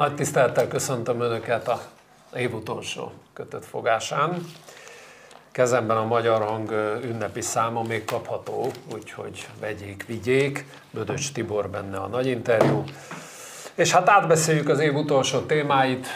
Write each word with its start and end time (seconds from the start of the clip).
Nagy 0.00 0.14
tisztelettel 0.14 0.68
köszöntöm 0.68 1.20
Önöket 1.20 1.68
a 1.68 1.80
év 2.36 2.54
utolsó 2.54 3.12
kötött 3.32 3.64
fogásán. 3.64 4.46
Kezemben 5.50 5.96
a 5.96 6.04
Magyar 6.04 6.42
Hang 6.42 6.70
ünnepi 7.04 7.40
száma 7.40 7.82
még 7.82 8.04
kapható, 8.04 8.70
úgyhogy 8.92 9.48
vegyék, 9.58 10.06
vigyék. 10.06 10.66
Bödöcs 10.90 11.32
Tibor 11.32 11.70
benne 11.70 11.96
a 11.96 12.06
nagy 12.06 12.26
interjú. 12.26 12.84
És 13.74 13.92
hát 13.92 14.08
átbeszéljük 14.08 14.68
az 14.68 14.78
év 14.78 14.94
utolsó 14.94 15.40
témáit, 15.40 16.06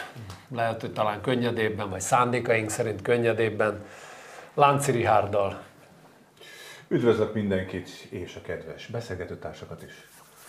lehet, 0.54 0.80
hogy 0.80 0.92
talán 0.92 1.20
könnyedébben, 1.20 1.90
vagy 1.90 2.00
szándékaink 2.00 2.70
szerint 2.70 3.02
könnyedébben. 3.02 3.84
Lánci 4.54 4.90
Rihárdal. 4.90 5.62
Üdvözlök 6.88 7.34
mindenkit, 7.34 7.88
és 8.10 8.36
a 8.36 8.40
kedves 8.46 8.86
beszélgetőtársakat 8.86 9.82
is. 9.82 9.92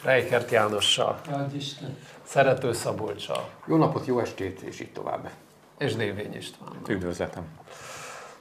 Reikert 0.05 0.51
Jánossal. 0.51 1.19
Isten. 1.55 1.97
Szerető 2.23 2.73
Szabolcsal. 2.73 3.49
Jó 3.67 3.75
napot, 3.77 4.05
jó 4.05 4.19
estét, 4.19 4.61
és 4.61 4.79
így 4.79 4.91
tovább. 4.91 5.29
És 5.77 5.95
Dévény 5.95 6.35
István. 6.35 6.69
Üdvözletem. 6.87 7.43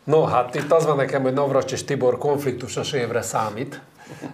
No, 0.05 0.25
hát 0.25 0.55
itt 0.55 0.73
az 0.73 0.87
van 0.87 0.97
nekem, 0.97 1.23
hogy 1.23 1.33
Navracs 1.33 1.73
és 1.73 1.85
Tibor 1.85 2.19
konfliktusos 2.19 2.93
évre 2.93 3.23
számít, 3.23 3.81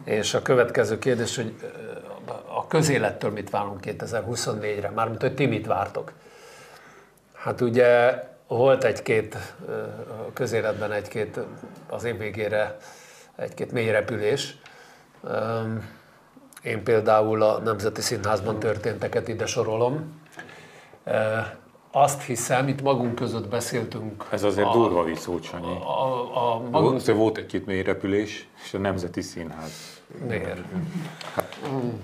és 0.04 0.34
a 0.34 0.42
következő 0.42 0.98
kérdés, 0.98 1.36
hogy 1.36 1.54
a 2.54 2.66
közélettől 2.66 3.30
mit 3.30 3.50
várunk 3.50 3.80
2024-re, 3.82 4.90
mármint, 4.90 5.20
hogy 5.20 5.34
ti 5.34 5.46
mit 5.46 5.66
vártok? 5.66 6.12
Hát 7.34 7.60
ugye 7.60 8.14
volt 8.46 8.84
egy-két 8.84 9.34
a 10.28 10.32
közéletben 10.32 10.92
egy-két 10.92 11.38
az 11.88 12.04
év 12.04 12.18
végére 12.18 12.76
egy-két 13.36 13.72
mély 13.72 13.90
repülés. 13.90 14.56
Én 16.62 16.82
például 16.82 17.42
a 17.42 17.58
Nemzeti 17.58 18.00
Színházban 18.00 18.58
történteket 18.58 19.28
ide 19.28 19.46
sorolom. 19.46 20.20
Azt 21.92 22.22
hiszem, 22.22 22.68
itt 22.68 22.82
magunk 22.82 23.14
között 23.14 23.48
beszéltünk. 23.48 24.24
Ez 24.30 24.42
azért 24.42 24.66
a, 24.66 24.72
durva 24.72 25.04
viszont, 25.04 25.44
Sanyi. 25.44 25.76
A, 25.84 26.54
a, 26.54 26.60
magunk... 26.70 26.94
Azért 26.94 27.18
volt 27.18 27.36
egy-két 27.36 27.66
mély 27.66 27.82
repülés, 27.82 28.48
és 28.64 28.74
a 28.74 28.78
Nemzeti 28.78 29.20
Színház. 29.20 30.00
Miért? 30.28 30.60
Hát, 31.34 31.58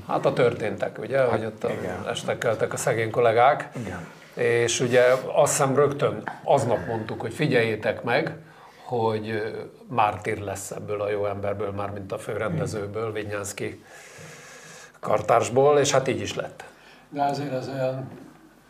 hát 0.06 0.26
a 0.26 0.32
történtek, 0.32 0.98
ugye, 0.98 1.18
hát, 1.18 1.30
hogy 1.30 1.44
ott 1.44 1.64
a, 1.64 1.70
estek 2.08 2.72
a 2.72 2.76
szegény 2.76 3.10
kollégák. 3.10 3.70
Igen. 3.76 4.06
És 4.34 4.80
ugye 4.80 5.02
azt 5.34 5.52
hiszem 5.52 5.74
rögtön 5.74 6.22
aznap 6.44 6.86
mondtuk, 6.86 7.20
hogy 7.20 7.34
figyeljétek 7.34 8.02
meg, 8.02 8.36
hogy 8.84 9.42
mártír 9.88 10.38
lesz 10.38 10.70
ebből 10.70 11.00
a 11.00 11.10
jó 11.10 11.26
emberből, 11.26 11.70
már 11.70 11.90
mint 11.90 12.12
a 12.12 12.18
főrendezőből, 12.18 13.12
Vinyánszki 13.12 13.82
kartársból, 15.06 15.78
és 15.78 15.90
hát 15.90 16.08
így 16.08 16.20
is 16.20 16.34
lett. 16.34 16.64
De 17.08 17.22
azért 17.22 17.52
az 17.52 17.68
olyan 17.68 18.08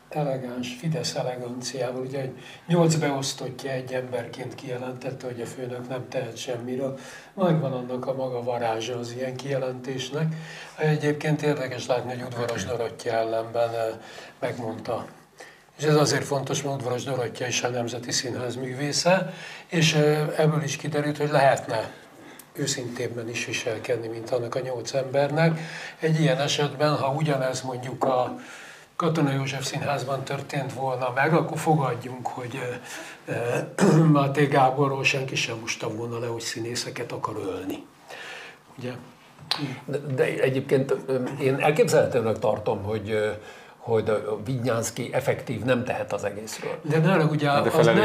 elegáns 0.09 0.77
Fidesz 0.79 1.15
eleganciával, 1.15 2.01
ugye 2.01 2.21
egy 2.21 2.39
nyolc 2.67 2.95
beosztottja 2.95 3.71
egy 3.71 3.93
emberként 3.93 4.55
kijelentette, 4.55 5.27
hogy 5.27 5.41
a 5.41 5.47
főnök 5.47 5.89
nem 5.89 6.09
tehet 6.09 6.37
semmiről. 6.37 6.99
Megvan 7.35 7.73
annak 7.73 8.07
a 8.07 8.15
maga 8.15 8.43
varázsa 8.43 8.99
az 8.99 9.13
ilyen 9.13 9.37
kijelentésnek. 9.37 10.35
Egyébként 10.79 11.43
érdekes 11.43 11.87
látni, 11.87 12.11
hogy 12.11 12.23
udvaros 12.23 12.65
Dorottya 12.65 13.11
ellenben 13.11 13.71
megmondta 14.39 15.07
és 15.79 15.85
ez 15.85 15.95
azért 15.95 16.25
fontos, 16.25 16.63
mert 16.63 16.77
Udvaros 16.77 17.05
Dorottya 17.05 17.47
is 17.47 17.63
a 17.63 17.69
Nemzeti 17.69 18.13
Színház 18.13 18.57
művésze, 18.57 19.33
és 19.67 19.95
ebből 20.37 20.63
is 20.63 20.77
kiderült, 20.77 21.17
hogy 21.17 21.31
lehetne 21.31 21.91
őszintébben 22.59 23.29
is 23.29 23.45
viselkedni, 23.45 24.09
mint 24.09 24.31
annak 24.31 24.55
a 24.55 24.61
nyolc 24.61 24.95
embernek. 24.95 25.61
Egy 26.01 26.21
ilyen 26.21 26.41
esetben, 26.41 26.97
ha 26.97 27.13
ugyanez 27.13 27.63
mondjuk 27.63 28.05
a 28.05 28.39
Katona 28.97 29.33
József 29.33 29.65
Színházban 29.67 30.25
történt 30.25 30.73
volna 30.73 31.13
meg, 31.15 31.35
akkor 31.35 31.59
fogadjunk, 31.59 32.27
hogy 32.27 32.61
Máté 34.13 34.45
Gáborról 34.45 35.05
senki 35.05 35.35
sem 35.35 35.57
musta 35.59 35.89
volna 35.89 36.19
le, 36.19 36.27
hogy 36.27 36.41
színészeket 36.41 37.13
akar 37.13 37.37
ölni. 37.37 37.85
Ugye? 38.79 38.93
De, 39.85 39.99
de 39.99 40.25
egyébként 40.25 40.97
én 41.41 41.61
elképzelhetőnek 41.61 42.39
tartom, 42.39 42.83
hogy 42.83 43.37
hogy 43.87 44.09
a 44.09 44.37
Vinyánszki 44.45 45.09
effektív 45.13 45.63
nem 45.63 45.85
tehet 45.85 46.13
az 46.13 46.25
egészről. 46.25 46.71
De 46.83 46.99
ne 46.99 47.25
ugye 47.25 47.47
de 47.47 47.71
az 47.79 47.87
nem... 47.87 47.99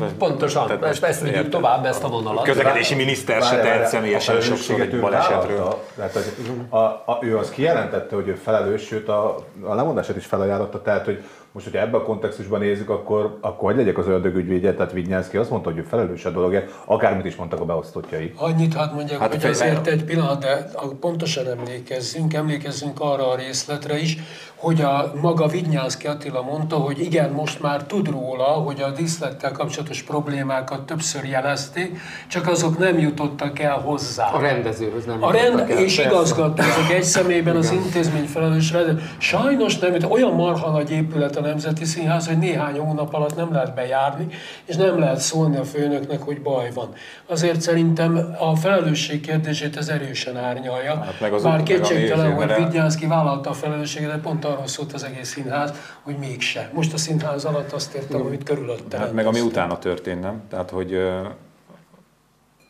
Az, 0.00 0.10
pontosan, 0.18 0.66
tehát 0.66 0.82
ezt, 0.82 1.02
ezt 1.02 1.20
vigyük 1.20 1.48
tovább, 1.48 1.84
ezt 1.84 2.04
a 2.04 2.08
vonalat. 2.08 2.38
A 2.38 2.42
közlekedési 2.42 2.94
miniszter 2.94 3.42
se 3.42 3.60
tehet 3.60 3.86
személyesen 3.86 4.40
sokszor 4.40 4.80
egy 4.80 5.00
balesetről. 5.00 5.82
Tehát, 5.96 6.12
hogy 6.12 6.24
a, 6.68 6.76
a, 6.76 7.18
ő 7.20 7.38
azt 7.38 7.52
kijelentette, 7.52 8.14
hogy 8.14 8.28
ő 8.28 8.34
felelős, 8.34 8.82
sőt 8.82 9.08
a, 9.08 9.36
a 9.62 9.74
lemondását 9.74 10.16
is 10.16 10.26
felajánlotta, 10.26 10.82
tehát 10.82 11.04
hogy 11.04 11.24
most, 11.52 11.64
hogyha 11.64 11.80
ebben 11.80 12.00
a 12.00 12.04
kontextusban 12.04 12.60
nézzük, 12.60 12.90
akkor, 12.90 13.38
akkor 13.40 13.68
hogy 13.68 13.76
legyek 13.76 13.98
az 13.98 14.06
ördögügyvédje, 14.06 14.74
tehát 14.74 14.92
Vignyánszki 14.92 15.36
azt 15.36 15.50
mondta, 15.50 15.70
hogy 15.70 15.78
ő 15.78 15.82
felelős 15.82 16.24
a 16.24 16.30
dologért, 16.30 16.74
akármit 16.84 17.24
is 17.24 17.36
mondtak 17.36 17.60
a 17.60 17.64
beosztottjai. 17.64 18.32
Annyit 18.36 18.74
hadd 18.74 18.94
mondjak, 18.94 19.20
hát, 19.20 19.34
hogy 19.34 19.50
azért 19.50 19.86
egy 19.86 20.04
pillanat, 20.04 20.40
de 20.40 20.70
pontosan 21.00 21.46
emlékezzünk, 21.46 22.34
emlékezzünk 22.34 23.00
arra 23.00 23.30
a 23.30 23.36
részletre 23.36 24.00
is, 24.00 24.18
hogy 24.58 24.80
a 24.80 25.12
maga 25.20 25.46
Vignyánszki 25.46 26.06
Attila 26.06 26.42
mondta, 26.42 26.76
hogy 26.76 27.00
igen, 27.00 27.30
most 27.30 27.62
már 27.62 27.84
tud 27.84 28.08
róla, 28.10 28.44
hogy 28.44 28.80
a 28.80 28.90
díszlettel 28.90 29.52
kapcsolatos 29.52 30.02
problémákat 30.02 30.80
többször 30.80 31.24
jelezték, 31.24 31.98
csak 32.28 32.48
azok 32.48 32.78
nem 32.78 32.98
jutottak 32.98 33.58
el 33.58 33.78
hozzá. 33.78 34.30
A 34.30 34.40
rendezőhöz 34.40 35.04
nem 35.04 35.22
a 35.22 35.32
rend, 35.32 35.58
el, 35.58 35.68
És 35.68 35.98
igazgató, 35.98 36.62
azok 36.62 36.90
egy 36.92 37.02
személyben 37.02 37.56
az 37.56 37.70
intézmény 37.70 38.26
felelős 38.26 38.72
rendező. 38.72 39.02
Sajnos 39.18 39.78
nem, 39.78 39.94
olyan 40.10 40.32
marha 40.32 40.70
nagy 40.70 40.90
épület 40.90 41.36
a 41.38 41.40
Nemzeti 41.40 41.84
Színház, 41.84 42.26
hogy 42.26 42.38
néhány 42.38 42.78
hónap 42.78 43.14
alatt 43.14 43.36
nem 43.36 43.52
lehet 43.52 43.74
bejárni, 43.74 44.26
és 44.64 44.76
nem 44.76 44.98
lehet 44.98 45.18
szólni 45.18 45.56
a 45.56 45.64
főnöknek, 45.64 46.22
hogy 46.22 46.42
baj 46.42 46.70
van. 46.74 46.92
Azért 47.26 47.60
szerintem 47.60 48.36
a 48.38 48.56
felelősség 48.56 49.20
kérdését 49.20 49.76
ez 49.76 49.88
erősen 49.88 50.36
árnyalja. 50.36 50.96
Hát 51.04 51.20
meg 51.20 51.32
az 51.32 51.42
Bár 51.42 51.62
kétségtelen, 51.62 52.32
hogy 52.32 52.54
Vignyánszki 52.56 53.06
vállalta 53.06 53.50
a 53.50 53.52
felelősséget, 53.52 54.10
de 54.10 54.18
pont 54.18 54.44
arról 54.44 54.66
szólt 54.66 54.92
az 54.92 55.04
egész 55.04 55.28
színház, 55.28 55.72
hogy 56.02 56.16
mégse. 56.18 56.70
Most 56.74 56.92
a 56.92 56.96
színház 56.96 57.44
alatt 57.44 57.72
azt 57.72 57.94
értem, 57.94 58.20
amit 58.20 58.42
körülötte. 58.42 58.98
Hát 58.98 59.12
meg 59.12 59.26
ami 59.26 59.40
utána 59.40 59.78
történt, 59.78 60.20
nem? 60.20 60.42
Tehát, 60.50 60.70
hogy 60.70 60.94
uh, 60.94 61.26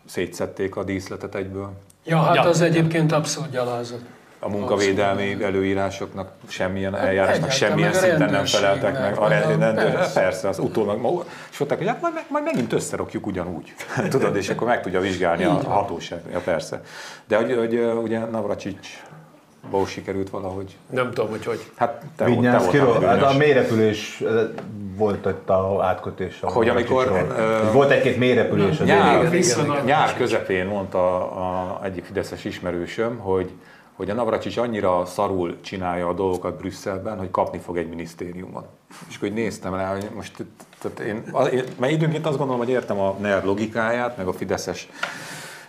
szétszették 0.07 0.77
a 0.77 0.85
díszletet 0.85 1.35
egyből. 1.35 1.73
Ja, 2.05 2.19
hát 2.19 2.35
ja. 2.35 2.43
az 2.43 2.61
egyébként 2.61 3.13
abszolút 3.13 3.51
gyalázat 3.51 4.01
a 4.39 4.49
munkavédelmi 4.49 5.43
előírásoknak 5.43 6.33
semmilyen 6.49 6.95
hát 6.95 7.07
eljárásnak 7.07 7.51
semmilyen 7.51 7.93
szinten 7.93 8.31
nem 8.31 8.45
feleltek 8.45 9.01
meg. 9.01 9.19
A 9.19 9.29
rend, 9.29 9.75
persze. 9.75 10.21
persze, 10.21 10.49
az 10.49 10.59
utólag, 10.59 11.25
és 11.51 11.59
mondták, 11.59 11.79
hogy 11.79 11.89
hát 11.89 12.01
majd, 12.01 12.15
majd 12.29 12.45
megint 12.45 12.73
összerakjuk 12.73 13.27
ugyanúgy. 13.27 13.75
Tudod, 14.11 14.37
és 14.37 14.49
akkor 14.49 14.67
meg 14.67 14.83
tudja 14.83 15.01
vizsgálni 15.01 15.45
a 15.45 15.53
hatóság. 15.53 16.21
Ja, 16.33 16.41
persze. 16.41 16.83
De 17.27 17.37
hogy, 17.37 17.57
hogy 17.57 17.79
ugye 18.03 18.19
Navracsics 18.19 18.89
Bó 19.71 19.87
sikerült 19.87 20.31
valahogy. 20.31 20.77
Nem 20.91 21.11
tudom, 21.11 21.31
hogy 21.31 21.45
hogy. 21.45 21.71
Hát 21.77 22.03
te, 22.17 22.25
te 22.25 22.85
voltál 22.85 23.19
hát 23.19 23.23
a 23.23 23.37
mérepülés 23.37 24.23
volt 24.97 25.27
ott 25.27 25.51
a 25.51 25.79
átkötés. 25.83 26.39
A 26.41 26.51
hogy 26.51 26.69
amikor... 26.69 27.11
Uh, 27.11 27.73
volt 27.73 27.91
egy-két 27.91 28.19
mérepülés. 28.19 28.79
Nyár, 28.79 29.31
nyár 29.85 30.17
közepén 30.17 30.67
mondta 30.67 31.31
a, 31.31 31.81
a 31.81 31.85
egyik 31.85 32.05
fideszes 32.05 32.45
ismerősöm, 32.45 33.19
hogy 33.19 33.51
hogy 33.99 34.11
a 34.11 34.15
Navracsics 34.15 34.57
annyira 34.57 35.05
szarul 35.05 35.61
csinálja 35.61 36.09
a 36.09 36.13
dolgokat 36.13 36.57
Brüsszelben, 36.57 37.19
hogy 37.19 37.31
kapni 37.31 37.59
fog 37.59 37.77
egy 37.77 37.89
minisztériumon. 37.89 38.67
És 39.09 39.17
akkor 39.17 39.29
néztem 39.29 39.75
rá, 39.75 39.93
hogy 39.93 40.09
most 40.15 40.45
tehát 40.79 41.01
én, 41.01 41.23
mert 41.79 41.93
időnként 41.93 42.27
azt 42.27 42.37
gondolom, 42.37 42.61
hogy 42.61 42.71
értem 42.71 42.99
a 42.99 43.17
NER 43.21 43.45
logikáját, 43.45 44.17
meg 44.17 44.27
a 44.27 44.33
fideszes 44.33 44.89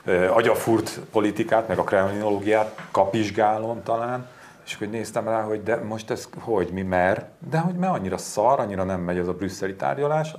eh, 0.03 0.35
agyafurt 0.35 0.99
politikát, 1.11 1.67
meg 1.67 1.77
a 1.77 1.83
kremlinológiát 1.83 2.87
kapizsgálom 2.91 3.83
talán, 3.83 4.27
és 4.65 4.75
akkor 4.75 4.87
néztem 4.87 5.25
rá, 5.25 5.41
hogy 5.41 5.63
de 5.63 5.75
most 5.75 6.09
ez 6.09 6.29
hogy, 6.39 6.69
mi, 6.71 6.81
mer, 6.81 7.27
de 7.49 7.57
hogy 7.57 7.75
mert 7.75 7.93
annyira 7.93 8.17
szar, 8.17 8.59
annyira 8.59 8.83
nem 8.83 9.01
megy 9.01 9.17
az 9.17 9.27
a 9.27 9.33
brüsszeli 9.33 9.75
tárgyalás, 9.75 10.35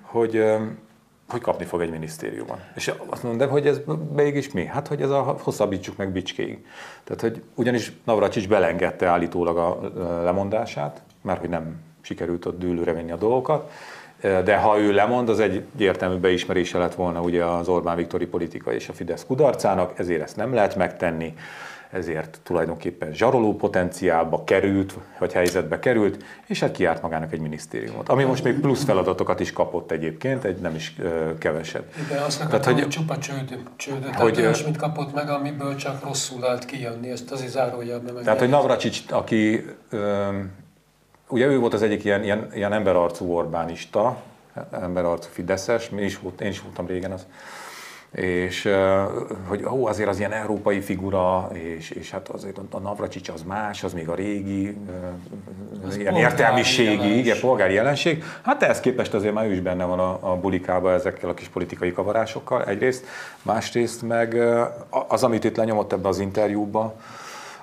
hogy 0.00 0.44
hogy 1.32 1.40
kapni 1.40 1.64
fog 1.64 1.80
egy 1.80 1.90
minisztériumon. 1.90 2.58
És 2.74 2.92
azt 3.06 3.22
mondom, 3.22 3.46
de 3.46 3.52
hogy 3.52 3.66
ez 3.66 3.80
mégis 4.14 4.52
mi? 4.52 4.64
Hát, 4.64 4.88
hogy 4.88 5.02
ez 5.02 5.10
a 5.10 5.20
hosszabbítsuk 5.22 5.96
meg 5.96 6.12
bicskéig. 6.12 6.66
Tehát, 7.04 7.20
hogy 7.20 7.42
ugyanis 7.54 7.92
Navracsics 8.04 8.48
belengedte 8.48 9.06
állítólag 9.06 9.56
a 9.56 9.80
lemondását, 10.24 11.02
mert 11.22 11.40
hogy 11.40 11.48
nem 11.48 11.80
sikerült 12.00 12.44
ott 12.44 12.58
dűlőre 12.58 12.92
venni 12.92 13.12
a 13.12 13.16
dolgokat, 13.16 13.70
de 14.20 14.56
ha 14.56 14.78
ő 14.78 14.92
lemond, 14.92 15.28
az 15.28 15.40
egy 15.40 15.64
értelmű 15.78 16.16
beismerése 16.16 16.78
lett 16.78 16.94
volna 16.94 17.20
ugye 17.20 17.44
az 17.44 17.68
Orbán 17.68 17.96
Viktori 17.96 18.26
politika 18.26 18.72
és 18.72 18.88
a 18.88 18.92
Fidesz 18.92 19.24
kudarcának, 19.24 19.98
ezért 19.98 20.22
ezt 20.22 20.36
nem 20.36 20.54
lehet 20.54 20.76
megtenni 20.76 21.34
ezért 21.92 22.40
tulajdonképpen 22.42 23.12
zsaroló 23.12 23.56
potenciálba 23.56 24.44
került, 24.44 24.94
vagy 25.18 25.32
helyzetbe 25.32 25.78
került, 25.78 26.24
és 26.46 26.60
hát 26.60 26.72
kiárt 26.72 27.02
magának 27.02 27.32
egy 27.32 27.40
minisztériumot. 27.40 28.08
Ami 28.08 28.24
most 28.24 28.44
még 28.44 28.60
plusz 28.60 28.84
feladatokat 28.84 29.40
is 29.40 29.52
kapott 29.52 29.90
egyébként, 29.90 30.44
egy 30.44 30.56
nem 30.56 30.74
is 30.74 30.96
keveset. 31.38 31.82
De 32.08 32.20
azt 32.20 32.40
akartam, 32.40 32.60
Tehát, 32.60 32.80
hogy, 32.80 32.88
csupa 32.88 33.18
csőd, 33.18 33.58
csődöt, 33.76 34.14
hogy, 34.14 34.32
tehát 34.32 34.36
olyasmit 34.36 34.76
kapott 34.76 35.14
meg, 35.14 35.28
amiből 35.28 35.76
csak 35.76 36.04
rosszul 36.04 36.40
lehet 36.40 36.64
kijönni, 36.64 37.10
ezt 37.10 37.30
azért 37.30 37.50
zárójelben 37.50 38.14
meg. 38.14 38.24
Tehát, 38.24 38.38
hogy 38.38 38.48
Navracsics, 38.48 39.02
aki 39.10 39.64
ugye 41.28 41.46
ő 41.46 41.58
volt 41.58 41.74
az 41.74 41.82
egyik 41.82 42.04
ilyen, 42.04 42.22
ilyen, 42.22 42.48
ilyen 42.54 42.72
emberarcú 42.72 43.32
Orbánista, 43.32 44.16
emberarcú 44.70 45.28
Fideszes, 45.32 45.88
én 45.88 46.04
is, 46.04 46.18
volt, 46.18 46.40
én 46.40 46.48
is 46.48 46.60
voltam 46.60 46.86
régen 46.86 47.12
az, 47.12 47.26
és 48.12 48.68
hogy 49.48 49.64
ó, 49.64 49.86
azért 49.86 50.08
az 50.08 50.18
ilyen 50.18 50.32
európai 50.32 50.80
figura, 50.80 51.50
és, 51.52 51.90
és 51.90 52.10
hát 52.10 52.28
azért 52.28 52.58
a 52.70 52.78
Navracsics 52.78 53.28
az 53.28 53.42
más, 53.42 53.84
az 53.84 53.92
még 53.92 54.08
a 54.08 54.14
régi, 54.14 54.76
az 55.86 55.96
ilyen 55.96 56.14
értelmiségi, 56.14 57.18
igen, 57.18 57.40
polgári 57.40 57.74
jelenség. 57.74 58.24
Hát 58.42 58.62
ehhez 58.62 58.80
képest 58.80 59.14
azért 59.14 59.34
már 59.34 59.46
ő 59.46 59.52
is 59.52 59.60
benne 59.60 59.84
van 59.84 59.98
a, 59.98 60.18
a 60.32 60.36
bulikába 60.36 60.92
ezekkel 60.92 61.28
a 61.28 61.34
kis 61.34 61.48
politikai 61.48 61.92
kavarásokkal 61.92 62.64
egyrészt, 62.64 63.06
másrészt 63.42 64.02
meg 64.02 64.36
az, 65.08 65.24
amit 65.24 65.44
itt 65.44 65.56
lenyomott 65.56 65.92
ebbe 65.92 66.08
az 66.08 66.18
interjúba, 66.18 66.94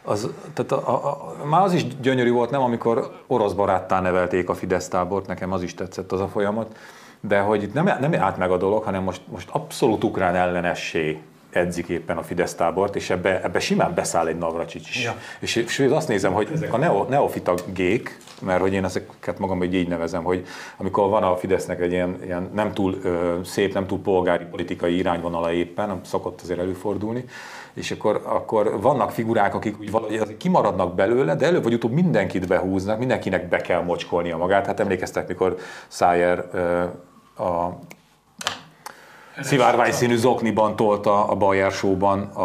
az, 0.03 0.29
tehát 0.53 0.71
a, 0.71 0.89
a, 0.89 1.07
a, 1.41 1.45
már 1.45 1.61
az 1.61 1.73
is 1.73 1.85
gyönyörű 2.01 2.31
volt, 2.31 2.49
nem, 2.49 2.61
amikor 2.61 3.11
orosz 3.27 3.53
baráttá 3.53 4.01
nevelték 4.01 4.49
a 4.49 4.53
Fidesz 4.53 4.87
tábort, 4.87 5.27
nekem 5.27 5.51
az 5.51 5.63
is 5.63 5.73
tetszett 5.73 6.11
az 6.11 6.19
a 6.19 6.27
folyamat, 6.27 6.75
de 7.21 7.39
hogy 7.39 7.63
itt 7.63 7.73
nem, 7.73 7.85
nem 7.99 8.13
állt 8.15 8.37
meg 8.37 8.51
a 8.51 8.57
dolog, 8.57 8.83
hanem 8.83 9.03
most, 9.03 9.21
most 9.27 9.49
abszolút 9.49 10.03
ukrán 10.03 10.35
ellenessé 10.35 11.21
edzik 11.51 11.87
éppen 11.87 12.17
a 12.17 12.23
Fidesz 12.23 12.55
tábort, 12.55 12.95
és 12.95 13.09
ebbe, 13.09 13.41
ebbe 13.43 13.59
simán 13.59 13.93
beszáll 13.93 14.27
egy 14.27 14.37
Navracsics 14.37 14.89
is. 14.89 15.03
Ja. 15.03 15.15
És, 15.39 15.55
és 15.55 15.79
azt 15.79 16.07
nézem, 16.07 16.33
hogy 16.33 16.49
ezek 16.53 16.73
a 16.73 16.77
neo, 16.77 17.05
neofita 17.09 17.53
gék, 17.73 18.17
mert 18.41 18.61
hogy 18.61 18.73
én 18.73 18.83
ezeket 18.83 19.39
magam 19.39 19.63
így 19.63 19.87
nevezem, 19.87 20.23
hogy 20.23 20.45
amikor 20.77 21.09
van 21.09 21.23
a 21.23 21.35
Fidesznek 21.35 21.81
egy 21.81 21.91
ilyen, 21.91 22.19
ilyen 22.23 22.49
nem 22.53 22.73
túl 22.73 22.97
ö, 23.03 23.39
szép, 23.43 23.73
nem 23.73 23.87
túl 23.87 24.01
polgári 24.01 24.45
politikai 24.45 24.97
irányvonala 24.97 25.51
éppen, 25.51 25.99
szokott 26.05 26.41
azért 26.41 26.59
előfordulni, 26.59 27.25
és 27.73 27.91
akkor, 27.91 28.21
akkor 28.25 28.81
vannak 28.81 29.11
figurák, 29.11 29.55
akik 29.55 29.79
úgy 29.79 29.91
valahogy 29.91 30.37
kimaradnak 30.37 30.95
belőle, 30.95 31.35
de 31.35 31.45
előbb 31.45 31.63
vagy 31.63 31.73
utóbb 31.73 31.91
mindenkit 31.91 32.47
behúznak, 32.47 32.99
mindenkinek 32.99 33.49
be 33.49 33.57
kell 33.57 33.81
mocskolnia 33.81 34.37
magát. 34.37 34.65
Hát 34.65 34.79
emlékeztek, 34.79 35.27
mikor 35.27 35.57
Szájer 35.87 36.45
a 37.39 37.79
szivárvány 39.41 39.91
színű 39.91 40.15
zokniban 40.15 40.75
tolta 40.75 41.23
a 41.25 41.35
Bayer 41.35 41.73
a, 42.33 42.41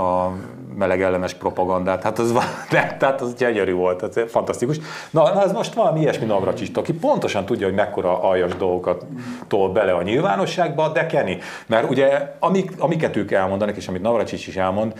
a, 0.00 0.32
melegellenes 0.76 1.34
propagandát. 1.34 2.02
Hát 2.02 2.18
az, 2.18 2.32
de, 2.70 2.96
tehát 2.98 3.20
az 3.20 3.34
gyönyörű 3.34 3.72
volt, 3.72 4.02
ez 4.02 4.30
fantasztikus. 4.30 4.80
Na, 5.10 5.34
na 5.34 5.42
ez 5.42 5.52
most 5.52 5.74
valami 5.74 6.00
ilyesmi 6.00 6.26
Navracsics, 6.26 6.76
aki 6.76 6.92
pontosan 6.92 7.44
tudja, 7.44 7.66
hogy 7.66 7.74
mekkora 7.74 8.22
aljas 8.22 8.56
dolgokat 8.56 9.04
tol 9.48 9.72
bele 9.72 9.92
a 9.92 10.02
nyilvánosságba, 10.02 10.88
de 10.88 11.06
Kenny. 11.06 11.38
Mert 11.66 11.90
ugye 11.90 12.36
amik, 12.38 12.72
amiket 12.78 13.16
ők 13.16 13.30
elmondanak, 13.30 13.76
és 13.76 13.88
amit 13.88 14.02
Navracsics 14.02 14.46
is 14.46 14.56
elmond, 14.56 14.94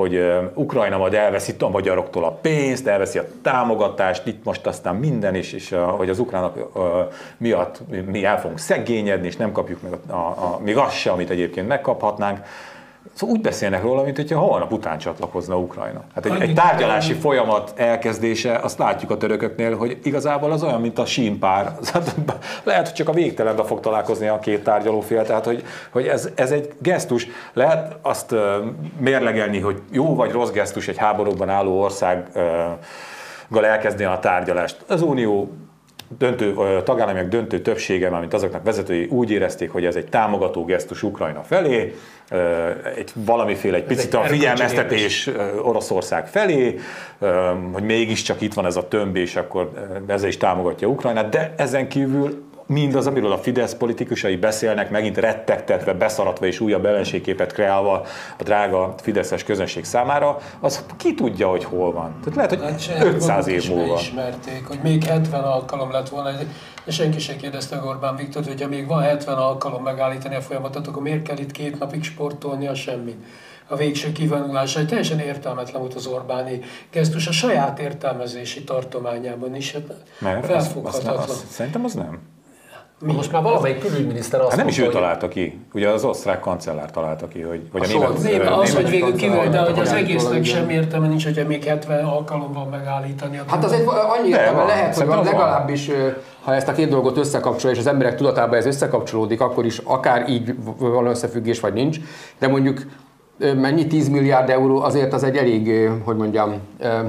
hogy 0.00 0.22
Ukrajna 0.54 0.96
majd 0.96 1.14
elveszi 1.14 1.54
a 1.58 1.68
magyaroktól 1.68 2.24
a 2.24 2.30
pénzt, 2.30 2.86
elveszi 2.86 3.18
a 3.18 3.24
támogatást, 3.42 4.26
itt 4.26 4.44
most 4.44 4.66
aztán 4.66 4.96
minden 4.96 5.34
is, 5.34 5.52
és 5.52 5.74
hogy 5.96 6.08
az 6.08 6.18
ukránok 6.18 6.72
miatt 7.36 7.80
mi 8.06 8.24
el 8.24 8.40
fogunk 8.40 8.58
szegényedni, 8.58 9.26
és 9.26 9.36
nem 9.36 9.52
kapjuk 9.52 9.82
meg 9.82 9.92
a, 9.92 10.12
a, 10.12 10.16
a, 10.16 10.60
még 10.62 10.76
azt 10.76 10.96
se, 10.96 11.10
amit 11.10 11.30
egyébként 11.30 11.68
megkaphatnánk. 11.68 12.38
Szóval 13.12 13.34
úgy 13.34 13.40
beszélnek 13.40 13.82
róla, 13.82 14.02
mint 14.02 14.16
hogyha 14.16 14.38
holnap 14.38 14.72
után 14.72 14.98
csatlakozna 14.98 15.58
Ukrajna. 15.58 16.02
Hát 16.14 16.26
egy, 16.26 16.40
egy 16.40 16.54
tárgyalási 16.54 17.12
folyamat 17.12 17.72
elkezdése, 17.76 18.54
azt 18.54 18.78
látjuk 18.78 19.10
a 19.10 19.16
törököknél, 19.16 19.76
hogy 19.76 19.98
igazából 20.02 20.52
az 20.52 20.62
olyan, 20.62 20.80
mint 20.80 20.98
a 20.98 21.06
sínpár. 21.06 21.72
Lehet, 22.64 22.86
hogy 22.86 22.94
csak 22.94 23.08
a 23.08 23.12
végtelenbe 23.12 23.64
fog 23.64 23.80
találkozni 23.80 24.26
a 24.26 24.38
két 24.38 24.62
tárgyalófél, 24.62 25.24
tehát 25.24 25.44
hogy, 25.44 25.64
hogy 25.90 26.06
ez, 26.06 26.28
ez 26.34 26.50
egy 26.50 26.72
gesztus. 26.78 27.26
Lehet 27.52 27.96
azt 28.02 28.34
mérlegelni, 28.98 29.60
hogy 29.60 29.82
jó 29.90 30.14
vagy 30.14 30.30
rossz 30.30 30.50
gesztus 30.50 30.88
egy 30.88 30.98
háborúban 30.98 31.48
álló 31.48 31.80
országgal 31.80 32.78
elkezdeni 33.62 34.10
a 34.12 34.18
tárgyalást. 34.18 34.84
Az 34.88 35.02
Unió 35.02 35.50
döntő, 36.18 36.54
tagállamiak 36.84 37.28
döntő 37.28 37.60
többsége, 37.60 38.10
mármint 38.10 38.34
azoknak 38.34 38.64
vezetői 38.64 39.06
úgy 39.10 39.30
érezték, 39.30 39.70
hogy 39.70 39.84
ez 39.84 39.96
egy 39.96 40.06
támogató 40.06 40.64
gesztus 40.64 41.02
Ukrajna 41.02 41.42
felé, 41.42 41.94
egy 42.96 43.12
valamiféle 43.14 43.76
egy 43.76 43.84
picit 43.84 44.14
a 44.14 44.22
figyelmeztetés 44.22 45.30
Oroszország 45.62 46.28
felé, 46.28 46.78
hogy 47.72 47.82
mégiscsak 47.82 48.40
itt 48.40 48.54
van 48.54 48.66
ez 48.66 48.76
a 48.76 48.88
tömb, 48.88 49.16
és 49.16 49.36
akkor 49.36 49.70
ezzel 50.06 50.28
is 50.28 50.36
támogatja 50.36 50.88
Ukrajnát, 50.88 51.28
de 51.28 51.54
ezen 51.56 51.88
kívül 51.88 52.49
mindaz, 52.70 53.06
amiről 53.06 53.32
a 53.32 53.38
Fidesz 53.38 53.74
politikusai 53.74 54.36
beszélnek, 54.36 54.90
megint 54.90 55.16
rettegtetve, 55.16 55.92
beszaratva 55.92 56.46
és 56.46 56.60
újabb 56.60 56.86
ellenségképet 56.86 57.52
kreálva 57.52 58.00
a 58.38 58.42
drága 58.42 58.94
fideszes 59.02 59.44
közönség 59.44 59.84
számára, 59.84 60.38
az 60.60 60.84
ki 60.96 61.14
tudja, 61.14 61.48
hogy 61.48 61.64
hol 61.64 61.92
van. 61.92 62.14
Tehát 62.24 62.34
lehet, 62.34 62.74
hogy 62.74 62.86
hát 62.88 63.04
500 63.04 63.46
év 63.46 63.68
múlva. 63.68 63.94
ismerték, 63.94 64.66
hogy 64.66 64.78
még 64.82 65.04
70 65.04 65.42
alkalom 65.42 65.90
lett 65.90 66.08
volna, 66.08 66.30
de 66.84 66.90
senki 66.90 67.18
sem 67.18 67.36
kérdezte 67.36 67.82
Orbán 67.84 68.16
Viktor, 68.16 68.44
hogy 68.44 68.62
ha 68.62 68.68
még 68.68 68.86
van 68.86 69.02
70 69.02 69.36
alkalom 69.36 69.82
megállítani 69.82 70.34
a 70.34 70.40
folyamatot, 70.40 70.86
akkor 70.86 71.02
miért 71.02 71.22
kell 71.22 71.38
itt 71.38 71.50
két 71.50 71.78
napig 71.78 72.02
sportolni 72.02 72.66
a 72.66 72.74
semmit? 72.74 73.24
a 73.72 73.76
végső 73.76 74.12
kivonulása. 74.12 74.80
Egy 74.80 74.86
teljesen 74.86 75.18
értelmetlen 75.18 75.80
volt 75.80 75.94
az 75.94 76.06
Orbáni 76.06 76.60
gesztus 76.90 77.26
a 77.26 77.32
saját 77.32 77.78
értelmezési 77.78 78.64
tartományában 78.64 79.54
is. 79.54 79.76
Hát 80.20 80.46
felfoghatatlan. 80.46 81.16
Az, 81.16 81.24
az, 81.24 81.30
az, 81.30 81.44
szerintem 81.50 81.84
az 81.84 81.94
nem. 81.94 82.20
Mi? 83.02 83.12
Most 83.12 83.32
már 83.32 83.42
valamelyik 83.42 83.78
külügyminiszter 83.78 84.40
azt 84.40 84.48
hát 84.48 84.58
nem 84.58 84.68
is 84.68 84.78
ő 84.78 84.84
hogy... 84.84 84.92
találta 84.92 85.28
ki, 85.28 85.60
ugye 85.72 85.88
az 85.88 86.04
osztrák 86.04 86.40
kancellár 86.40 86.90
találta 86.90 87.28
ki, 87.28 87.40
hogy, 87.40 87.68
vagy 87.72 87.82
a, 87.82 87.84
a 87.84 87.88
német, 87.88 88.22
német, 88.22 88.48
az, 88.48 88.68
német 88.68 88.82
hogy 88.82 88.90
végül 88.90 89.14
ki 89.14 89.28
de 89.28 89.58
hogy 89.58 89.78
az 89.78 89.92
egésznek 89.92 90.44
sem 90.44 90.70
értelme 90.70 91.06
nincs, 91.06 91.24
hogyha 91.24 91.46
még 91.46 91.64
70 91.64 92.04
alkalommal 92.04 92.64
megállítani. 92.64 93.40
Hát 93.46 93.64
az 93.64 93.72
egy 93.72 93.84
annyi 93.86 94.28
értelme 94.28 94.64
lehet, 94.64 94.96
hogy 94.96 95.06
van, 95.06 95.24
legalábbis 95.24 95.90
ha 96.44 96.54
ezt 96.54 96.68
a 96.68 96.72
két 96.72 96.88
dolgot 96.88 97.16
összekapcsolja, 97.16 97.76
és 97.76 97.82
az 97.82 97.92
emberek 97.92 98.16
tudatában 98.16 98.58
ez 98.58 98.66
összekapcsolódik, 98.66 99.40
akkor 99.40 99.64
is 99.64 99.78
akár 99.78 100.28
így 100.28 100.54
van 100.78 101.06
összefüggés, 101.06 101.60
vagy 101.60 101.72
nincs, 101.72 101.98
de 102.38 102.48
mondjuk 102.48 102.82
mennyi 103.60 103.86
10 103.86 104.08
milliárd 104.08 104.50
euró, 104.50 104.80
azért 104.80 105.12
az 105.12 105.22
egy 105.22 105.36
elég, 105.36 105.90
hogy 106.04 106.16
mondjam, 106.16 106.54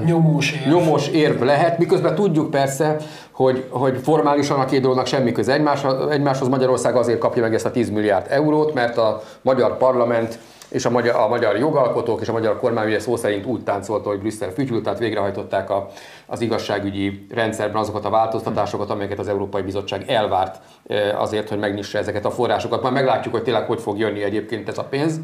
nyomós 0.04 0.52
érv, 0.52 0.68
nyomós 0.68 1.08
érv 1.08 1.42
lehet, 1.42 1.78
miközben 1.78 2.14
tudjuk 2.14 2.50
persze, 2.50 2.96
hogy, 3.30 3.66
hogy 3.70 4.00
formálisan 4.02 4.60
a 4.60 4.64
két 4.64 4.80
dolognak 4.80 5.06
semmi 5.06 5.32
köze 5.32 5.52
egymáshoz, 5.52 6.10
egymáshoz. 6.10 6.48
Magyarország 6.48 6.96
azért 6.96 7.18
kapja 7.18 7.42
meg 7.42 7.54
ezt 7.54 7.66
a 7.66 7.70
10 7.70 7.90
milliárd 7.90 8.26
eurót, 8.28 8.74
mert 8.74 8.96
a 8.96 9.22
magyar 9.42 9.76
parlament 9.76 10.38
és 10.68 10.84
a 10.84 10.90
magyar, 10.90 11.16
a 11.16 11.28
magyar 11.28 11.58
jogalkotók 11.58 12.20
és 12.20 12.28
a 12.28 12.32
magyar 12.32 12.58
kormány 12.58 12.86
ugye 12.86 13.00
szó 13.00 13.16
szerint 13.16 13.46
úgy 13.46 13.62
táncolta, 13.62 14.08
hogy 14.08 14.18
Brüsszel 14.18 14.50
fütyült, 14.50 14.82
tehát 14.82 14.98
végrehajtották 14.98 15.70
a, 15.70 15.88
az 16.26 16.40
igazságügyi 16.40 17.26
rendszerben 17.30 17.80
azokat 17.80 18.04
a 18.04 18.10
változtatásokat, 18.10 18.90
amelyeket 18.90 19.18
az 19.18 19.28
Európai 19.28 19.62
Bizottság 19.62 20.04
elvárt 20.06 20.60
azért, 21.16 21.48
hogy 21.48 21.58
megnyissa 21.58 21.98
ezeket 21.98 22.24
a 22.24 22.30
forrásokat. 22.30 22.82
Majd 22.82 22.94
meglátjuk, 22.94 23.34
hogy 23.34 23.42
tényleg 23.42 23.66
hogy 23.66 23.80
fog 23.80 23.98
jönni 23.98 24.22
egyébként 24.22 24.68
ez 24.68 24.78
a 24.78 24.84
pénz. 24.84 25.20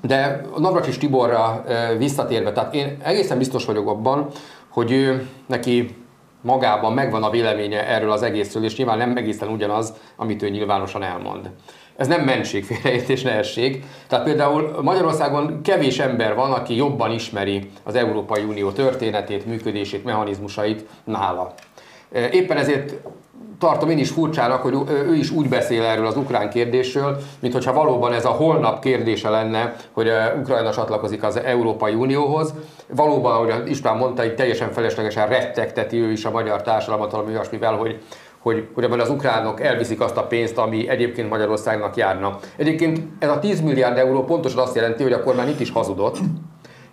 De 0.00 0.46
Navracsis 0.58 0.98
Tiborra 0.98 1.64
visszatérve, 1.98 2.52
tehát 2.52 2.74
én 2.74 2.96
egészen 3.02 3.38
biztos 3.38 3.64
vagyok 3.64 3.88
abban, 3.88 4.28
hogy 4.68 4.92
ő, 4.92 5.28
neki 5.46 5.96
magában 6.40 6.92
megvan 6.92 7.22
a 7.22 7.30
véleménye 7.30 7.86
erről 7.88 8.10
az 8.10 8.22
egészről, 8.22 8.64
és 8.64 8.76
nyilván 8.76 8.98
nem 8.98 9.16
egészen 9.16 9.48
ugyanaz, 9.48 9.92
amit 10.16 10.42
ő 10.42 10.48
nyilvánosan 10.48 11.02
elmond. 11.02 11.50
Ez 11.96 12.06
nem 12.06 12.20
mentség, 12.20 12.64
félreértés, 12.64 13.22
nehesség. 13.22 13.84
Tehát 14.08 14.24
például 14.24 14.82
Magyarországon 14.82 15.60
kevés 15.62 15.98
ember 15.98 16.34
van, 16.34 16.52
aki 16.52 16.76
jobban 16.76 17.10
ismeri 17.10 17.70
az 17.82 17.94
Európai 17.94 18.42
Unió 18.42 18.70
történetét, 18.70 19.46
működését, 19.46 20.04
mechanizmusait 20.04 20.86
nála. 21.04 21.54
Éppen 22.32 22.56
ezért 22.56 22.94
tartom 23.58 23.90
én 23.90 23.98
is 23.98 24.10
furcsának, 24.10 24.62
hogy 24.62 24.74
ő 24.88 25.14
is 25.14 25.30
úgy 25.30 25.48
beszél 25.48 25.82
erről 25.82 26.06
az 26.06 26.16
ukrán 26.16 26.50
kérdésről, 26.50 27.16
mint 27.40 27.52
hogyha 27.52 27.72
valóban 27.72 28.12
ez 28.12 28.24
a 28.24 28.28
holnap 28.30 28.80
kérdése 28.80 29.30
lenne, 29.30 29.76
hogy 29.92 30.10
Ukrajna 30.40 30.72
csatlakozik 30.72 31.22
az 31.22 31.36
Európai 31.36 31.94
Unióhoz. 31.94 32.54
Valóban, 32.94 33.32
ahogy 33.32 33.70
István 33.70 33.96
mondta, 33.96 34.24
itt 34.24 34.36
teljesen 34.36 34.72
feleslegesen 34.72 35.28
rettegteti 35.28 35.96
ő 35.96 36.10
is 36.10 36.24
a 36.24 36.30
magyar 36.30 36.62
társadalmat 36.62 37.10
valami 37.10 37.32
olyasmivel, 37.32 37.76
hogy 37.76 38.00
hogy, 38.38 38.68
hogy 38.74 39.00
az 39.00 39.10
ukránok 39.10 39.60
elviszik 39.60 40.00
azt 40.00 40.16
a 40.16 40.26
pénzt, 40.26 40.58
ami 40.58 40.88
egyébként 40.88 41.28
Magyarországnak 41.28 41.96
járna. 41.96 42.38
Egyébként 42.56 43.00
ez 43.18 43.28
a 43.28 43.38
10 43.38 43.60
milliárd 43.60 43.98
euró 43.98 44.24
pontosan 44.24 44.58
azt 44.58 44.74
jelenti, 44.74 45.02
hogy 45.02 45.12
a 45.12 45.22
kormány 45.22 45.48
itt 45.48 45.60
is 45.60 45.70
hazudott, 45.70 46.18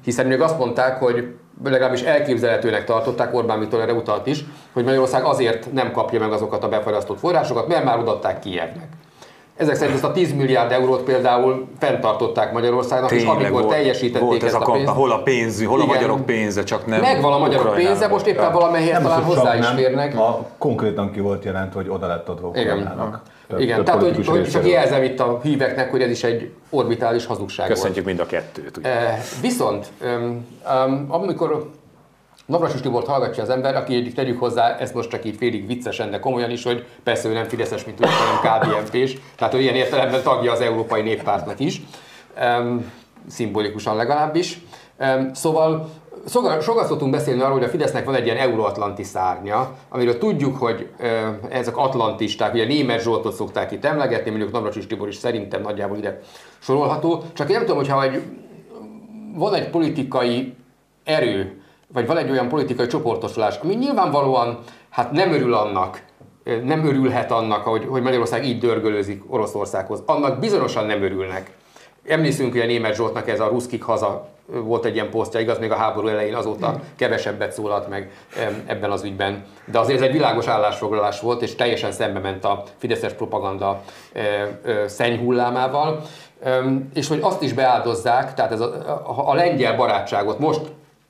hiszen 0.03 0.27
még 0.27 0.41
azt 0.41 0.57
mondták, 0.57 1.00
hogy 1.00 1.27
legalábbis 1.63 2.01
elképzelhetőnek 2.01 2.86
tartották, 2.86 3.33
Orbán 3.33 3.60
Viktor 3.60 3.79
erre 3.79 3.93
utalt 3.93 4.27
is, 4.27 4.45
hogy 4.74 4.83
Magyarország 4.83 5.24
azért 5.24 5.74
nem 5.74 5.91
kapja 5.91 6.19
meg 6.19 6.31
azokat 6.31 6.63
a 6.63 6.69
befagyasztott 6.69 7.19
forrásokat, 7.19 7.67
mert 7.67 7.83
már 7.83 8.00
odaadták 8.00 8.39
Kievnek. 8.39 8.88
Ezek 9.55 9.75
szerint 9.75 9.95
ezt 9.95 10.03
a 10.03 10.12
10 10.12 10.33
milliárd 10.33 10.72
eurót 10.72 11.01
például 11.01 11.67
fenntartották 11.79 12.53
Magyarországnak, 12.53 13.10
Tényleg, 13.10 13.27
és 13.27 13.31
amikor 13.33 13.62
volt, 13.62 13.74
teljesítették 13.74 14.27
volt 14.27 14.43
ez 14.43 14.53
ezt 14.53 14.63
a, 14.63 14.72
pénzt... 14.72 14.93
Hol 14.93 15.12
a 15.12 15.22
pénz, 15.22 15.65
hol 15.65 15.77
igen, 15.77 15.89
a 15.89 15.93
magyarok 15.93 16.25
pénze, 16.25 16.63
csak 16.63 16.86
nem 16.86 17.00
Megvan 17.00 17.33
a 17.33 17.38
magyarok 17.38 17.74
pénze, 17.74 18.07
most 18.07 18.25
éppen 18.25 18.51
valamelyhez 18.51 19.01
talán 19.01 19.24
hozzá 19.24 19.57
is 19.57 19.65
férnek. 19.65 20.17
A 20.17 20.45
konkrétan 20.57 21.12
ki 21.12 21.19
volt 21.19 21.43
jelent, 21.43 21.74
hogy 21.74 21.89
oda 21.89 22.07
lett 22.07 22.29
adva 22.29 22.48
Ukrajnának. 22.48 23.12
Több, 23.12 23.33
Igen, 23.57 23.83
tehát 23.83 24.01
hogy, 24.01 24.27
hogy 24.27 24.50
csak 24.50 24.67
jelzem 24.67 25.03
itt 25.03 25.19
a 25.19 25.39
híveknek, 25.43 25.91
hogy 25.91 26.01
ez 26.01 26.09
is 26.09 26.23
egy 26.23 26.51
orbitális 26.69 27.25
hazugság 27.25 27.67
Köszönjük 27.67 27.93
volt. 27.93 28.05
mind 28.05 28.19
a 28.19 28.25
kettőt. 28.25 28.77
Ugye? 28.77 29.19
viszont, 29.41 29.88
um, 30.01 31.05
amikor 31.09 31.71
Navracsis 32.45 32.81
Tibort 32.81 33.07
hallgatja 33.07 33.43
az 33.43 33.50
ember, 33.50 33.75
aki 33.75 33.95
egyik 33.95 34.13
tegyük 34.13 34.39
hozzá, 34.39 34.77
ezt 34.77 34.93
most 34.93 35.09
csak 35.09 35.25
így 35.25 35.35
félig 35.35 35.67
viccesen, 35.67 36.12
de 36.12 36.19
komolyan 36.19 36.50
is, 36.50 36.63
hogy 36.63 36.85
persze 37.03 37.29
ő 37.29 37.33
nem 37.33 37.43
Fideszes, 37.47 37.85
mint 37.85 37.97
tudjuk, 37.97 38.15
hanem 38.15 38.59
KDNP-s, 38.59 39.17
tehát 39.35 39.53
ő 39.53 39.59
ilyen 39.59 39.75
értelemben 39.75 40.21
tagja 40.23 40.51
az 40.51 40.62
Európai 40.62 41.01
Néppártnak 41.01 41.59
is, 41.59 41.81
um, 42.59 42.91
szimbolikusan 43.27 43.95
legalábbis. 43.95 44.59
Um, 45.00 45.33
szóval 45.33 45.89
sokat 46.62 46.88
szoktunk 46.88 47.12
beszélni 47.12 47.42
arról, 47.42 47.53
hogy 47.53 47.63
a 47.63 47.70
Fidesznek 47.70 48.06
van 48.06 48.15
egy 48.15 48.25
ilyen 48.25 48.38
euróatlanti 48.38 49.03
szárnya, 49.03 49.72
amiről 49.89 50.18
tudjuk, 50.18 50.58
hogy 50.58 50.89
ezek 51.50 51.77
atlantisták, 51.77 52.53
ugye 52.53 52.65
német 52.65 53.01
Zsoltot 53.01 53.34
szokták 53.34 53.72
itt 53.72 53.86
emlegetni, 53.86 54.30
mondjuk 54.30 54.51
Navracsis 54.51 54.88
Tibor 54.88 55.08
is 55.08 55.15
szerintem 55.15 55.62
nagyjából 55.62 55.98
ide 55.98 56.20
sorolható, 56.60 57.24
csak 57.34 57.50
én 57.50 57.56
nem 57.56 57.65
tudom, 57.65 57.77
hogyha 57.77 58.03
egy, 58.03 58.22
van 59.36 59.53
egy 59.53 59.70
politikai 59.70 60.56
erő, 61.03 61.62
vagy 61.94 62.08
van 62.08 62.18
egy 62.18 62.30
olyan 62.30 62.48
politikai 62.48 62.88
csoportosulás, 62.88 63.60
ami 63.63 63.74
nyilvánvalóan 63.74 64.60
hát 64.89 65.12
nem 65.12 65.34
örül 65.34 65.53
annak, 65.53 66.01
nem 66.63 66.86
örülhet 66.86 67.32
annak, 67.32 67.63
hogy, 67.63 67.86
hogy 67.89 68.01
Magyarország 68.01 68.46
így 68.46 68.60
dörgölőzik 68.60 69.24
Oroszországhoz. 69.27 70.03
Annak 70.06 70.39
bizonyosan 70.39 70.86
nem 70.86 71.03
örülnek. 71.03 71.51
Emlékszünk, 72.07 72.51
hogy 72.51 72.62
a 72.62 72.65
német 72.65 72.95
Zsoltnak 72.95 73.29
ez 73.29 73.39
a 73.39 73.48
ruszkik 73.48 73.83
haza 73.83 74.27
volt 74.45 74.86
egy 74.86 74.93
ilyen 74.93 75.10
posztja, 75.10 75.39
igaz, 75.39 75.60
még 75.60 75.72
a 75.72 75.75
háború 75.75 76.07
elején 76.07 76.36
azóta 76.36 76.79
kevesebbet 76.95 77.51
szólalt 77.51 77.89
meg 77.89 78.12
ebben 78.65 78.91
az 78.91 79.03
ügyben. 79.03 79.45
De 79.65 79.79
azért 79.79 80.00
ez 80.00 80.05
egy 80.05 80.12
világos 80.12 80.48
állásfoglalás 80.48 81.19
volt, 81.19 81.41
és 81.41 81.55
teljesen 81.55 81.91
szembe 81.91 82.19
ment 82.19 82.45
a 82.45 82.63
fideszes 82.77 83.13
propaganda 83.13 83.81
szennyhullámával. 84.86 86.01
És 86.93 87.07
hogy 87.07 87.19
azt 87.22 87.41
is 87.41 87.53
beáldozzák, 87.53 88.33
tehát 88.33 88.51
ez 88.51 88.60
a, 88.60 88.74
a, 89.05 89.29
a 89.29 89.33
lengyel 89.33 89.75
barátságot 89.75 90.39
most, 90.39 90.62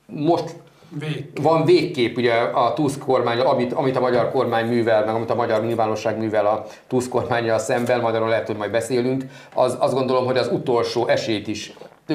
most 0.06 0.54
Végkép. 0.98 1.42
Van 1.42 1.64
végkép 1.64 2.16
ugye 2.16 2.34
a 2.34 2.72
Tusk 2.72 2.98
kormány, 2.98 3.38
amit, 3.38 3.72
amit 3.72 3.96
a 3.96 4.00
magyar 4.00 4.30
kormány 4.30 4.66
művel, 4.66 5.04
meg 5.04 5.14
amit 5.14 5.30
a 5.30 5.34
magyar 5.34 5.64
nyilvánosság 5.64 6.18
művel 6.18 6.46
a 6.46 6.64
Tusk 6.86 7.10
kormányjal 7.10 7.58
szemben, 7.58 8.00
majd 8.00 8.14
arról 8.14 8.28
lehet, 8.28 8.46
hogy 8.46 8.56
majd 8.56 8.70
beszélünk, 8.70 9.24
az, 9.54 9.76
azt 9.80 9.94
gondolom, 9.94 10.24
hogy 10.24 10.36
az 10.36 10.48
utolsó 10.52 11.06
esélyt 11.06 11.48
is 11.48 11.72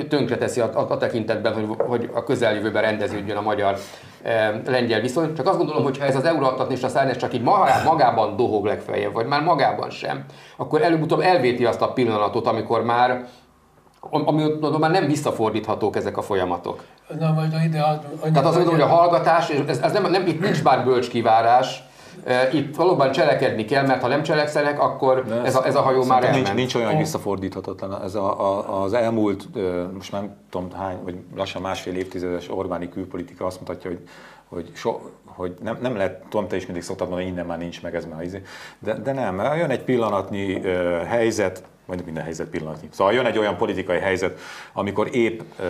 tönkreteszi 0.10 0.60
a, 0.60 0.72
a, 0.74 0.92
a 0.92 0.98
tekintetben, 0.98 1.54
hogy, 1.54 1.66
hogy 1.78 2.10
a 2.14 2.24
közeljövőben 2.24 2.82
rendeződjön 2.82 3.38
a 3.38 3.42
magyar 3.42 3.78
e, 4.24 4.62
lengyel 4.66 5.02
viszony. 5.02 5.34
Csak 5.36 5.48
azt 5.48 5.58
gondolom, 5.58 5.84
hogy 5.84 5.98
ha 5.98 6.06
ez 6.06 6.16
az 6.16 6.26
euróatlanista 6.26 6.88
szárnyas 6.88 7.18
csak 7.18 7.34
így 7.34 7.42
magában 7.86 8.36
dohog 8.36 8.66
legfeljebb, 8.66 9.14
vagy 9.14 9.26
már 9.26 9.42
magában 9.42 9.90
sem, 9.90 10.26
akkor 10.58 10.82
előbb-utóbb 10.82 11.20
elvéti 11.20 11.66
azt 11.66 11.82
a 11.82 11.94
pillanatot, 11.94 12.48
amikor 12.48 12.84
már 12.84 13.28
ami 14.00 14.44
már 14.80 14.92
nem 14.92 15.08
visszafordíthatók 15.08 15.96
ezek 15.96 16.18
a 16.18 16.22
folyamatok. 16.22 16.84
Na, 17.20 17.32
majd 17.32 17.54
ide, 17.66 18.00
Tehát 18.22 18.46
azt 18.46 18.56
mondom, 18.56 18.74
hogy 18.74 18.84
a 18.84 18.88
hallgatás, 18.88 19.50
ez, 19.50 19.80
ez 19.80 19.92
nem, 19.92 20.12
nem, 20.12 20.28
itt 20.28 20.42
nincs 20.42 20.64
bár 20.64 20.84
bölcs 20.84 21.10
kivárás, 21.10 21.84
itt 22.54 22.76
valóban 22.76 23.12
cselekedni 23.12 23.66
kell, 23.66 23.86
mert 23.86 24.02
ha 24.02 24.08
nem 24.08 24.24
cselekszenek, 24.24 24.82
akkor 24.82 25.42
ez 25.44 25.56
a, 25.56 25.66
ez 25.66 25.76
a 25.76 25.82
hajó 25.82 26.04
már 26.04 26.24
elment. 26.24 26.44
Nincs, 26.44 26.58
nincs 26.58 26.76
olyan, 26.76 26.90
hogy 26.90 26.98
visszafordíthatatlan. 26.98 28.04
Ez 28.04 28.16
a, 28.16 28.40
a, 28.40 28.82
az 28.84 28.94
elmúlt, 28.94 29.48
most 29.94 30.12
nem 30.12 30.36
tudom 30.50 30.72
hány, 30.72 30.98
vagy 31.04 31.16
lassan 31.36 31.62
másfél 31.62 31.96
évtizedes 31.96 32.50
Orbáni 32.50 32.90
külpolitika 32.90 33.46
azt 33.46 33.60
mutatja, 33.60 33.90
hogy 33.90 34.00
hogy, 34.50 34.72
so, 34.74 35.00
hogy 35.26 35.54
nem, 35.62 35.78
nem 35.82 35.96
lehet, 35.96 36.24
tudom, 36.30 36.48
te 36.48 36.56
is 36.56 36.66
mindig 36.66 36.84
szoktad 36.84 37.08
mondani, 37.08 37.30
innen 37.30 37.46
már 37.46 37.58
nincs 37.58 37.82
meg, 37.82 37.96
ez 37.96 38.06
már 38.06 38.24
izé. 38.24 38.42
De, 38.80 38.94
de 38.94 39.14
nem, 39.14 39.42
jön 39.58 39.70
egy 39.70 39.84
pillanatnyi 39.84 40.62
helyzet, 41.08 41.64
vagy 41.90 42.06
minden 42.06 42.24
helyzet 42.24 42.48
pillanatnyi. 42.48 42.88
Szóval 42.92 43.14
jön 43.14 43.26
egy 43.26 43.38
olyan 43.38 43.58
politikai 43.58 44.00
helyzet, 44.00 44.40
amikor 44.74 45.16
épp 45.16 45.40
uh, 45.60 45.66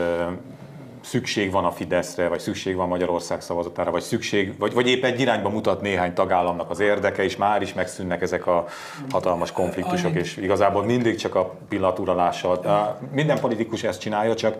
szükség 1.01 1.51
van 1.51 1.65
a 1.65 1.71
Fideszre, 1.71 2.27
vagy 2.27 2.39
szükség 2.39 2.75
van 2.75 2.87
Magyarország 2.87 3.41
szavazatára, 3.41 3.91
vagy 3.91 4.01
szükség, 4.01 4.57
vagy, 4.57 4.73
vagy 4.73 4.87
épp 4.87 5.03
egy 5.03 5.19
irányba 5.19 5.49
mutat 5.49 5.81
néhány 5.81 6.13
tagállamnak 6.13 6.69
az 6.69 6.79
érdeke, 6.79 7.23
és 7.23 7.35
már 7.35 7.61
is 7.61 7.73
megszűnnek 7.73 8.21
ezek 8.21 8.47
a 8.47 8.65
hatalmas 9.11 9.51
konfliktusok, 9.51 10.15
és 10.15 10.37
igazából 10.37 10.85
mindig 10.85 11.15
csak 11.15 11.35
a 11.35 11.55
pillanaturalással. 11.69 12.97
Minden 13.11 13.39
politikus 13.39 13.83
ezt 13.83 13.99
csinálja, 13.99 14.35
csak 14.35 14.55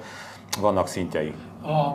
vannak 0.60 0.88
szintjei. 0.88 1.34
A, 1.64 1.94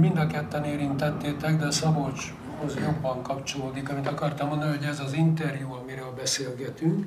mind 0.00 0.18
a 0.18 0.26
ketten 0.26 0.64
érintettétek, 0.64 1.56
de 1.56 1.70
Szabolcshoz 1.70 2.74
jobban 2.84 3.22
kapcsolódik, 3.22 3.90
amit 3.90 4.08
akartam 4.08 4.48
mondani, 4.48 4.76
hogy 4.76 4.86
ez 4.86 5.00
az 5.00 5.12
interjú, 5.12 5.72
amiről 5.82 6.12
beszélgetünk, 6.16 7.06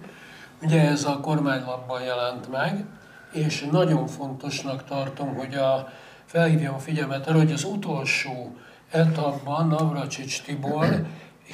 ugye 0.62 0.82
ez 0.82 1.04
a 1.04 1.20
kormánylapban 1.20 2.02
jelent 2.02 2.52
meg, 2.52 2.86
és 3.32 3.68
nagyon 3.72 4.08
fontosnak 4.08 4.84
tartom, 4.84 5.36
hogy 5.36 5.54
a 5.54 5.88
felhívjam 6.26 6.74
a 6.74 6.80
figyelmet 6.80 7.28
arra, 7.28 7.38
hogy 7.38 7.52
az 7.52 7.64
utolsó 7.64 8.56
etapban 8.92 9.68
Navracsics 9.68 10.42
Tibor 10.42 11.06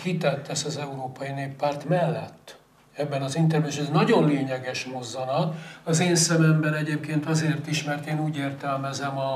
hitet 0.03 0.41
tesz 0.41 0.65
az 0.65 0.77
Európai 0.77 1.31
Néppárt 1.31 1.89
mellett 1.89 2.57
ebben 2.95 3.21
az 3.21 3.35
interjúban, 3.35 3.71
és 3.71 3.77
ez 3.77 3.89
nagyon 3.89 4.27
lényeges 4.27 4.85
mozzanat. 4.85 5.55
Az 5.83 5.99
én 5.99 6.15
szememben 6.15 6.73
egyébként 6.73 7.25
azért 7.25 7.67
is, 7.67 7.83
mert 7.83 8.05
én 8.05 8.19
úgy 8.19 8.37
értelmezem 8.37 9.17
a, 9.17 9.33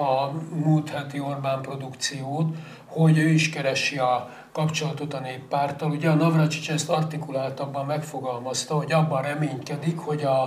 a 0.00 0.32
múlt 0.54 0.90
heti 0.90 1.20
Orbán 1.20 1.60
produkciót, 1.60 2.56
hogy 2.86 3.18
ő 3.18 3.28
is 3.28 3.50
keresi 3.50 3.98
a 3.98 4.30
kapcsolatot 4.54 5.14
a 5.14 5.20
néppárttal. 5.20 5.90
Ugye 5.90 6.10
a 6.10 6.14
Navracsics 6.14 6.70
ezt 6.70 6.88
artikuláltabban 6.90 7.86
megfogalmazta, 7.86 8.74
hogy 8.74 8.92
abban 8.92 9.22
reménykedik, 9.22 9.98
hogy 9.98 10.22
a, 10.22 10.42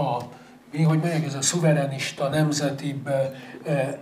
a 0.00 0.22
mi, 0.72 0.82
hogy 0.82 0.98
mondják, 0.98 1.24
ez 1.24 1.34
a 1.34 1.42
szuverenista, 1.42 2.28
nemzetibb 2.28 3.10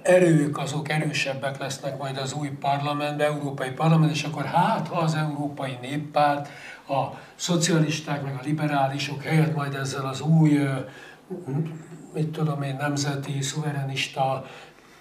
erők, 0.03 0.59
azok 0.59 0.89
erősebbek 0.89 1.59
lesznek 1.59 1.99
majd 1.99 2.17
az 2.17 2.33
új 2.33 2.49
parlamentben, 2.49 3.33
európai 3.33 3.71
parlament, 3.71 4.11
és 4.11 4.23
akkor 4.23 4.45
hát, 4.45 4.89
ha 4.89 5.01
az 5.01 5.15
európai 5.15 5.79
néppárt, 5.81 6.49
a 6.89 7.19
szocialisták, 7.35 8.23
meg 8.23 8.35
a 8.35 8.45
liberálisok 8.45 9.23
helyett 9.23 9.55
majd 9.55 9.75
ezzel 9.75 10.07
az 10.07 10.21
új, 10.21 10.59
mit 12.15 12.29
tudom 12.29 12.63
én, 12.63 12.77
nemzeti, 12.81 13.43
szuverenista 13.43 14.45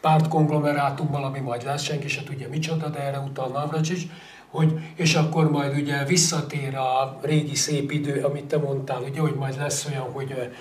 pártkonglomerátummal, 0.01 1.23
ami 1.23 1.39
majd 1.39 1.63
lesz, 1.63 1.81
senki 1.81 2.07
se 2.07 2.23
tudja 2.23 2.49
micsoda, 2.49 2.89
de 2.89 2.99
erre 2.99 3.19
utal 3.19 3.47
Navracsics, 3.47 4.03
hogy, 4.49 4.79
és 4.95 5.15
akkor 5.15 5.51
majd 5.51 5.77
ugye 5.77 6.05
visszatér 6.05 6.75
a 6.75 7.19
régi 7.21 7.55
szép 7.55 7.91
idő, 7.91 8.23
amit 8.23 8.45
te 8.45 8.57
mondtál, 8.57 9.01
ugye, 9.01 9.19
hogy 9.19 9.33
majd 9.33 9.57
lesz 9.57 9.87
olyan, 9.89 10.11
hogy 10.11 10.51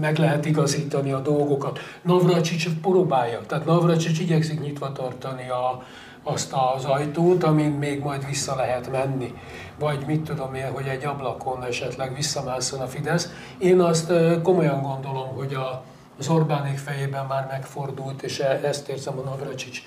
meg 0.00 0.18
lehet 0.18 0.44
igazítani 0.44 1.12
a 1.12 1.20
dolgokat. 1.20 1.78
Navracsics 2.02 2.68
próbálja, 2.82 3.40
tehát 3.46 3.64
Navracsics 3.64 4.20
igyekszik 4.20 4.60
nyitva 4.60 4.92
tartani 4.92 5.48
a, 5.48 5.82
azt 6.22 6.54
az 6.74 6.84
ajtót, 6.84 7.44
amin 7.44 7.70
még 7.70 8.00
majd 8.00 8.26
vissza 8.26 8.54
lehet 8.54 8.90
menni. 8.90 9.34
Vagy 9.78 10.04
mit 10.06 10.20
tudom 10.20 10.54
én, 10.54 10.70
hogy 10.70 10.86
egy 10.86 11.04
ablakon 11.04 11.64
esetleg 11.64 12.14
visszamászon 12.14 12.80
a 12.80 12.86
Fidesz. 12.86 13.32
Én 13.58 13.80
azt 13.80 14.12
komolyan 14.42 14.82
gondolom, 14.82 15.28
hogy 15.34 15.54
a, 15.54 15.84
az 16.18 16.28
Orbánék 16.28 16.78
fejében 16.78 17.26
már 17.26 17.46
megfordult, 17.50 18.22
és 18.22 18.38
e, 18.38 18.60
ezt 18.64 18.88
érzem 18.88 19.18
a 19.18 19.22
Navracsics 19.22 19.82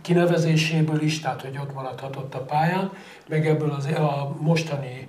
kinevezéséből 0.00 1.02
is, 1.02 1.20
tehát 1.20 1.40
hogy 1.40 1.58
ott 1.62 1.74
maradhatott 1.74 2.34
a 2.34 2.44
pályán, 2.44 2.90
meg 3.28 3.46
ebből 3.46 3.70
az, 3.70 3.86
a 3.86 4.36
mostani 4.40 5.08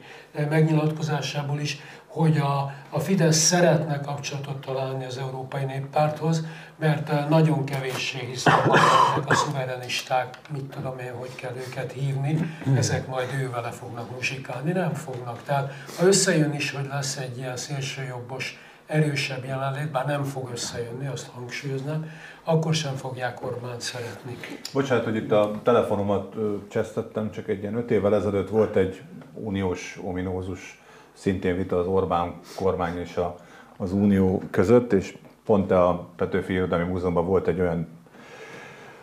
megnyilatkozásából 0.49 1.59
is, 1.59 1.77
hogy 2.07 2.37
a, 2.37 2.73
a 2.89 2.99
Fidesz 2.99 3.37
szeretne 3.37 3.99
kapcsolatot 3.99 4.61
találni 4.61 5.05
az 5.05 5.17
Európai 5.17 5.63
Néppárthoz, 5.63 6.45
mert 6.79 7.09
eh, 7.09 7.25
nagyon 7.29 7.65
kevéssé 7.65 8.29
hogy 8.43 8.79
a 9.25 9.33
szuverenisták, 9.33 10.37
mit 10.53 10.63
tudom 10.63 10.99
én, 10.99 11.13
hogy 11.13 11.35
kell 11.35 11.55
őket 11.67 11.91
hívni, 11.91 12.55
ezek 12.75 13.07
majd 13.07 13.29
ő 13.39 13.49
fognak 13.71 14.15
musikálni, 14.15 14.71
nem 14.71 14.93
fognak. 14.93 15.43
Tehát 15.43 15.71
ha 15.97 16.05
összejön 16.05 16.53
is, 16.53 16.71
hogy 16.71 16.87
lesz 16.91 17.17
egy 17.17 17.37
ilyen 17.37 17.57
szélsőjobbos, 17.57 18.59
erősebb 18.89 19.45
jelenlét, 19.45 19.91
bár 19.91 20.05
nem 20.05 20.23
fog 20.23 20.49
összejönni, 20.51 21.07
azt 21.07 21.29
hangsúlyoznám, 21.33 22.11
akkor 22.49 22.73
sem 22.73 22.95
fogják 22.95 23.45
Orbán 23.45 23.79
szeretni. 23.79 24.37
Bocsánat, 24.73 25.03
hogy 25.03 25.15
itt 25.15 25.31
a 25.31 25.51
telefonomat 25.63 26.35
csesztettem, 26.67 27.31
csak 27.31 27.47
egy 27.47 27.61
ilyen 27.61 27.75
öt 27.75 27.91
évvel 27.91 28.15
ezelőtt 28.15 28.49
volt 28.49 28.75
egy 28.75 29.01
uniós 29.33 29.99
ominózus 30.03 30.81
szintén 31.13 31.55
vita 31.55 31.77
az 31.77 31.87
Orbán 31.87 32.33
kormány 32.55 32.97
és 32.97 33.15
a, 33.15 33.35
az 33.77 33.91
Unió 33.91 34.41
között, 34.51 34.93
és 34.93 35.17
pont 35.45 35.71
a 35.71 36.07
Petőfi 36.15 36.53
Irodalmi 36.53 36.91
Múzeumban 36.91 37.25
volt 37.25 37.47
egy 37.47 37.59
olyan 37.59 37.87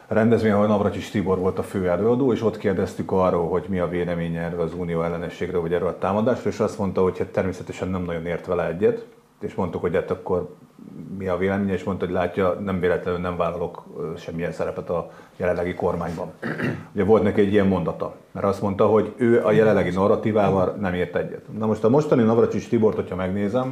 rendezvény, 0.08 0.52
ahol 0.52 0.66
Navracsis 0.66 1.10
Tibor 1.10 1.38
volt 1.38 1.58
a 1.58 1.62
fő 1.62 1.88
előadó, 1.88 2.32
és 2.32 2.42
ott 2.42 2.56
kérdeztük 2.56 3.12
arról, 3.12 3.48
hogy 3.48 3.64
mi 3.68 3.78
a 3.78 3.88
véleménye 3.88 4.40
erről 4.40 4.60
az 4.60 4.74
unió 4.74 5.02
ellenességről, 5.02 5.60
vagy 5.60 5.72
erről 5.72 5.88
a 5.88 5.98
támadásról, 5.98 6.52
és 6.52 6.60
azt 6.60 6.78
mondta, 6.78 7.02
hogy 7.02 7.18
hát 7.18 7.28
természetesen 7.28 7.88
nem 7.88 8.02
nagyon 8.02 8.26
ért 8.26 8.46
vele 8.46 8.66
egyet, 8.66 9.06
és 9.40 9.54
mondtuk, 9.54 9.80
hogy 9.80 9.94
hát 9.94 10.10
akkor 10.10 10.48
mi 11.18 11.28
a 11.28 11.36
véleménye, 11.36 11.72
és 11.72 11.84
mondta, 11.84 12.04
hogy 12.04 12.14
látja, 12.14 12.52
nem 12.64 12.80
véletlenül 12.80 13.20
nem 13.20 13.36
vállalok 13.36 13.82
semmilyen 14.16 14.52
szerepet 14.52 14.90
a 14.90 15.10
jelenlegi 15.36 15.74
kormányban. 15.74 16.32
Ugye 16.94 17.04
volt 17.04 17.22
neki 17.22 17.40
egy 17.40 17.52
ilyen 17.52 17.66
mondata, 17.66 18.14
mert 18.32 18.46
azt 18.46 18.62
mondta, 18.62 18.86
hogy 18.86 19.12
ő 19.16 19.44
a 19.44 19.52
jelenlegi 19.52 19.90
narratívával 19.90 20.76
nem 20.80 20.94
ért 20.94 21.16
egyet. 21.16 21.42
Na 21.58 21.66
most 21.66 21.84
a 21.84 21.88
mostani 21.88 22.22
Navracsics 22.22 22.68
Tibort, 22.68 22.96
hogyha 22.96 23.16
megnézem, 23.16 23.68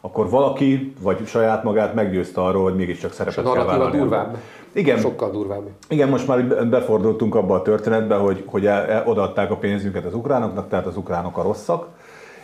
akkor 0.00 0.30
valaki, 0.30 0.94
vagy 1.00 1.26
saját 1.26 1.62
magát 1.62 1.94
meggyőzte 1.94 2.40
arról, 2.40 2.62
hogy 2.62 2.76
mégiscsak 2.76 3.12
szerepet 3.12 3.52
kell 3.52 3.64
vállalni. 3.64 3.98
durvább. 3.98 4.36
Igen. 4.72 4.98
Sokkal 4.98 5.30
durvább. 5.30 5.62
Igen, 5.88 6.08
most 6.08 6.26
már 6.26 6.68
befordultunk 6.68 7.34
abba 7.34 7.54
a 7.54 7.62
történetbe, 7.62 8.14
hogy, 8.14 8.42
hogy 8.46 8.66
el, 8.66 8.84
el, 8.84 9.06
odaadták 9.06 9.50
a 9.50 9.56
pénzünket 9.56 10.04
az 10.04 10.14
ukránoknak, 10.14 10.68
tehát 10.68 10.86
az 10.86 10.96
ukránok 10.96 11.38
a 11.38 11.42
rosszak, 11.42 11.88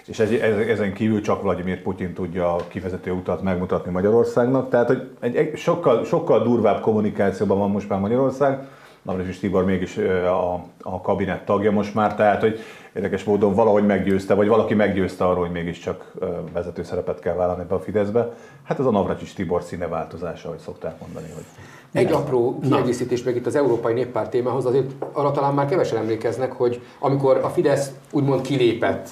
és 0.06 0.18
ez, 0.18 0.30
ez, 0.30 0.56
ezen 0.56 0.92
kívül 0.92 1.20
csak 1.20 1.42
Vladimir 1.42 1.82
Putyin 1.82 2.12
tudja 2.12 2.54
a 2.54 2.64
kivezető 2.68 3.10
utat 3.10 3.42
megmutatni 3.42 3.90
Magyarországnak. 3.90 4.70
Tehát, 4.70 4.86
hogy 4.86 5.10
egy, 5.20 5.36
egy 5.36 5.56
sokkal, 5.56 6.04
sokkal 6.04 6.42
durvább 6.42 6.80
kommunikációban 6.80 7.58
van 7.58 7.70
most 7.70 7.88
már 7.88 8.00
Magyarország, 8.00 8.66
Navracsics 9.02 9.40
Tibor 9.40 9.64
mégis 9.64 9.96
a, 10.26 10.64
a 10.82 11.00
kabinet 11.00 11.44
tagja 11.44 11.70
most 11.70 11.94
már, 11.94 12.14
tehát 12.14 12.40
hogy 12.40 12.58
érdekes 12.92 13.24
módon 13.24 13.54
valahogy 13.54 13.86
meggyőzte, 13.86 14.34
vagy 14.34 14.48
valaki 14.48 14.74
meggyőzte 14.74 15.24
arról, 15.24 15.44
hogy 15.44 15.52
mégiscsak 15.52 16.12
vezető 16.52 16.82
szerepet 16.82 17.20
kell 17.20 17.34
vállalni 17.34 17.62
ebbe 17.62 17.74
a 17.74 17.80
Fideszbe. 17.80 18.32
Hát 18.62 18.78
ez 18.78 18.86
a 18.86 18.90
Navracsics 18.90 19.34
Tibor 19.34 19.62
színe 19.62 19.86
változása, 19.86 20.48
ahogy 20.48 20.60
szokták 20.60 21.00
mondani. 21.00 21.26
Hogy 21.34 21.44
egy 21.92 22.12
apró 22.12 22.58
kiegészítés 22.58 23.22
meg 23.22 23.36
itt 23.36 23.46
az 23.46 23.54
Európai 23.56 23.92
Néppárt 23.92 24.30
témához, 24.30 24.66
azért 24.66 24.90
arra 25.12 25.30
talán 25.30 25.54
már 25.54 25.68
kevesen 25.68 25.98
emlékeznek, 25.98 26.52
hogy 26.52 26.80
amikor 26.98 27.36
a 27.36 27.48
Fidesz 27.48 27.90
úgymond 28.10 28.40
kilépett 28.40 29.08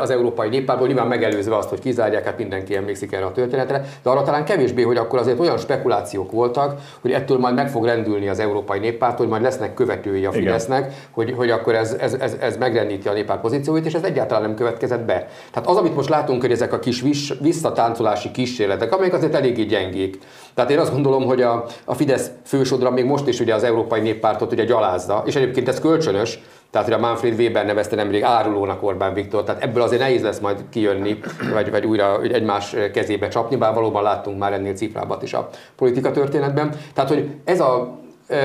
az 0.00 0.10
Európai 0.10 0.48
Néppártból, 0.48 0.86
nyilván 0.86 1.06
megelőzve 1.06 1.56
azt, 1.56 1.68
hogy 1.68 1.80
kizárják, 1.80 2.24
hát 2.24 2.38
mindenki 2.38 2.76
emlékszik 2.76 3.12
erre 3.12 3.24
a 3.24 3.32
történetre, 3.32 3.84
de 4.02 4.10
arra 4.10 4.22
talán 4.22 4.44
kevésbé, 4.44 4.82
hogy 4.82 4.96
akkor 4.96 5.18
azért 5.18 5.38
olyan 5.38 5.58
spekulációk 5.58 6.32
voltak, 6.32 6.80
hogy 7.00 7.12
ettől 7.12 7.38
majd 7.38 7.54
meg 7.54 7.68
fog 7.68 7.84
rendülni 7.84 8.28
az 8.28 8.38
Európai 8.38 8.78
Néppárt, 8.78 9.18
hogy 9.18 9.28
majd 9.28 9.42
lesznek 9.42 9.74
követői 9.74 10.24
a 10.24 10.32
Fidesznek, 10.32 10.92
hogy, 11.10 11.34
hogy 11.36 11.50
akkor 11.50 11.74
ez, 11.74 11.96
ez, 12.00 12.14
ez, 12.14 12.36
ez 12.40 12.56
megrendíti 12.56 13.08
a 13.08 13.12
néppárt 13.12 13.40
pozícióit, 13.40 13.86
és 13.86 13.94
ez 13.94 14.02
egyáltalán 14.02 14.42
nem 14.42 14.54
következett 14.54 15.04
be. 15.04 15.28
Tehát 15.52 15.68
az, 15.68 15.76
amit 15.76 15.94
most 15.94 16.08
látunk, 16.08 16.40
hogy 16.40 16.52
ezek 16.52 16.72
a 16.72 16.78
kis 16.78 17.04
visszatáncolási 17.40 18.30
kísérletek, 18.30 18.92
amelyek 18.92 19.14
azért 19.14 19.34
eléggé 19.34 19.62
gyengék. 19.62 20.18
Tehát 20.54 20.70
én 20.70 20.78
azt 20.78 20.92
gondolom, 20.92 21.24
hogy 21.24 21.42
a, 21.42 21.64
a 21.84 21.94
Fidesz 21.94 22.30
fősodra 22.44 22.90
még 22.90 23.04
most 23.04 23.28
is 23.28 23.40
ugye 23.40 23.54
az 23.54 23.62
Európai 23.62 24.00
Néppártot 24.00 24.52
ugye 24.52 24.64
gyalázza, 24.64 25.22
és 25.26 25.36
egyébként 25.36 25.68
ez 25.68 25.80
kölcsönös, 25.80 26.38
tehát, 26.74 26.88
hogy 26.88 26.96
a 26.96 27.06
Manfred 27.06 27.38
Weber 27.38 27.66
nevezte 27.66 27.96
nemrég 27.96 28.22
árulónak 28.22 28.82
Orbán 28.82 29.14
Viktor, 29.14 29.44
tehát 29.44 29.62
ebből 29.62 29.82
azért 29.82 30.00
nehéz 30.00 30.22
lesz 30.22 30.38
majd 30.38 30.64
kijönni, 30.70 31.18
vagy, 31.52 31.70
vagy 31.70 31.84
újra 31.84 32.22
egymás 32.22 32.76
kezébe 32.92 33.28
csapni, 33.28 33.56
bár 33.56 33.74
valóban 33.74 34.02
láttunk 34.02 34.38
már 34.38 34.52
ennél 34.52 34.74
cifrábbat 34.74 35.22
is 35.22 35.34
a 35.34 35.48
politika 35.76 36.10
történetben. 36.10 36.74
Tehát, 36.94 37.10
hogy 37.10 37.30
ez 37.44 37.60
a 37.60 37.98
ö, 38.28 38.36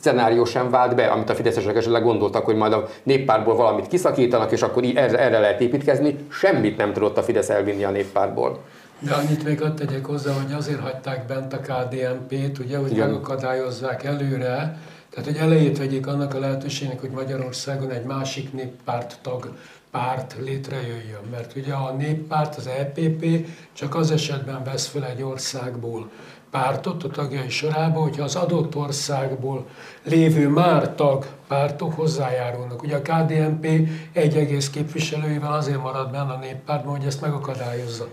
szenárió 0.00 0.44
sem 0.44 0.70
vált 0.70 0.94
be, 0.94 1.06
amit 1.06 1.30
a 1.30 1.34
fideszesek 1.34 1.76
esetleg 1.76 2.02
gondoltak, 2.02 2.44
hogy 2.44 2.56
majd 2.56 2.72
a 2.72 2.86
néppárból 3.02 3.56
valamit 3.56 3.86
kiszakítanak, 3.86 4.52
és 4.52 4.62
akkor 4.62 4.84
erre, 4.94 5.18
erre 5.18 5.38
lehet 5.38 5.60
építkezni. 5.60 6.16
Semmit 6.28 6.76
nem 6.76 6.92
tudott 6.92 7.18
a 7.18 7.22
Fidesz 7.22 7.50
elvinni 7.50 7.84
a 7.84 7.90
néppárból. 7.90 8.58
De 8.98 9.14
annyit 9.14 9.44
még 9.44 9.60
ott 9.62 9.76
tegyek 9.76 10.04
hozzá, 10.04 10.32
hogy 10.32 10.52
azért 10.58 10.80
hagyták 10.80 11.26
bent 11.26 11.52
a 11.52 11.58
KDNP-t, 11.58 12.58
ugye, 12.58 12.78
hogy 12.78 12.90
Igen. 12.90 13.08
megakadályozzák 13.08 14.04
előre, 14.04 14.76
tehát, 15.16 15.30
hogy 15.30 15.40
elejét 15.40 15.78
vegyék 15.78 16.06
annak 16.06 16.34
a 16.34 16.38
lehetőségnek, 16.38 17.00
hogy 17.00 17.10
Magyarországon 17.10 17.90
egy 17.90 18.04
másik 18.04 18.52
néppárt 18.52 19.18
tag 19.22 19.56
párt 19.90 20.36
létrejöjjön. 20.40 21.20
Mert 21.30 21.56
ugye 21.56 21.72
a 21.72 21.92
néppárt, 21.92 22.56
az 22.56 22.66
EPP 22.66 23.46
csak 23.72 23.94
az 23.94 24.10
esetben 24.10 24.64
vesz 24.64 24.86
fel 24.86 25.04
egy 25.04 25.22
országból 25.22 26.10
pártot 26.50 27.04
a 27.04 27.08
tagjai 27.08 27.48
sorába, 27.48 28.00
hogyha 28.00 28.22
az 28.22 28.34
adott 28.34 28.76
országból 28.76 29.66
lévő 30.02 30.48
már 30.48 30.94
tag 30.94 31.26
pártok 31.48 31.94
hozzájárulnak. 31.94 32.82
Ugye 32.82 32.96
a 32.96 33.02
KDNP 33.02 33.66
egy 34.12 34.36
egész 34.36 34.70
képviselőivel 34.70 35.52
azért 35.52 35.82
marad 35.82 36.10
benne 36.10 36.32
a 36.32 36.38
néppártban, 36.38 36.96
hogy 36.96 37.06
ezt 37.06 37.20
megakadályozza. 37.20 38.08